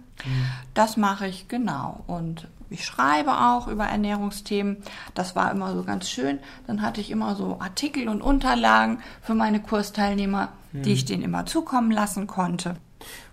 Das 0.74 0.96
mache 0.96 1.26
ich 1.26 1.48
genau. 1.48 2.04
Und 2.06 2.48
ich 2.70 2.84
schreibe 2.84 3.32
auch 3.32 3.68
über 3.68 3.84
Ernährungsthemen. 3.84 4.78
Das 5.14 5.36
war 5.36 5.50
immer 5.52 5.74
so 5.74 5.84
ganz 5.84 6.08
schön. 6.08 6.38
Dann 6.66 6.82
hatte 6.82 7.00
ich 7.00 7.10
immer 7.10 7.36
so 7.36 7.58
Artikel 7.60 8.08
und 8.08 8.22
Unterlagen 8.22 9.00
für 9.22 9.34
meine 9.34 9.60
Kursteilnehmer, 9.60 10.48
die 10.72 10.92
ich 10.92 11.04
denen 11.04 11.22
immer 11.22 11.46
zukommen 11.46 11.90
lassen 11.90 12.26
konnte. 12.26 12.76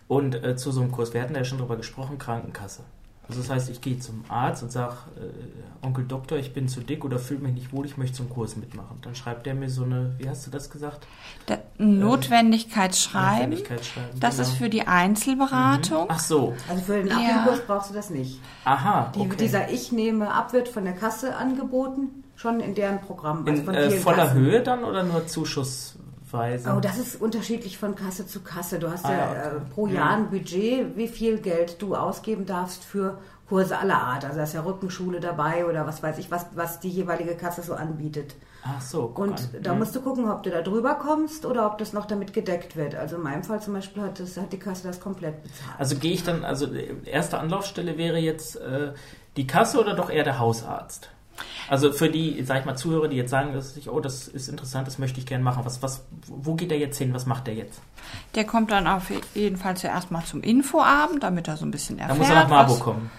Und 0.08 0.36
äh, 0.44 0.56
zu 0.56 0.72
so 0.72 0.82
einem 0.82 0.92
Kurs, 0.92 1.14
wir 1.14 1.22
hatten 1.22 1.36
ja 1.36 1.44
schon 1.44 1.58
drüber 1.58 1.78
gesprochen, 1.78 2.18
Krankenkasse. 2.18 2.84
Also 3.28 3.40
das 3.42 3.50
heißt, 3.50 3.70
ich 3.70 3.80
gehe 3.80 3.98
zum 4.00 4.26
Arzt 4.28 4.64
und 4.64 4.72
sage, 4.72 4.96
äh, 5.16 5.86
Onkel 5.86 6.04
Doktor, 6.06 6.38
ich 6.38 6.54
bin 6.54 6.68
zu 6.68 6.82
dick 6.82 7.06
oder 7.06 7.20
fühle 7.20 7.40
mich 7.40 7.54
nicht 7.54 7.72
wohl, 7.74 7.86
ich 7.86 7.96
möchte 7.98 8.18
zum 8.18 8.30
Kurs 8.30 8.58
mitmachen. 8.58 8.98
Dann 9.02 9.16
schreibt 9.16 9.46
der 9.46 9.56
mir 9.56 9.70
so 9.70 9.84
eine, 9.86 10.14
wie 10.18 10.28
hast 10.30 10.46
du 10.46 10.52
das 10.52 10.70
gesagt? 10.70 11.08
Der 11.48 11.60
Notwendigkeitsschreiben, 11.78 13.50
Notwendigkeitsschreiben, 13.50 14.20
das 14.20 14.38
genau. 14.38 14.48
ist 14.50 14.58
für 14.58 14.70
die 14.70 14.88
Einzelberatung. 14.88 16.06
Ach 16.10 16.20
so, 16.20 16.54
Also 16.70 16.84
für 16.84 16.94
den 16.98 17.08
Ja. 17.08 17.16
Abnehmkurs 17.16 17.62
brauchst 17.66 17.90
du 17.90 17.94
das 17.94 18.10
nicht. 18.10 18.40
aha, 18.66 19.12
Die, 19.16 19.20
okay. 19.20 19.36
Dieser 19.40 19.70
Ich 19.72 19.92
nehme 19.92 20.34
ab 20.34 20.54
wird 20.54 20.68
von 20.70 20.84
der 20.86 20.94
Kasse 20.94 21.36
angeboten, 21.36 22.24
schon 22.36 22.60
in 22.60 22.76
deren 22.76 23.00
Programm. 23.02 23.46
also 23.48 23.52
In 23.60 23.66
von 23.66 23.74
äh, 23.76 23.90
voller 23.92 24.26
Kassen. 24.28 24.40
Höhe 24.40 24.62
dann 24.62 24.84
oder 24.84 25.04
nur 25.04 25.26
zuschussweise? 26.34 26.74
Oh, 26.76 26.80
das 26.80 26.98
ist 26.98 27.22
unterschiedlich 27.22 27.78
von 27.78 27.96
Kasse 27.96 28.26
zu 28.28 28.42
Kasse. 28.42 28.80
Du 28.80 28.90
hast 28.92 29.06
Ah, 29.06 29.12
ja, 29.12 29.18
ja, 29.18 29.32
okay. 29.48 29.58
äh, 29.58 29.74
pro 29.74 29.88
Jahr 29.88 30.18
ein 30.18 30.30
Budget, 30.30 30.98
wie 30.98 31.08
viel 31.08 31.38
Geld 31.40 31.82
du 31.82 31.96
ausgeben 31.96 32.46
darfst 32.46 32.84
für 32.84 33.18
Kurse 33.48 33.78
aller 33.78 34.02
Art. 34.02 34.26
Also 34.26 34.38
da 34.38 34.44
ist 34.44 34.54
ja 34.54 34.62
Rückenschule 34.62 35.20
dabei 35.20 35.66
oder 35.66 35.86
was 35.86 36.02
weiß 36.02 36.18
ich, 36.18 36.32
was, 36.32 36.48
was 36.56 36.80
die 36.80 36.90
jeweilige 36.90 37.36
Kasse 37.36 37.62
so 37.62 37.74
anbietet. 37.76 38.36
Ach 38.66 38.82
so, 38.82 39.12
Und 39.16 39.34
an. 39.34 39.62
da 39.62 39.74
Mhm. 39.74 39.80
musst 39.80 39.94
du 39.96 40.02
gucken, 40.02 40.30
ob 40.30 40.42
du 40.44 40.50
da 40.50 40.62
drüber 40.62 40.96
kommst 40.96 41.46
oder 41.46 41.68
ob 41.68 41.78
das 41.78 41.92
noch 41.94 42.06
damit 42.06 42.34
gedeckt 42.34 42.76
wird. 42.78 42.96
Also 42.96 43.18
in 43.18 43.22
meinem 43.24 43.44
Fall 43.44 43.62
zum 43.62 43.74
Beispiel 43.74 44.02
hat, 44.04 44.20
das, 44.20 44.38
hat 44.38 44.54
die 44.54 44.58
Kasse 44.60 44.88
das 44.88 45.02
komplett 45.02 45.44
bezahlt. 45.44 45.76
Also 45.78 45.98
gehe 45.98 46.14
ich 46.14 46.24
dann, 46.24 46.46
also 46.46 46.66
äh, 46.74 46.96
erste 47.06 47.38
Anlaufstelle 47.38 47.98
wäre 47.98 48.18
jetzt 48.18 48.56
äh, 48.56 48.94
die 49.36 49.46
Kasse 49.46 49.80
oder 49.80 49.94
doch 49.96 50.10
eher 50.10 50.24
der 50.24 50.40
Hausarzt? 50.40 51.10
Also 51.70 51.92
für 51.92 52.10
die, 52.10 52.44
sag 52.44 52.60
ich 52.60 52.66
mal, 52.66 52.76
Zuhörer, 52.76 53.08
die 53.08 53.16
jetzt 53.18 53.30
sagen, 53.32 53.54
dass 53.54 53.76
ich, 53.78 53.90
oh, 53.90 54.00
das 54.00 54.28
ist 54.28 54.50
interessant, 54.50 54.86
das 54.88 55.00
möchte 55.00 55.20
ich 55.20 55.26
gerne 55.26 55.44
machen. 55.44 55.66
Was, 55.66 55.82
was, 55.82 56.04
wo 56.28 56.56
geht 56.56 56.72
der 56.72 56.78
jetzt 56.78 56.98
hin? 56.98 57.14
Was 57.14 57.26
macht 57.26 57.48
der 57.48 57.56
jetzt? 57.56 57.82
Der 58.36 58.44
kommt 58.46 58.72
dann 58.72 58.86
auf 58.88 59.04
jeden 59.34 59.58
Fall 59.58 59.76
zuerst 59.78 60.12
mal 60.12 60.24
zum 60.24 60.42
Infoabend, 60.42 61.24
damit 61.24 61.48
er 61.48 61.58
so 61.58 61.66
ein 61.66 61.72
bisschen 61.72 61.98
Da 61.98 62.04
erfährt. 62.04 62.20
muss 62.20 62.30
er 62.30 62.36
nach 62.36 62.50
Marburg 62.50 62.78
was- 62.78 62.84
kommen. 62.84 63.12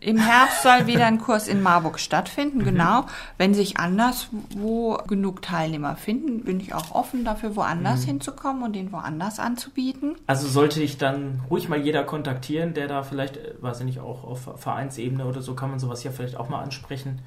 Im 0.00 0.18
Herbst 0.18 0.62
soll 0.62 0.86
wieder 0.86 1.06
ein 1.06 1.18
Kurs 1.18 1.48
in 1.48 1.60
Marburg 1.62 1.98
stattfinden, 1.98 2.58
Mhm. 2.58 2.64
genau. 2.64 3.06
Wenn 3.38 3.52
sich 3.54 3.78
anderswo 3.78 4.98
genug 5.08 5.42
Teilnehmer 5.42 5.96
finden, 5.96 6.44
bin 6.44 6.60
ich 6.60 6.74
auch 6.74 6.92
offen 6.94 7.24
dafür, 7.24 7.56
woanders 7.56 8.02
Mhm. 8.02 8.06
hinzukommen 8.06 8.62
und 8.62 8.74
den 8.74 8.92
woanders 8.92 9.40
anzubieten. 9.40 10.16
Also 10.26 10.46
sollte 10.48 10.82
ich 10.82 10.98
dann 10.98 11.40
ruhig 11.50 11.68
mal 11.68 11.78
jeder 11.80 12.04
kontaktieren, 12.04 12.74
der 12.74 12.86
da 12.88 13.02
vielleicht, 13.02 13.36
äh, 13.36 13.54
weiß 13.60 13.80
ich 13.80 13.86
nicht, 13.86 14.00
auch 14.00 14.24
auf 14.24 14.48
Vereinsebene 14.56 15.24
oder 15.26 15.42
so 15.42 15.54
kann 15.54 15.70
man 15.70 15.78
sowas 15.78 16.04
ja 16.04 16.10
vielleicht 16.10 16.36
auch 16.36 16.48
mal 16.48 16.62
ansprechen. 16.62 17.20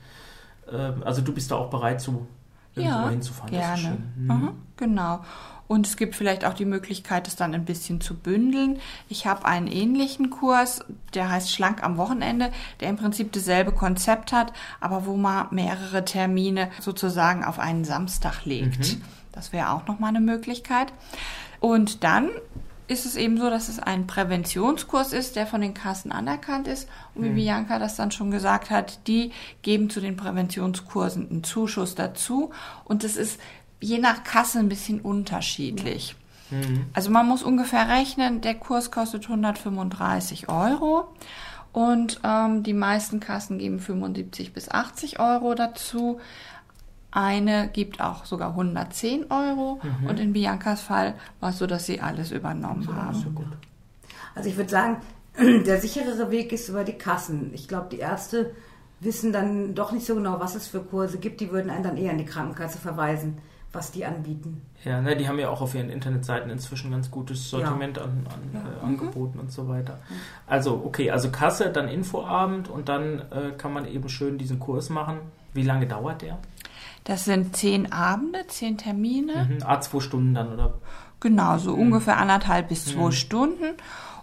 Ähm, 0.71 1.03
Also 1.05 1.21
du 1.21 1.33
bist 1.33 1.51
da 1.51 1.55
auch 1.55 1.69
bereit 1.69 2.01
zu 2.01 2.27
irgendwo 2.75 2.97
mal 2.99 3.09
hinzufahren. 3.11 3.53
Das 3.53 3.61
ist 3.61 3.81
gerne. 3.83 3.97
schön. 4.15 4.27
Mhm, 4.27 4.49
genau. 4.77 5.19
Und 5.67 5.85
es 5.85 5.97
gibt 5.97 6.15
vielleicht 6.15 6.45
auch 6.45 6.53
die 6.53 6.65
Möglichkeit, 6.65 7.27
es 7.27 7.35
dann 7.35 7.53
ein 7.53 7.65
bisschen 7.65 7.99
zu 7.99 8.15
bündeln. 8.15 8.79
Ich 9.09 9.27
habe 9.27 9.45
einen 9.45 9.67
ähnlichen 9.67 10.29
Kurs, 10.29 10.85
der 11.13 11.29
heißt 11.29 11.51
Schlank 11.51 11.83
am 11.83 11.97
Wochenende, 11.97 12.51
der 12.79 12.89
im 12.89 12.97
Prinzip 12.97 13.31
dasselbe 13.33 13.71
Konzept 13.71 14.31
hat, 14.31 14.53
aber 14.79 15.05
wo 15.05 15.17
man 15.17 15.47
mehrere 15.51 16.05
Termine 16.05 16.69
sozusagen 16.79 17.43
auf 17.43 17.59
einen 17.59 17.83
Samstag 17.83 18.45
legt. 18.45 18.97
Das 19.31 19.53
wäre 19.53 19.71
auch 19.71 19.85
nochmal 19.87 20.09
eine 20.09 20.21
Möglichkeit. 20.21 20.93
Und 21.59 22.03
dann 22.03 22.29
ist 22.87 23.05
es 23.05 23.17
eben 23.17 23.37
so, 23.37 23.49
dass 23.49 23.67
es 23.67 23.79
ein 23.79 24.07
Präventionskurs 24.07 25.11
ist, 25.11 25.35
der 25.35 25.45
von 25.45 25.59
den 25.59 25.73
Kassen 25.73 26.11
anerkannt 26.11 26.67
ist. 26.67 26.87
Und 27.15 27.25
wie 27.25 27.29
Bianca 27.29 27.79
das 27.79 27.97
dann 27.97 28.11
schon 28.11 28.31
gesagt 28.31 28.69
hat, 28.69 29.05
die 29.07 29.31
geben 29.61 29.89
zu 29.89 29.99
den 29.99 30.15
Präventionskursen 30.15 31.29
einen 31.29 31.43
Zuschuss 31.43 31.95
dazu. 31.95 32.51
Und 32.85 33.03
das 33.03 33.17
ist 33.17 33.39
je 33.79 33.99
nach 33.99 34.23
Kasse 34.23 34.59
ein 34.59 34.69
bisschen 34.69 35.01
unterschiedlich. 35.01 36.15
Also 36.93 37.11
man 37.11 37.27
muss 37.27 37.43
ungefähr 37.43 37.89
rechnen, 37.89 38.41
der 38.41 38.55
Kurs 38.55 38.91
kostet 38.91 39.23
135 39.23 40.49
Euro. 40.49 41.07
Und 41.73 42.21
ähm, 42.23 42.63
die 42.63 42.73
meisten 42.73 43.19
Kassen 43.19 43.59
geben 43.59 43.79
75 43.79 44.53
bis 44.53 44.69
80 44.69 45.19
Euro 45.19 45.53
dazu. 45.53 46.19
Eine 47.11 47.67
gibt 47.67 48.01
auch 48.01 48.25
sogar 48.25 48.49
110 48.51 49.29
Euro. 49.29 49.79
Und 50.07 50.19
in 50.19 50.33
Biancas 50.33 50.81
Fall 50.81 51.15
war 51.39 51.49
es 51.49 51.57
so, 51.57 51.67
dass 51.67 51.85
sie 51.85 51.99
alles 52.01 52.31
übernommen 52.31 52.87
haben. 52.95 53.07
Also 54.35 54.49
ich 54.49 54.57
würde 54.57 54.69
sagen, 54.69 54.97
der 55.37 55.79
sicherere 55.81 56.31
Weg 56.31 56.51
ist 56.51 56.69
über 56.69 56.83
die 56.83 56.97
Kassen. 56.97 57.51
Ich 57.53 57.67
glaube, 57.67 57.87
die 57.91 57.99
Ärzte 57.99 58.53
wissen 58.99 59.31
dann 59.31 59.75
doch 59.75 59.91
nicht 59.91 60.05
so 60.05 60.15
genau, 60.15 60.39
was 60.39 60.55
es 60.55 60.67
für 60.67 60.79
Kurse 60.79 61.17
gibt. 61.17 61.41
Die 61.41 61.51
würden 61.51 61.69
einen 61.69 61.83
dann 61.83 61.97
eher 61.97 62.11
an 62.11 62.17
die 62.17 62.25
Krankenkasse 62.25 62.79
verweisen, 62.79 63.37
was 63.73 63.91
die 63.91 64.05
anbieten. 64.05 64.61
Ja, 64.83 65.01
ne, 65.01 65.15
die 65.15 65.27
haben 65.27 65.39
ja 65.39 65.49
auch 65.49 65.61
auf 65.61 65.75
ihren 65.75 65.89
Internetseiten 65.89 66.49
inzwischen 66.49 66.91
ganz 66.91 67.11
gutes 67.11 67.49
Sortiment 67.49 67.99
an, 67.99 68.25
an 68.29 68.61
äh, 68.61 68.85
Angeboten 68.85 69.39
und 69.39 69.51
so 69.51 69.67
weiter. 69.67 69.99
Also, 70.47 70.81
okay, 70.85 71.11
also 71.11 71.29
Kasse, 71.29 71.71
dann 71.71 71.87
Infoabend 71.87 72.69
und 72.69 72.89
dann 72.89 73.19
äh, 73.31 73.51
kann 73.57 73.73
man 73.73 73.85
eben 73.85 74.07
schön 74.09 74.37
diesen 74.37 74.59
Kurs 74.59 74.89
machen. 74.89 75.17
Wie 75.53 75.63
lange 75.63 75.87
dauert 75.87 76.21
der? 76.21 76.37
Das 77.03 77.25
sind 77.25 77.55
zehn 77.55 77.91
Abende, 77.91 78.45
zehn 78.47 78.77
Termine. 78.77 79.47
Mhm. 79.49 79.57
Ah, 79.65 79.79
zwei 79.81 79.99
Stunden 79.99 80.33
dann, 80.33 80.53
oder? 80.53 80.73
Genau, 81.19 81.57
so 81.57 81.73
ungefähr 81.73 82.17
anderthalb 82.17 82.69
bis 82.69 82.85
zwei 82.85 83.11
Stunden. 83.11 83.75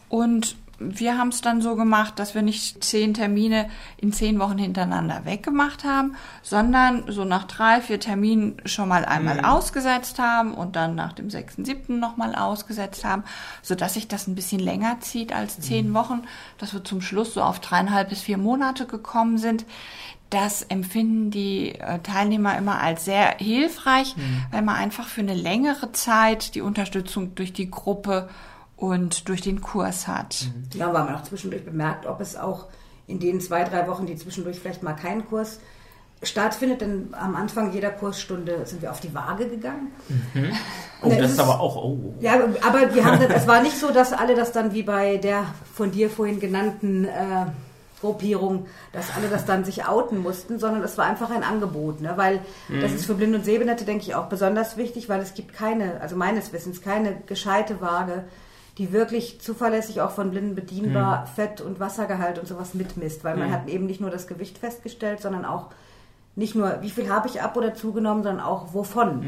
Und 0.09 0.57
wir 0.79 1.18
haben 1.18 1.29
es 1.29 1.41
dann 1.41 1.62
so 1.62 1.77
gemacht, 1.77 2.18
dass 2.18 2.35
wir 2.35 2.43
nicht 2.43 2.83
zehn 2.83 3.14
Termine 3.14 3.68
in 3.97 4.12
zehn 4.12 4.39
Wochen 4.39 4.59
hintereinander 4.59 5.25
weggemacht 5.25 5.85
haben, 5.85 6.16
sondern 6.43 7.05
so 7.11 7.25
nach 7.25 7.45
drei, 7.45 7.81
vier 7.81 8.01
Terminen 8.01 8.57
schon 8.64 8.89
mal 8.89 9.05
einmal 9.05 9.41
ausgesetzt 9.45 10.18
haben 10.18 10.55
und 10.55 10.77
dann 10.77 10.95
nach 10.95 11.12
dem 11.12 11.31
sechsten, 11.31 11.64
siebten 11.64 12.01
nochmal 12.01 12.35
ausgesetzt 12.35 13.05
haben, 13.05 13.25
sodass 13.62 13.95
sich 13.95 14.09
das 14.09 14.27
ein 14.27 14.35
bisschen 14.35 14.61
länger 14.61 15.01
zieht 15.01 15.33
als 15.33 15.61
zehn 15.61 15.95
Wochen, 15.95 16.22
dass 16.59 16.72
wir 16.72 16.85
zum 16.85 17.01
Schluss 17.01 17.35
so 17.35 17.43
auf 17.43 17.61
dreieinhalb 17.61 18.09
bis 18.09 18.22
vier 18.22 18.39
Monate 18.39 18.87
gekommen 18.87 19.39
sind. 19.39 19.64
Das 20.31 20.62
empfinden 20.62 21.31
die 21.31 21.77
äh, 21.77 22.01
Teilnehmer 22.01 22.59
immer 22.59 22.81
als 22.81 23.05
sehr 23.05 23.37
hilfreich, 23.39 24.16
weil 24.51 24.62
man 24.62 24.75
einfach 24.75 25.07
für 25.07 25.20
eine 25.20 25.35
längere 25.35 25.93
Zeit 25.93 26.57
die 26.57 26.61
Unterstützung 26.61 27.37
durch 27.37 27.53
die 27.53 27.70
Gruppe 27.70 28.29
und 28.77 29.29
durch 29.29 29.41
den 29.41 29.61
Kurs 29.61 30.07
hat. 30.09 30.47
Ja, 30.75 30.93
weil 30.93 31.05
man 31.05 31.14
auch 31.14 31.22
zwischendurch 31.22 31.64
bemerkt, 31.64 32.07
ob 32.07 32.20
es 32.20 32.37
auch 32.37 32.66
in 33.07 33.20
den 33.20 33.41
zwei, 33.41 33.64
drei 33.64 33.87
Wochen, 33.89 34.07
die 34.07 34.16
zwischendurch 34.16 34.59
vielleicht 34.59 34.83
mal 34.83 34.95
keinen 34.95 35.27
Kurs 35.27 35.61
stattfindet, 36.22 36.81
denn 36.81 37.09
am 37.12 37.37
Anfang 37.37 37.72
jeder 37.72 37.91
Kursstunde 37.91 38.64
sind 38.64 38.81
wir 38.81 38.91
auf 38.91 39.01
die 39.01 39.14
Waage 39.14 39.49
gegangen. 39.49 39.93
Oh, 41.03 41.11
Ja, 41.11 41.18
das 41.18 41.33
ist 41.33 41.41
aber 41.41 41.61
auch, 41.61 41.77
oh. 41.77 42.14
Ja, 42.20 42.33
aber 42.66 42.95
wir 42.95 43.05
haben 43.05 43.20
das, 43.20 43.43
es 43.43 43.47
war 43.47 43.61
nicht 43.61 43.77
so, 43.79 43.91
dass 43.91 44.14
alle 44.14 44.35
das 44.35 44.53
dann 44.53 44.72
wie 44.72 44.85
bei 44.85 45.18
der 45.18 45.45
von 45.75 45.91
dir 45.91 46.09
vorhin 46.09 46.41
genannten 46.41 47.05
äh, 47.05 47.45
Gruppierung, 48.01 48.66
dass 48.93 49.14
alle 49.14 49.29
das 49.29 49.45
dann 49.45 49.66
sich 49.66 49.87
outen 49.87 50.18
mussten, 50.18 50.59
sondern 50.59 50.83
es 50.83 50.97
war 50.97 51.05
einfach 51.05 51.31
ein 51.31 51.43
Angebot, 51.43 52.01
ne? 52.01 52.14
weil 52.16 52.41
das 52.81 52.93
ist 52.93 53.05
für 53.05 53.14
Blind- 53.14 53.35
und 53.35 53.45
Sehbehinderte, 53.45 53.85
denke 53.85 54.05
ich, 54.05 54.14
auch 54.14 54.27
besonders 54.31 54.79
wichtig, 54.79 55.11
weil 55.11 55.20
es 55.20 55.35
gibt 55.35 55.53
keine, 55.53 56.01
also 56.01 56.16
meines 56.16 56.55
Wissens, 56.55 56.81
keine 56.81 57.16
gescheite 57.27 57.83
Waage, 57.83 58.25
die 58.79 58.93
wirklich 58.93 59.41
zuverlässig 59.41 60.01
auch 60.01 60.11
von 60.11 60.31
Blinden 60.31 60.55
bedienbar 60.55 61.27
Fett- 61.27 61.61
und 61.61 61.79
Wassergehalt 61.81 62.39
und 62.39 62.49
sowas 62.49 62.75
mitmisst, 62.75 63.22
weil 63.22 63.37
man 63.37 63.53
hat 63.53 63.68
eben 63.68 63.87
nicht 63.87 64.01
nur 64.01 64.11
das 64.11 64.27
Gewicht 64.27 64.59
festgestellt, 64.59 65.20
sondern 65.20 65.45
auch 65.45 65.70
nicht 66.37 66.57
nur, 66.57 66.83
wie 66.83 66.91
viel 66.91 67.09
habe 67.09 67.29
ich 67.29 67.43
ab 67.43 67.57
oder 67.57 67.75
zugenommen, 67.75 68.25
sondern 68.25 68.45
auch 68.45 68.75
wovon. 68.75 69.22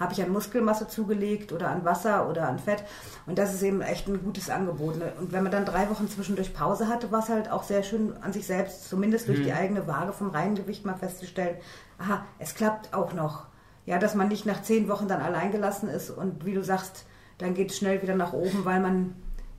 Habe 0.00 0.12
ich 0.12 0.22
an 0.22 0.32
Muskelmasse 0.32 0.88
zugelegt 0.88 1.52
oder 1.52 1.68
an 1.68 1.84
Wasser 1.84 2.28
oder 2.28 2.48
an 2.48 2.58
Fett? 2.58 2.82
Und 3.26 3.38
das 3.38 3.54
ist 3.54 3.62
eben 3.62 3.80
echt 3.80 4.08
ein 4.08 4.22
gutes 4.22 4.50
Angebot. 4.50 4.98
Ne? 4.98 5.12
Und 5.20 5.32
wenn 5.32 5.44
man 5.44 5.52
dann 5.52 5.64
drei 5.64 5.88
Wochen 5.88 6.08
zwischendurch 6.08 6.54
Pause 6.54 6.88
hatte, 6.88 7.12
war 7.12 7.20
es 7.20 7.28
halt 7.28 7.50
auch 7.50 7.62
sehr 7.62 7.84
schön 7.84 8.12
an 8.22 8.32
sich 8.32 8.46
selbst, 8.46 8.88
zumindest 8.88 9.28
durch 9.28 9.42
die 9.42 9.52
eigene 9.52 9.86
Waage 9.86 10.12
vom 10.12 10.30
reinen 10.30 10.56
Gewicht 10.56 10.84
mal 10.84 10.96
festzustellen, 10.96 11.56
aha, 11.98 12.24
es 12.40 12.56
klappt 12.56 12.92
auch 12.92 13.12
noch. 13.12 13.46
Ja, 13.86 13.98
dass 13.98 14.16
man 14.16 14.28
nicht 14.28 14.44
nach 14.44 14.62
zehn 14.62 14.88
Wochen 14.88 15.06
dann 15.06 15.22
allein 15.22 15.52
gelassen 15.52 15.88
ist 15.88 16.10
und 16.10 16.44
wie 16.44 16.54
du 16.54 16.62
sagst, 16.62 17.06
dann 17.38 17.54
geht 17.54 17.70
es 17.70 17.78
schnell 17.78 18.02
wieder 18.02 18.14
nach 18.16 18.32
oben, 18.32 18.64
weil 18.64 18.80
man 18.80 19.14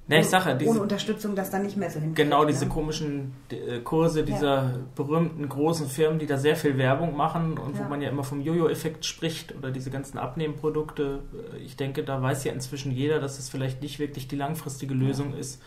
Ja, 0.07 0.17
ja, 0.21 0.53
diese- 0.55 0.71
ohne 0.71 0.81
Unterstützung 0.81 1.35
das 1.35 1.51
dann 1.51 1.61
nicht 1.61 1.77
mehr 1.77 1.89
so 1.91 1.99
hinkriegt. 1.99 2.15
Genau 2.15 2.43
diese 2.43 2.65
ne? 2.65 2.71
komischen 2.71 3.33
äh, 3.51 3.79
Kurse 3.81 4.23
dieser 4.23 4.79
berühmten 4.95 5.47
großen 5.47 5.87
Firmen, 5.87 6.17
die 6.17 6.25
da 6.25 6.37
sehr 6.37 6.55
viel 6.55 6.77
Werbung 6.79 7.15
machen 7.15 7.59
und 7.59 7.77
wo 7.77 7.83
Ja. 7.83 7.87
man 7.89 8.01
ja 8.01 8.09
immer 8.09 8.23
vom 8.23 8.41
Jojo-Effekt 8.41 9.05
spricht 9.05 9.55
oder 9.55 9.69
diese 9.69 9.91
ganzen 9.91 10.17
Abnehmprodukte. 10.17 11.19
Äh, 11.53 11.57
Ich 11.59 11.75
denke, 11.75 12.03
da 12.03 12.21
weiß 12.21 12.43
ja 12.43 12.53
inzwischen 12.53 12.91
jeder, 12.91 13.19
dass 13.19 13.37
es 13.37 13.49
vielleicht 13.49 13.81
nicht 13.83 13.99
wirklich 13.99 14.27
die 14.27 14.35
langfristige 14.35 14.93
Lösung 14.95 15.35
ist. 15.35 15.61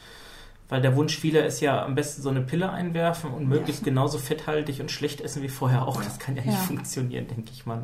Weil 0.72 0.80
der 0.80 0.96
Wunsch 0.96 1.18
vieler 1.18 1.44
ist 1.44 1.60
ja 1.60 1.84
am 1.84 1.94
besten 1.94 2.22
so 2.22 2.30
eine 2.30 2.40
Pille 2.40 2.70
einwerfen 2.72 3.30
und 3.30 3.46
möglichst 3.46 3.84
genauso 3.84 4.16
fetthaltig 4.16 4.80
und 4.80 4.90
schlecht 4.90 5.20
essen 5.20 5.42
wie 5.42 5.50
vorher 5.50 5.86
auch. 5.86 6.02
Das 6.02 6.18
kann 6.18 6.34
ja 6.34 6.40
nicht 6.42 6.54
Ja. 6.54 6.60
funktionieren, 6.60 7.26
denke 7.28 7.50
ich 7.52 7.66
mal. 7.66 7.82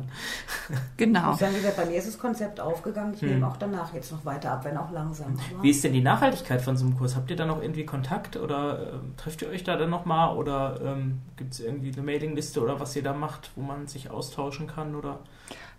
Genau. 0.97 1.33
Ich 1.33 1.37
sage, 1.37 1.53
wie 1.53 1.57
gesagt, 1.57 1.77
bei 1.77 1.85
mir 1.85 1.97
ist 1.97 2.07
das 2.07 2.17
Konzept 2.17 2.59
aufgegangen. 2.59 3.13
Ich 3.13 3.21
nehme 3.21 3.47
auch 3.47 3.57
danach 3.57 3.93
jetzt 3.93 4.11
noch 4.11 4.25
weiter 4.25 4.53
ab, 4.53 4.65
wenn 4.65 4.75
auch 4.75 4.91
langsam. 4.91 5.27
Aber 5.33 5.57
Hm. 5.57 5.61
Wie 5.63 5.69
ist 5.69 5.83
denn 5.83 5.93
die 5.93 6.01
Nachhaltigkeit 6.01 6.63
von 6.63 6.77
so 6.77 6.85
einem 6.85 6.97
Kurs? 6.97 7.15
Habt 7.15 7.29
ihr 7.29 7.35
da 7.35 7.45
noch 7.45 7.61
irgendwie 7.61 7.85
Kontakt 7.85 8.37
oder 8.37 8.93
ähm, 8.93 9.13
trefft 9.17 9.43
ihr 9.43 9.49
euch 9.49 9.63
da 9.63 9.77
dann 9.77 9.91
nochmal 9.91 10.35
oder 10.35 10.79
ähm, 10.83 11.19
gibt 11.37 11.53
es 11.53 11.59
irgendwie 11.59 11.91
eine 11.93 12.01
Mailingliste 12.01 12.59
oder 12.59 12.79
was 12.79 12.95
ihr 12.95 13.03
da 13.03 13.13
macht, 13.13 13.51
wo 13.55 13.61
man 13.61 13.85
sich 13.85 14.09
austauschen 14.09 14.65
kann 14.65 14.95
oder? 14.95 15.19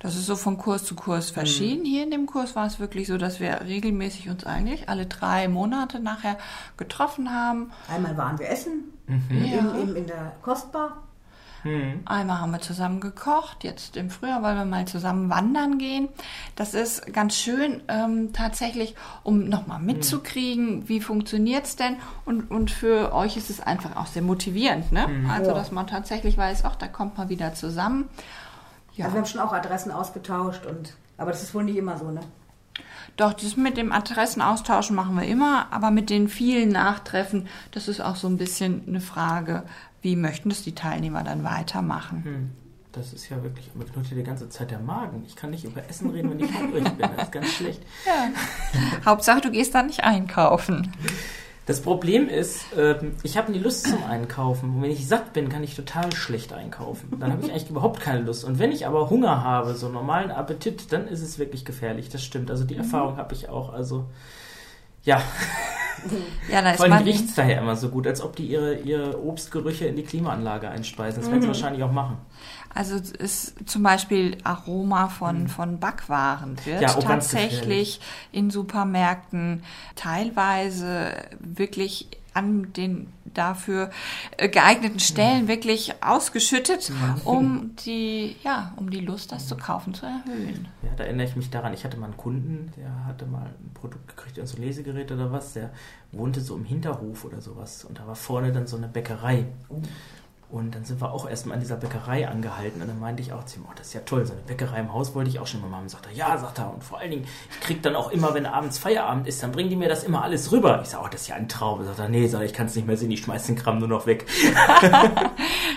Das 0.01 0.17
ist 0.17 0.27
so 0.27 0.35
von 0.35 0.57
Kurs 0.59 0.85
zu 0.85 0.95
Kurs 0.97 1.31
verschieden. 1.31 1.85
Hier 1.85 2.03
in 2.03 2.11
dem 2.11 2.27
Kurs 2.27 2.57
war 2.57 2.67
es 2.67 2.81
wirklich 2.81 3.07
so, 3.07 3.19
dass 3.19 3.39
wir 3.39 3.61
regelmäßig 3.67 4.29
uns 4.31 4.45
eigentlich 4.45 4.89
alle 4.89 5.07
drei 5.07 5.47
Monate 5.47 6.01
nachher 6.01 6.37
getroffen 6.79 7.31
haben. 7.33 7.71
Einmal 7.89 8.17
waren 8.17 8.39
wir 8.39 8.49
essen, 8.49 8.85
Ja. 9.07 9.59
in, 9.59 9.89
in, 9.91 9.97
in 9.97 10.07
der 10.07 10.33
Kostbar. 10.43 11.03
Hm. 11.63 12.01
Einmal 12.07 12.41
haben 12.41 12.53
wir 12.53 12.63
zusammen 12.63 13.01
gekocht, 13.01 13.65
jetzt 13.65 13.99
im 13.99 14.09
Frühjahr 14.09 14.43
wollen 14.43 14.57
wir 14.57 14.65
mal 14.65 14.87
zusammen 14.89 15.29
wandern 15.29 15.77
gehen. 15.77 16.09
Das 16.57 16.73
ist 16.73 17.13
ganz 17.13 17.37
schön 17.37 17.83
ähm, 17.89 18.33
tatsächlich, 18.33 18.95
um 19.25 19.47
nochmal 19.51 19.79
mitzukriegen, 19.81 20.89
wie 20.89 21.03
funktioniert's 21.03 21.77
denn? 21.77 21.97
Und, 22.25 22.51
und 22.51 22.71
für 22.71 23.13
euch 23.13 23.37
ist 23.37 23.51
es 23.51 23.61
einfach 23.61 23.97
auch 23.97 24.07
sehr 24.07 24.23
motivierend, 24.23 24.91
ne? 24.93 25.07
Also, 25.31 25.51
Ja. 25.51 25.57
dass 25.59 25.71
man 25.71 25.87
tatsächlich 25.87 26.39
weiß, 26.39 26.65
ach, 26.65 26.77
da 26.77 26.89
kommt 26.89 27.19
man 27.19 27.29
wieder 27.29 27.53
zusammen. 27.53 28.09
Ja. 29.01 29.07
Also 29.07 29.17
wir 29.17 29.23
haben 29.23 29.29
schon 29.29 29.41
auch 29.41 29.53
Adressen 29.53 29.91
ausgetauscht 29.91 30.67
und 30.67 30.95
aber 31.17 31.33
das 31.33 31.43
ist 31.43 31.55
wohl 31.55 31.65
nicht 31.65 31.77
immer 31.77 31.99
so, 31.99 32.11
ne? 32.11 32.21
Doch, 33.17 33.33
das 33.33 33.57
mit 33.57 33.77
dem 33.77 33.93
Adressenaustauschen 33.93 34.95
machen 34.95 35.17
wir 35.17 35.27
immer, 35.27 35.73
aber 35.73 35.91
mit 35.91 36.09
den 36.11 36.29
vielen 36.29 36.71
Nachtreffen, 36.71 37.49
das 37.73 37.89
ist 37.89 38.01
auch 38.01 38.17
so 38.17 38.29
ein 38.29 38.37
bisschen 38.37 38.85
eine 38.87 39.01
Frage, 39.01 39.65
wie 40.01 40.17
möchten 40.17 40.49
das 40.49 40.63
die 40.63 40.75
Teilnehmer 40.75 41.25
dann 41.25 41.45
weitermachen? 41.45 42.25
Hm. 42.25 42.51
Das 42.93 43.13
ist 43.13 43.29
ja 43.29 43.43
wirklich, 43.43 43.71
mir 43.75 43.85
knurrt 43.85 44.09
hier 44.09 44.17
die 44.17 44.25
ganze 44.25 44.49
Zeit 44.49 44.71
der 44.71 44.81
Magen. 44.81 45.23
Ich 45.27 45.37
kann 45.37 45.51
nicht 45.51 45.65
über 45.65 45.89
Essen 45.89 46.11
reden, 46.11 46.31
wenn 46.31 46.41
ich 46.41 46.53
hungrig 46.53 46.85
bin. 46.85 46.99
Das 46.99 47.25
ist 47.25 47.33
ganz 47.33 47.53
schlecht. 47.53 47.81
Hauptsache, 49.07 49.41
du 49.41 49.51
gehst 49.51 49.75
dann 49.75 49.87
nicht 49.87 50.03
einkaufen. 50.03 50.93
Das 51.71 51.83
Problem 51.83 52.29
ist, 52.29 52.65
ähm, 52.77 53.13
ich 53.23 53.37
habe 53.37 53.53
nie 53.53 53.61
Lust 53.61 53.87
zum 53.87 54.03
Einkaufen. 54.03 54.75
Und 54.75 54.83
wenn 54.83 54.91
ich 54.91 55.07
satt 55.07 55.33
bin, 55.33 55.49
kann 55.49 55.63
ich 55.63 55.77
total 55.77 56.13
schlecht 56.13 56.53
einkaufen. 56.53 57.21
Dann 57.21 57.31
habe 57.31 57.45
ich 57.45 57.53
eigentlich 57.53 57.71
überhaupt 57.71 58.01
keine 58.01 58.23
Lust. 58.23 58.43
Und 58.43 58.59
wenn 58.59 58.73
ich 58.73 58.89
aber 58.89 59.09
Hunger 59.09 59.45
habe, 59.45 59.75
so 59.75 59.89
normalen 59.89 60.33
Appetit, 60.33 60.93
dann 60.93 61.07
ist 61.07 61.23
es 61.23 61.39
wirklich 61.39 61.65
gefährlich. 61.65 62.09
Das 62.09 62.25
stimmt. 62.25 62.51
Also 62.51 62.65
die 62.65 62.75
Erfahrung 62.75 63.19
habe 63.19 63.35
ich 63.35 63.49
auch. 63.49 63.73
Also 63.73 64.07
ja, 65.05 65.23
Ja, 66.49 66.63
da 66.63 66.71
ist 66.71 66.77
vor 66.79 66.87
allem 66.87 67.05
riecht 67.05 67.27
es 67.27 67.35
daher 67.35 67.61
immer 67.61 67.77
so 67.77 67.89
gut, 67.89 68.07
als 68.07 68.21
ob 68.23 68.37
die 68.37 68.47
ihre, 68.47 68.75
ihre 68.75 69.23
Obstgerüche 69.23 69.87
in 69.87 69.97
die 69.97 70.03
Klimaanlage 70.03 70.69
einspeisen. 70.69 71.21
Das 71.21 71.31
werden 71.31 71.43
sie 71.43 71.49
wahrscheinlich 71.49 71.83
auch 71.83 71.93
machen. 71.93 72.19
Also 72.73 72.95
es 72.95 73.11
ist 73.11 73.69
zum 73.69 73.83
Beispiel 73.83 74.39
Aroma 74.45 75.09
von, 75.09 75.49
von 75.49 75.81
Backwaren 75.81 76.57
wird 76.65 76.77
Mhm. 76.77 76.83
Ja, 76.83 76.97
oh, 76.97 77.01
tatsächlich 77.01 78.01
in 78.33 78.51
Supermärkten 78.51 79.65
teilweise 79.97 81.13
wirklich 81.41 82.09
an 82.35 82.73
den 82.73 83.09
dafür 83.25 83.91
äh, 84.37 84.49
geeigneten 84.49 85.01
Stellen 85.01 85.49
wirklich 85.49 85.95
ausgeschüttet, 86.03 86.93
um 87.25 87.77
die, 87.85 88.37
ja, 88.43 88.73
um 88.77 88.91
die 88.91 89.01
Lust, 89.01 89.33
das 89.33 89.47
zu 89.47 89.57
kaufen, 89.57 89.95
zu 89.95 90.07
erhöhen. 90.07 90.69
Ja, 90.83 90.91
da 90.97 91.05
erinnere 91.05 91.27
ich 91.27 91.37
mich 91.37 91.51
daran. 91.51 91.73
Ich 91.75 91.85
hatte 91.85 91.97
mal 91.97 92.07
einen 92.07 92.17
Kunden, 92.17 92.73
der 92.77 93.07
hatte 93.07 93.27
mal 93.27 93.47
ein 93.47 93.71
Produkt 93.75 94.09
gekriegt, 94.09 94.47
so 94.47 94.57
ein 94.57 94.63
Lesegerät 94.63 95.13
oder 95.13 95.31
was. 95.33 95.53
Der 95.53 95.71
wohnte 96.13 96.41
so 96.41 96.57
im 96.57 96.65
Hinterhof 96.65 97.25
oder 97.25 97.41
sowas. 97.41 97.85
Und 97.85 97.99
da 97.99 98.07
war 98.07 98.17
vorne 98.17 98.53
dann 98.53 98.67
so 98.67 98.77
eine 98.77 98.89
Bäckerei. 98.89 99.47
Und 100.51 100.75
dann 100.75 100.85
sind 100.85 101.01
wir 101.01 101.13
auch 101.13 101.29
erstmal 101.29 101.55
an 101.55 101.61
dieser 101.61 101.77
Bäckerei 101.77 102.27
angehalten. 102.27 102.83
Und 102.83 102.89
dann 102.89 102.99
meinte 102.99 103.23
ich 103.23 103.33
auch 103.33 103.45
zu 103.45 103.59
ihm, 103.59 103.67
oh, 103.69 103.73
das 103.77 103.89
ist 103.89 103.93
ja 103.93 104.01
toll, 104.01 104.27
so 104.27 104.33
eine 104.33 104.43
Bäckerei 104.43 104.81
im 104.81 104.93
Haus 104.93 105.15
wollte 105.15 105.31
ich 105.31 105.39
auch 105.39 105.47
schon 105.47 105.61
mal 105.61 105.69
machen. 105.69 105.89
Sagt 105.89 106.07
er, 106.07 106.13
ja, 106.13 106.37
sagt 106.39 106.59
er. 106.59 106.75
Und 106.75 106.83
vor 106.83 106.99
allen 106.99 107.13
Dingen, 107.13 107.27
ich 107.51 107.61
krieg 107.61 107.83
dann 107.83 107.95
auch 107.95 108.11
immer, 108.11 108.35
wenn 108.35 108.47
abends 108.47 108.79
Feierabend 108.79 109.29
ist, 109.29 109.43
dann 109.43 109.53
bringen 109.53 109.71
die 109.71 109.77
mir 109.77 109.89
das 109.89 110.03
immer 110.03 110.25
alles 110.25 110.51
rüber. 110.51 110.81
Ich 110.83 110.89
sage, 110.89 111.05
oh, 111.07 111.09
das 111.09 111.23
ist 111.23 111.29
ja 111.29 111.37
ein 111.37 111.49
Traum. 111.49 111.85
Sagt 111.85 112.01
er, 112.01 112.09
nee, 112.09 112.27
sag, 112.27 112.43
ich 112.43 112.53
kann 112.53 112.67
es 112.67 112.75
nicht 112.75 112.87
mehr 112.87 112.97
sehen, 112.97 113.13
ich 113.13 113.21
schmeiß 113.21 113.47
den 113.47 113.57
Kram 113.57 113.79
nur 113.79 113.89
noch 113.89 114.07
weg. 114.07 114.27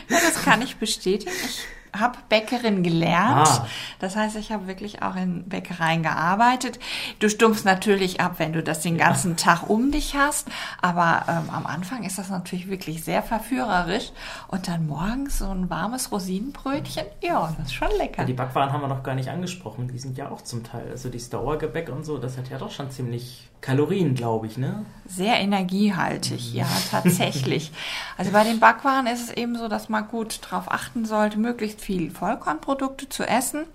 Ja, 0.09 0.19
das 0.19 0.43
kann 0.43 0.61
ich 0.61 0.75
bestätigen. 0.77 1.31
Ich 1.31 1.65
habe 1.97 2.17
Bäckerin 2.29 2.83
gelernt. 2.83 3.47
Ah. 3.47 3.67
Das 3.99 4.15
heißt, 4.15 4.35
ich 4.35 4.51
habe 4.51 4.67
wirklich 4.67 5.01
auch 5.01 5.15
in 5.15 5.43
Bäckereien 5.43 6.03
gearbeitet. 6.03 6.79
Du 7.19 7.29
stumpfst 7.29 7.65
natürlich 7.65 8.19
ab, 8.19 8.35
wenn 8.37 8.53
du 8.53 8.63
das 8.63 8.81
den 8.81 8.97
ganzen 8.97 9.37
Tag 9.37 9.69
um 9.69 9.91
dich 9.91 10.15
hast. 10.15 10.47
Aber 10.81 11.25
ähm, 11.27 11.49
am 11.49 11.65
Anfang 11.65 12.03
ist 12.03 12.17
das 12.17 12.29
natürlich 12.29 12.69
wirklich 12.69 13.03
sehr 13.03 13.21
verführerisch. 13.21 14.11
Und 14.47 14.67
dann 14.67 14.87
morgens 14.87 15.39
so 15.39 15.49
ein 15.49 15.69
warmes 15.69 16.11
Rosinenbrötchen. 16.11 17.05
Ja, 17.21 17.53
das 17.57 17.67
ist 17.67 17.73
schon 17.73 17.89
lecker. 17.97 18.21
Ja, 18.21 18.25
die 18.25 18.33
Backwaren 18.33 18.71
haben 18.71 18.81
wir 18.81 18.87
noch 18.87 19.03
gar 19.03 19.15
nicht 19.15 19.29
angesprochen. 19.29 19.87
Die 19.87 19.99
sind 19.99 20.17
ja 20.17 20.29
auch 20.29 20.41
zum 20.41 20.63
Teil. 20.63 20.89
Also 20.91 21.09
dieses 21.09 21.29
Dauergebäck 21.29 21.89
und 21.89 22.05
so, 22.05 22.17
das 22.17 22.37
hat 22.37 22.49
ja 22.49 22.57
doch 22.57 22.71
schon 22.71 22.89
ziemlich 22.89 23.49
Kalorien, 23.63 24.13
glaube 24.13 24.45
ich, 24.45 24.57
ne? 24.57 24.85
Sehr 25.07 25.39
energiehaltig, 25.39 26.53
ja, 26.53 26.67
tatsächlich. 26.91 27.71
Also 28.17 28.31
bei 28.31 28.43
den 28.43 28.59
Backwaren 28.59 29.07
ist 29.07 29.23
es 29.23 29.31
eben 29.31 29.57
so, 29.57 29.67
dass 29.67 29.89
man 29.89 30.07
gut 30.07 30.39
darauf 30.43 30.71
achten 30.71 31.05
sollte, 31.05 31.39
möglichst 31.39 31.81
viel 31.83 32.09
Vollkornprodukte 32.11 33.09
zu 33.09 33.23
essen, 33.27 33.65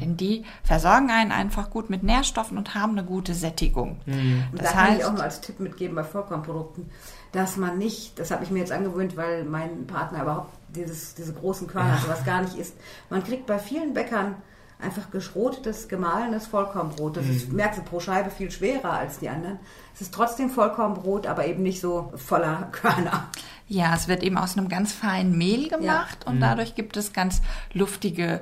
denn 0.00 0.16
die 0.16 0.44
versorgen 0.64 1.10
einen 1.10 1.32
einfach 1.32 1.70
gut 1.70 1.90
mit 1.90 2.02
Nährstoffen 2.02 2.58
und 2.58 2.74
haben 2.74 2.92
eine 2.92 3.04
gute 3.04 3.34
Sättigung. 3.34 4.00
Und 4.06 4.44
Das 4.60 4.72
da 4.72 4.72
kann 4.72 4.96
ich 4.96 5.02
heißt- 5.04 5.08
auch 5.08 5.12
nur 5.12 5.22
als 5.22 5.40
Tipp 5.40 5.60
mitgeben 5.60 5.94
bei 5.94 6.04
Vollkornprodukten, 6.04 6.90
dass 7.32 7.56
man 7.56 7.78
nicht, 7.78 8.18
das 8.18 8.30
habe 8.30 8.42
ich 8.44 8.50
mir 8.50 8.60
jetzt 8.60 8.72
angewöhnt, 8.72 9.16
weil 9.16 9.44
mein 9.44 9.86
Partner 9.86 10.22
überhaupt 10.22 10.52
dieses, 10.74 11.14
diese 11.14 11.32
großen 11.34 11.66
Körner, 11.66 11.94
ja. 11.94 12.00
sowas 12.00 12.24
gar 12.24 12.42
nicht 12.42 12.56
isst. 12.56 12.74
Man 13.10 13.22
kriegt 13.22 13.46
bei 13.46 13.58
vielen 13.58 13.92
Bäckern 13.94 14.36
einfach 14.80 15.10
geschrotetes, 15.10 15.88
gemahlenes 15.88 16.46
Vollkornbrot. 16.46 17.16
Das 17.16 17.26
ist, 17.26 17.52
merkst 17.52 17.80
du, 17.80 17.82
pro 17.84 17.98
Scheibe 18.00 18.30
viel 18.30 18.50
schwerer 18.50 18.92
als 18.92 19.18
die 19.18 19.28
anderen. 19.28 19.58
Es 19.94 20.00
ist 20.02 20.14
trotzdem 20.14 20.50
Vollkornbrot, 20.50 21.26
aber 21.26 21.46
eben 21.46 21.62
nicht 21.62 21.80
so 21.80 22.12
voller 22.16 22.68
Körner. 22.72 23.28
Ja, 23.66 23.94
es 23.94 24.08
wird 24.08 24.22
eben 24.22 24.38
aus 24.38 24.56
einem 24.56 24.68
ganz 24.68 24.92
feinen 24.92 25.36
Mehl 25.36 25.68
gemacht 25.68 26.26
und 26.26 26.40
dadurch 26.40 26.74
gibt 26.74 26.96
es 26.96 27.12
ganz 27.12 27.42
luftige 27.74 28.40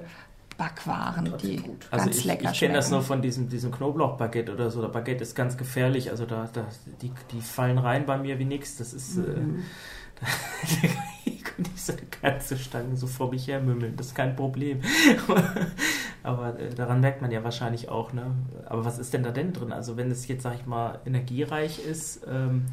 Backwaren, 0.59 1.37
die 1.43 1.57
gut. 1.57 1.91
ganz 1.91 2.05
Also 2.07 2.11
ich, 2.19 2.25
lecker 2.25 2.51
ich 2.51 2.59
kenne 2.59 2.75
das 2.75 2.91
nur 2.91 3.03
von 3.03 3.21
diesem, 3.23 3.49
diesem 3.49 3.71
Knoblauchbaguette 3.73 4.53
oder 4.55 4.71
so. 4.71 4.81
Der 4.81 4.89
Baguette 4.89 5.23
ist 5.23 5.35
ganz 5.35 5.57
gefährlich. 5.57 6.11
Also 6.11 6.25
da, 6.25 6.49
da 6.53 6.65
die, 7.03 7.13
die 7.33 7.41
fallen 7.43 7.77
rein 7.79 8.07
bei 8.07 8.17
mir 8.17 8.39
wie 8.39 8.45
nix. 8.47 8.77
Das 8.77 8.93
ist, 8.95 9.17
Mhm. 9.17 9.25
äh, 9.25 9.63
da 10.21 10.27
könnte 11.57 11.71
ich 11.75 11.83
so 11.83 11.93
eine 11.93 12.03
ganze 12.23 12.57
Stange 12.57 12.97
so 12.97 13.07
vor 13.07 13.31
mich 13.31 13.47
her 13.49 13.61
mümmeln. 13.61 13.97
Das 13.97 14.09
ist 14.09 14.15
kein 14.15 14.37
Problem. 14.37 14.81
Aber 16.23 16.59
äh, 16.59 16.75
daran 16.75 17.01
merkt 17.01 17.23
man 17.23 17.31
ja 17.31 17.45
wahrscheinlich 17.45 17.89
auch, 17.89 18.13
ne? 18.13 18.35
Aber 18.67 18.85
was 18.85 18.99
ist 18.99 19.15
denn 19.15 19.23
da 19.23 19.31
denn 19.31 19.53
drin? 19.53 19.73
Also 19.73 19.97
wenn 19.97 20.11
es 20.11 20.27
jetzt, 20.29 20.43
sag 20.43 20.57
ich 20.57 20.67
mal, 20.67 21.01
energiereich 21.07 21.79
ist, 21.79 22.27
ähm, 22.29 22.67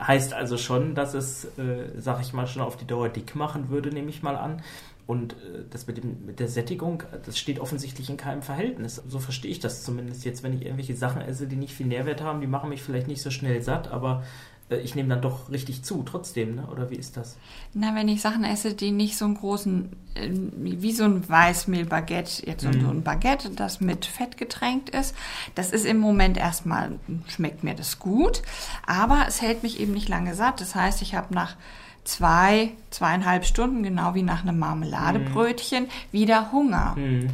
heißt 0.00 0.34
also 0.34 0.56
schon, 0.56 0.94
dass 0.94 1.14
es, 1.14 1.44
äh, 1.58 1.90
sag 1.96 2.20
ich 2.20 2.32
mal, 2.32 2.46
schon 2.46 2.62
auf 2.62 2.76
die 2.76 2.86
Dauer 2.86 3.08
dick 3.08 3.34
machen 3.34 3.68
würde, 3.68 3.90
nehme 3.90 4.10
ich 4.10 4.22
mal 4.22 4.36
an. 4.36 4.62
Und 5.06 5.32
äh, 5.32 5.64
das 5.70 5.86
mit, 5.86 5.96
dem, 5.96 6.26
mit 6.26 6.38
der 6.38 6.48
Sättigung, 6.48 7.02
das 7.24 7.38
steht 7.38 7.60
offensichtlich 7.60 8.10
in 8.10 8.18
keinem 8.18 8.42
Verhältnis. 8.42 9.02
So 9.08 9.18
verstehe 9.18 9.50
ich 9.50 9.58
das 9.58 9.82
zumindest 9.82 10.24
jetzt, 10.24 10.42
wenn 10.42 10.52
ich 10.52 10.62
irgendwelche 10.62 10.96
Sachen 10.96 11.22
esse, 11.22 11.46
die 11.46 11.56
nicht 11.56 11.74
viel 11.74 11.86
Nährwert 11.86 12.20
haben, 12.20 12.40
die 12.40 12.46
machen 12.46 12.68
mich 12.68 12.82
vielleicht 12.82 13.08
nicht 13.08 13.22
so 13.22 13.30
schnell 13.30 13.62
satt, 13.62 13.88
aber 13.88 14.22
ich 14.70 14.94
nehme 14.94 15.08
dann 15.08 15.22
doch 15.22 15.50
richtig 15.50 15.82
zu, 15.82 16.02
trotzdem, 16.02 16.56
ne? 16.56 16.66
oder 16.70 16.90
wie 16.90 16.96
ist 16.96 17.16
das? 17.16 17.36
Na, 17.74 17.94
wenn 17.94 18.08
ich 18.08 18.20
Sachen 18.20 18.44
esse, 18.44 18.74
die 18.74 18.90
nicht 18.90 19.16
so 19.16 19.24
einen 19.24 19.34
großen, 19.34 19.90
äh, 20.14 20.28
wie 20.56 20.92
so 20.92 21.04
ein 21.04 21.26
Weißmehl-Baguette, 21.28 22.46
jetzt 22.46 22.62
so, 22.62 22.68
Mhm. 22.68 22.80
so 22.82 22.88
ein 22.88 23.02
Baguette, 23.02 23.50
das 23.50 23.80
mit 23.80 24.04
Fett 24.04 24.36
getränkt 24.36 24.90
ist, 24.90 25.14
das 25.54 25.70
ist 25.70 25.86
im 25.86 25.98
Moment 25.98 26.36
erstmal, 26.36 26.98
schmeckt 27.28 27.64
mir 27.64 27.74
das 27.74 27.98
gut, 27.98 28.42
aber 28.86 29.24
es 29.26 29.40
hält 29.40 29.62
mich 29.62 29.80
eben 29.80 29.92
nicht 29.92 30.08
lange 30.08 30.34
satt. 30.34 30.60
Das 30.60 30.74
heißt, 30.74 31.00
ich 31.02 31.14
habe 31.14 31.32
nach 31.34 31.56
zwei, 32.04 32.72
zweieinhalb 32.90 33.44
Stunden, 33.44 33.82
genau 33.82 34.14
wie 34.14 34.22
nach 34.22 34.42
einem 34.42 34.58
Marmeladebrötchen, 34.58 35.88
wieder 36.12 36.52
Hunger. 36.52 36.94
Hm. 36.96 37.28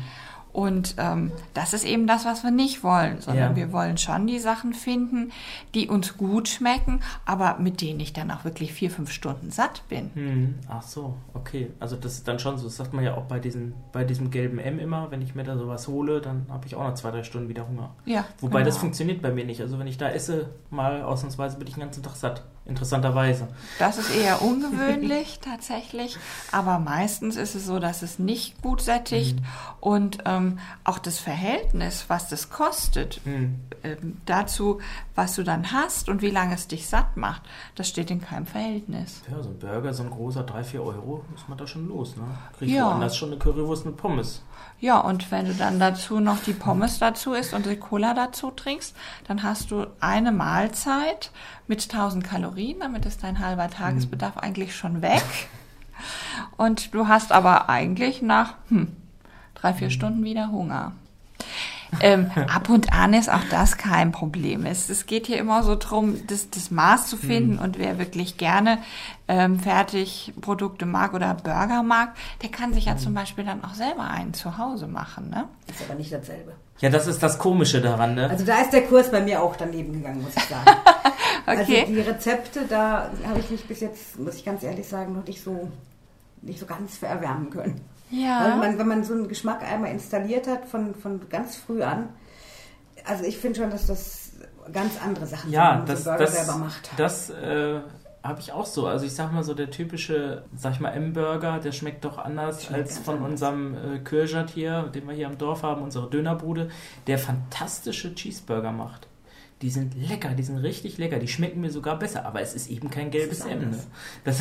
Und 0.55 0.95
ähm, 0.99 1.33
das 1.53 1.75
ist 1.75 1.85
eben 1.85 2.07
das, 2.07 2.25
was 2.25 2.45
wir 2.45 2.53
nicht 2.53 2.85
wollen, 2.85 3.21
sondern 3.21 3.51
Ja. 3.51 3.57
wir 3.57 3.73
wollen 3.73 3.99
schon 3.99 4.29
die 4.29 4.39
Sachen 4.39 4.73
finden, 4.73 5.33
die 5.75 5.89
uns 5.89 6.17
gut 6.17 6.49
schmecken, 6.49 7.01
aber 7.27 7.59
mit 7.59 7.81
denen 7.81 7.99
ich 7.99 8.13
dann 8.13 8.31
auch 8.31 8.45
wirklich 8.45 8.73
vier, 8.73 8.89
fünf 8.89 9.11
Stunden 9.11 9.51
satt 9.51 9.83
bin. 9.89 10.11
Hm. 10.15 10.55
Ach 10.69 10.83
so, 10.83 11.17
okay. 11.35 11.73
Also 11.81 11.97
das 11.97 12.15
ist 12.15 12.29
dann 12.29 12.39
schon 12.39 12.57
so, 12.57 12.67
das 12.67 12.77
sagt 12.77 12.95
man 12.95 13.03
ja 13.05 13.17
auch 13.17 13.25
bei, 13.25 13.41
diesen, 13.41 13.75
bei 13.91 14.05
diesem 14.05 14.31
gelben 14.31 14.59
M 14.61 14.79
immer, 14.79 15.11
wenn 15.11 15.23
ich 15.23 15.35
mir 15.35 15.43
da 15.43 15.59
sowas 15.59 15.89
hole, 15.89 16.21
dann 16.21 16.47
habe 16.49 16.67
ich 16.69 16.77
auch 16.77 16.85
nach 16.85 16.95
zwei, 16.95 17.11
drei 17.11 17.25
Stunden 17.25 17.49
wieder 17.49 17.67
Hunger. 17.67 17.91
Ja, 18.05 18.25
Wobei 18.41 18.59
genau. 18.61 18.67
das 18.67 18.79
funktioniert 18.79 19.23
bei 19.23 19.33
mir 19.33 19.45
nicht. 19.45 19.61
Also 19.61 19.81
wenn 19.81 19.89
ich 19.89 19.99
da 19.99 20.09
esse, 20.09 20.51
mal 20.71 21.03
ausnahmsweise 21.03 21.59
bin 21.59 21.67
ich 21.67 21.75
den 21.75 21.81
ganzen 21.83 22.05
Tag 22.05 22.15
satt. 22.15 22.45
Interessanterweise. 22.67 23.49
Das 23.79 23.99
ist 23.99 24.11
eher 24.11 24.41
ungewöhnlich 24.41 25.39
tatsächlich, 25.45 26.17
aber 26.51 26.79
meistens 26.79 27.37
ist 27.37 27.55
es 27.55 27.67
so, 27.67 27.79
dass 27.79 28.01
es 28.01 28.19
nicht 28.19 28.63
gut 28.63 28.81
sättigt 28.81 29.39
und 29.81 30.19
ähm, 30.25 30.59
auch 30.83 30.99
das 30.99 31.19
Verhältnis, 31.19 32.07
was 32.09 32.29
das 32.31 32.49
kostet, 32.49 33.21
Hm. 33.25 33.61
ähm, 33.83 34.17
dazu, 34.25 34.81
was 35.15 35.35
du 35.35 35.43
dann 35.43 35.73
hast 35.73 36.09
und 36.09 36.23
wie 36.23 36.31
lange 36.31 36.55
es 36.55 36.67
dich 36.67 36.87
satt 36.87 37.19
macht, 37.19 37.43
das 37.75 37.89
steht 37.89 38.11
in 38.11 38.23
keinem 38.23 38.47
Verhältnis. 38.47 39.21
Ja, 39.31 39.43
so 39.43 39.51
ein 39.51 39.59
Burger, 39.59 39.93
so 39.93 40.03
ein 40.03 40.11
großer, 40.11 40.43
3, 40.45 40.65
4 40.65 40.83
Euro, 40.83 41.23
ist 41.35 41.47
man 41.51 41.59
da 41.59 41.67
schon 41.67 41.87
los, 41.89 42.17
ne? 42.17 42.23
Krieg 42.59 42.69
ich 42.69 42.75
Ja. 42.77 42.87
woanders 42.87 43.15
schon 43.17 43.29
eine 43.31 43.39
Currywurst 43.39 43.85
mit 43.85 43.97
Pommes. 43.99 44.41
Ja, 44.81 44.99
und 44.99 45.31
wenn 45.31 45.47
du 45.47 45.55
dann 45.55 45.79
dazu 45.79 46.21
noch 46.21 46.43
die 46.43 46.53
Pommes 46.53 46.99
dazu 46.99 47.33
isst 47.33 47.55
und 47.55 47.65
die 47.65 47.77
Cola 47.77 48.13
dazu 48.13 48.51
trinkst, 48.51 48.95
dann 49.27 49.43
hast 49.43 49.71
du 49.71 49.87
eine 50.01 50.31
Mahlzeit 50.31 51.31
mit 51.67 51.83
1000 51.83 52.23
Kalorien, 52.23 52.81
damit 52.81 53.07
ist 53.07 53.23
dein 53.23 53.39
halber 53.39 53.71
Tagesbedarf 53.71 54.37
eigentlich 54.37 54.77
schon 54.77 55.01
weg. 55.01 55.25
Und 56.57 56.93
du 56.93 57.09
hast 57.09 57.33
aber 57.33 57.69
eigentlich 57.69 58.21
nach 58.21 58.55
hm, 58.69 58.95
drei, 59.55 59.73
vier 59.73 59.91
Stunden 59.91 60.25
wieder 60.25 60.51
Hunger. 60.51 60.93
Ähm, 62.01 62.31
ab 62.49 62.69
und 62.69 62.93
an 62.93 63.15
ist 63.15 63.31
auch 63.31 63.45
das 63.51 63.77
kein 63.77 64.13
Problem. 64.13 64.67
Es, 64.67 64.89
es 64.89 65.07
geht 65.07 65.27
hier 65.27 65.39
immer 65.39 65.63
so 65.63 65.77
drum, 65.77 66.21
das, 66.27 66.51
das 66.51 66.71
Maß 66.71 67.07
zu 67.07 67.17
finden 67.17 67.59
und 67.59 67.79
wer 67.79 67.99
wirklich 67.99 68.37
gerne 68.37 68.79
ähm, 69.29 69.59
Fertigprodukte 69.59 70.87
mag 70.87 71.15
oder 71.15 71.35
Burger 71.35 71.83
mag, 71.83 72.15
der 72.43 72.51
kann 72.51 72.73
sich 72.75 72.87
ja 72.87 72.97
zum 72.97 73.15
Beispiel 73.15 73.45
dann 73.45 73.65
auch 73.65 73.75
selber 73.75 74.05
einen 74.05 74.35
zu 74.35 74.59
Hause 74.59 74.87
machen. 74.87 75.31
Ne? 75.31 75.45
Ist 75.67 75.83
aber 75.89 75.99
nicht 75.99 76.13
dasselbe. 76.13 76.53
Ja, 76.81 76.91
das 76.91 77.07
ist 77.07 77.23
das 77.23 77.39
Komische 77.39 77.81
daran, 77.81 78.15
ne? 78.15 78.29
Also 78.29 78.45
da 78.45 78.61
ist 78.61 78.73
der 78.73 78.83
Kurs 78.83 79.11
bei 79.11 79.21
mir 79.21 79.41
auch 79.43 79.57
daneben 79.57 79.93
gegangen, 79.93 80.23
muss 80.23 80.37
ich 80.37 80.45
sagen. 80.45 80.65
Okay. 81.47 81.81
Also 81.81 81.93
die 81.93 82.01
Rezepte, 82.01 82.61
da 82.67 83.11
habe 83.27 83.39
ich 83.39 83.51
mich 83.51 83.65
bis 83.67 83.81
jetzt, 83.81 84.19
muss 84.19 84.37
ich 84.37 84.47
ganz 84.47 84.63
ehrlich 84.63 84.89
sagen, 84.89 85.13
noch 85.13 85.27
nicht 85.27 85.43
so, 85.43 85.71
nicht 86.41 86.59
so 86.59 86.65
ganz 86.65 86.97
vererwärmen 86.97 87.51
können. 87.51 87.83
Weil 88.11 88.21
Ja. 88.21 88.57
man, 88.57 88.79
wenn 88.79 88.89
man 88.89 89.05
so 89.05 89.15
einen 89.15 89.29
Geschmack 89.29 89.63
einmal 89.63 89.91
installiert 89.91 90.47
hat 90.47 90.67
von, 90.67 90.95
von 90.95 91.29
ganz 91.29 91.57
früh 91.57 91.83
an, 91.83 92.09
also 93.07 93.25
ich 93.25 93.39
finde 93.39 93.61
schon, 93.61 93.71
dass 93.71 93.87
das 93.87 94.33
ganz 94.73 94.93
andere 95.05 95.27
Sachen 95.27 95.51
Ja, 95.51 95.77
sind, 95.79 95.89
das, 95.89 96.05
das, 96.05 96.33
selber 96.45 96.59
macht. 96.59 96.91
das 96.97 97.31
äh, 97.31 97.81
habe 98.23 98.41
ich 98.41 98.53
auch 98.53 98.65
so. 98.67 98.87
Also 98.87 99.05
ich 99.05 99.15
sag 99.15 99.33
mal 99.33 99.43
so, 99.43 99.53
der 99.53 99.71
typische, 99.71 100.45
sag 100.57 100.73
ich 100.73 100.81
mal, 100.81 100.91
M-Burger, 100.91 101.59
der 101.59 101.73
schmeckt 101.73 102.05
doch 102.05 102.17
anders 102.19 102.65
Schmeckt 102.65 102.83
als 102.85 102.99
von 102.99 103.17
anders. 103.17 103.31
unserem 103.33 103.75
äh, 103.97 103.99
Kirschert 103.99 104.51
hier, 104.51 104.85
den 104.95 105.07
wir 105.07 105.15
hier 105.15 105.27
am 105.27 105.37
Dorf 105.37 105.63
haben, 105.63 105.83
unsere 105.83 106.09
Dönerbude, 106.09 106.71
der 107.07 107.19
fantastische 107.19 108.15
Cheeseburger 108.15 108.73
macht. 108.73 109.07
Die 109.63 109.71
sind 109.71 109.95
lecker, 109.95 110.31
die 110.31 110.43
sind 110.43 110.59
richtig 110.59 110.99
lecker, 110.99 111.19
die 111.19 111.29
schmecken 111.29 111.61
mir 111.61 111.71
sogar 111.71 111.99
besser, 111.99 112.27
aber 112.27 112.41
es 112.43 112.55
ist 112.55 112.69
eben 112.69 112.91
kein 112.91 113.11
gelbes 113.11 113.41
M. 113.47 113.71
Ne? 113.71 113.79
Das, 114.25 114.41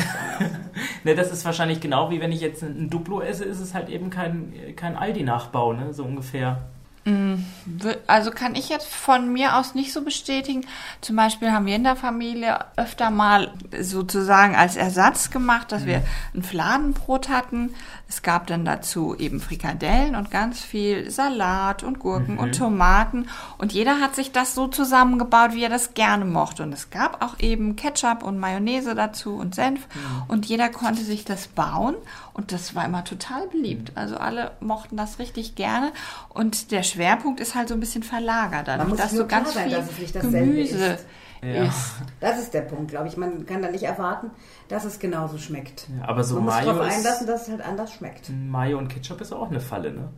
ne, 1.04 1.16
das 1.16 1.32
ist 1.32 1.46
wahrscheinlich 1.46 1.80
genau 1.80 2.10
wie 2.10 2.20
wenn 2.20 2.32
ich 2.32 2.42
jetzt 2.42 2.62
ein 2.64 2.90
Duplo 2.90 3.22
esse, 3.22 3.46
ist 3.46 3.60
es 3.60 3.74
halt 3.74 3.90
eben 3.90 4.10
kein, 4.10 4.54
kein 4.76 4.96
Aldi-Nachbau, 4.98 5.74
ne? 5.74 5.94
so 5.94 6.04
ungefähr. 6.04 6.64
W- 7.06 7.96
Also 8.08 8.32
kann 8.32 8.56
ich 8.56 8.70
jetzt 8.70 8.88
von 8.88 9.32
mir 9.34 9.58
aus 9.58 9.76
nicht 9.76 9.92
so 9.92 10.06
bestätigen. 10.06 10.66
Zum 11.02 11.18
Beispiel 11.18 11.52
haben 11.52 11.66
wir 11.66 11.76
in 11.76 11.84
der 11.84 11.98
Familie 11.98 12.60
öfter 12.78 13.10
mal 13.12 13.52
sozusagen 13.82 14.56
als 14.56 14.78
Ersatz 14.78 15.30
gemacht, 15.30 15.74
dass 15.74 15.86
wir 15.86 16.02
ein 16.34 16.44
Fladenbrot 16.44 17.28
hatten. 17.28 17.72
Es 18.14 18.22
gab 18.22 18.46
dann 18.46 18.64
dazu 18.64 19.16
eben 19.18 19.40
Frikadellen 19.40 20.16
und 20.16 20.30
ganz 20.30 20.62
viel 20.62 21.10
Salat 21.10 21.82
und 21.82 21.98
Gurken 21.98 22.38
und 22.38 22.56
Tomaten. 22.56 23.28
Und 23.58 23.74
jeder 23.74 24.00
hat 24.00 24.16
sich 24.16 24.32
das 24.32 24.54
so 24.54 24.68
zusammengebaut, 24.68 25.54
wie 25.54 25.64
er 25.64 25.70
das 25.70 25.96
gerne 25.96 26.24
mochte. 26.24 26.62
Und 26.62 26.74
es 26.74 26.92
gab 26.92 27.24
auch 27.24 27.40
eben 27.40 27.76
Ketchup 27.76 28.22
und 28.22 28.38
Mayonnaise 28.38 28.94
dazu 28.94 29.36
und 29.36 29.56
Senf. 29.56 29.88
Und 30.28 30.46
jeder 30.46 30.70
konnte 30.70 31.02
sich 31.02 31.26
das 31.26 31.48
bauen. 31.48 31.96
Und 32.34 32.52
das 32.52 32.76
war 32.76 32.86
immer 32.86 33.04
total 33.04 33.48
beliebt. 33.48 33.94
Also 33.96 34.18
alle 34.18 34.52
mochten 34.60 34.96
das 34.96 35.18
richtig 35.18 35.56
gerne. 35.56 35.92
Und 36.30 36.70
der 36.70 36.84
Schwerpunkt 36.84 37.40
ist 37.40 37.56
halt 37.56 37.68
so 37.68 37.74
ein 37.74 37.80
bisschen 37.80 38.04
verlagert. 38.04 38.68
Dadurch, 38.68 38.90
muss 38.90 39.00
dass 39.00 39.12
so 39.12 39.26
ganz 39.26 39.56
sein, 39.56 39.70
viel 39.70 39.78
dass 39.78 39.90
es 39.90 39.98
nicht 39.98 40.16
dasselbe 40.16 40.38
Gemüse 40.38 40.86
ist. 40.86 41.06
Ja. 41.42 41.66
ist. 41.66 41.96
Das 42.20 42.40
ist 42.40 42.54
der 42.54 42.62
Punkt, 42.62 42.92
glaube 42.92 43.08
ich. 43.08 43.18
Man 43.18 43.46
kann 43.46 43.62
da 43.62 43.70
nicht 43.70 43.84
erwarten, 43.84 44.32
dass 44.70 44.86
es 44.86 45.00
genauso 45.00 45.38
schmeckt. 45.38 45.88
Ja, 46.00 46.08
aber 46.08 46.24
so 46.24 46.36
Man 46.36 46.46
muss 46.46 46.54
Mayo 46.56 46.66
darauf 46.74 46.88
ist- 46.88 46.96
einlassen, 46.98 47.28
dass 47.28 47.44
es 47.44 47.50
halt 47.50 47.62
anders 47.62 47.94
schmeckt. 47.94 48.30
Mayo 48.30 48.78
und 48.78 48.88
Ketchup 48.88 49.22
ist 49.22 49.32
auch 49.34 49.50
eine 49.50 49.60
Falle, 49.60 49.92
ne? 49.92 50.10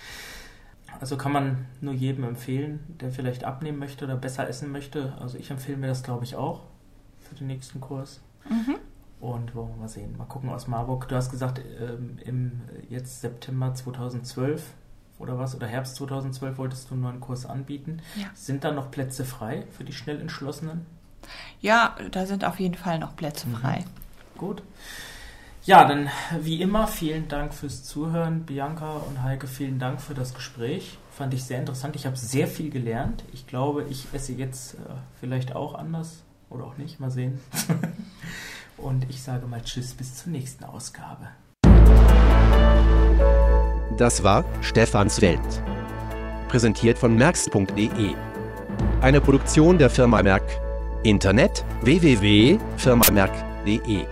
Also 1.01 1.17
kann 1.17 1.31
man 1.31 1.67
nur 1.81 1.95
jedem 1.95 2.25
empfehlen, 2.25 2.81
der 3.01 3.13
vielleicht 3.13 3.45
abnehmen 3.45 3.79
möchte 3.79 4.07
oder 4.07 4.17
besser 4.17 4.49
essen 4.49 4.73
möchte. 4.73 5.17
Also 5.21 5.39
ich 5.39 5.53
empfehle 5.53 5.77
mir 5.77 5.87
das, 5.87 6.03
glaube 6.03 6.25
ich, 6.25 6.35
auch 6.35 6.63
für 7.21 7.37
den 7.37 7.47
nächsten 7.47 7.81
Kurs. 7.81 8.21
Mhm. 8.49 8.77
Und 9.21 9.55
wollen 9.55 9.69
wir 9.69 9.77
mal 9.77 9.89
sehen. 9.89 10.17
Mal 10.17 10.25
gucken 10.25 10.51
aus 10.51 10.67
Marburg. 10.67 11.09
Du 11.09 11.15
hast 11.15 11.31
gesagt, 11.31 11.61
ähm, 11.81 12.19
im 12.25 12.61
jetzt 12.89 13.21
September 13.21 13.73
2012 13.73 14.63
oder 15.19 15.39
was? 15.39 15.55
Oder 15.55 15.69
Herbst 15.69 15.95
2012 15.97 16.59
wolltest 16.59 16.91
du 16.91 16.97
nur 16.97 17.11
einen 17.11 17.21
Kurs 17.21 17.47
anbieten. 17.47 18.01
Ja. 18.17 18.27
Sind 18.35 18.65
da 18.65 18.73
noch 18.73 18.91
Plätze 18.91 19.25
frei 19.25 19.65
für 19.71 19.85
die 19.85 19.93
schnell 19.93 20.21
entschlossenen? 20.21 20.85
Ja, 21.61 21.95
da 22.11 22.27
sind 22.27 22.45
auf 22.45 22.59
jeden 22.59 22.75
Fall 22.75 22.99
noch 22.99 23.15
Plätze 23.15 23.47
frei. 23.47 23.85
Gut. 24.37 24.63
Ja, 25.65 25.85
dann 25.85 26.09
wie 26.41 26.61
immer 26.61 26.89
vielen 26.89 27.29
Dank 27.29 27.55
fürs 27.55 27.85
Zuhören. 27.85 28.43
Bianca 28.43 28.97
und 28.97 29.23
Heike, 29.23 29.47
vielen 29.47 29.79
Dank 29.79 30.01
für 30.01 30.15
das 30.15 30.35
Gespräch. 30.35 30.99
Fand 31.13 31.33
ich 31.35 31.45
sehr 31.45 31.61
interessant. 31.61 31.95
Ich 31.95 32.07
habe 32.07 32.17
sehr 32.17 32.49
viel 32.49 32.71
gelernt. 32.71 33.23
Ich 33.33 33.47
glaube, 33.47 33.85
ich 33.89 34.09
esse 34.13 34.33
jetzt 34.33 34.75
äh, 34.75 34.79
vielleicht 35.21 35.55
auch 35.55 35.77
anders 35.77 36.25
oder 36.53 36.65
auch 36.65 36.77
nicht. 36.77 37.01
Mal 37.01 37.11
sehen. 37.11 37.41
und 38.77 39.09
ich 39.09 39.23
sage 39.23 39.47
mal 39.47 39.63
Tschüss 39.63 39.95
bis 39.95 40.17
zur 40.17 40.33
nächsten 40.33 40.65
Ausgabe. 40.65 41.29
Das 43.97 44.23
war 44.23 44.45
Stefans 44.61 45.21
Welt. 45.21 45.41
Präsentiert 46.49 46.99
von 46.99 47.17
merx.de. 47.17 48.15
Eine 49.01 49.21
Produktion 49.21 49.79
der 49.79 49.91
Firma 49.91 50.23
Merck. 50.23 50.45
Internet 51.03 51.65
www.firmamerk.de. 51.83 54.07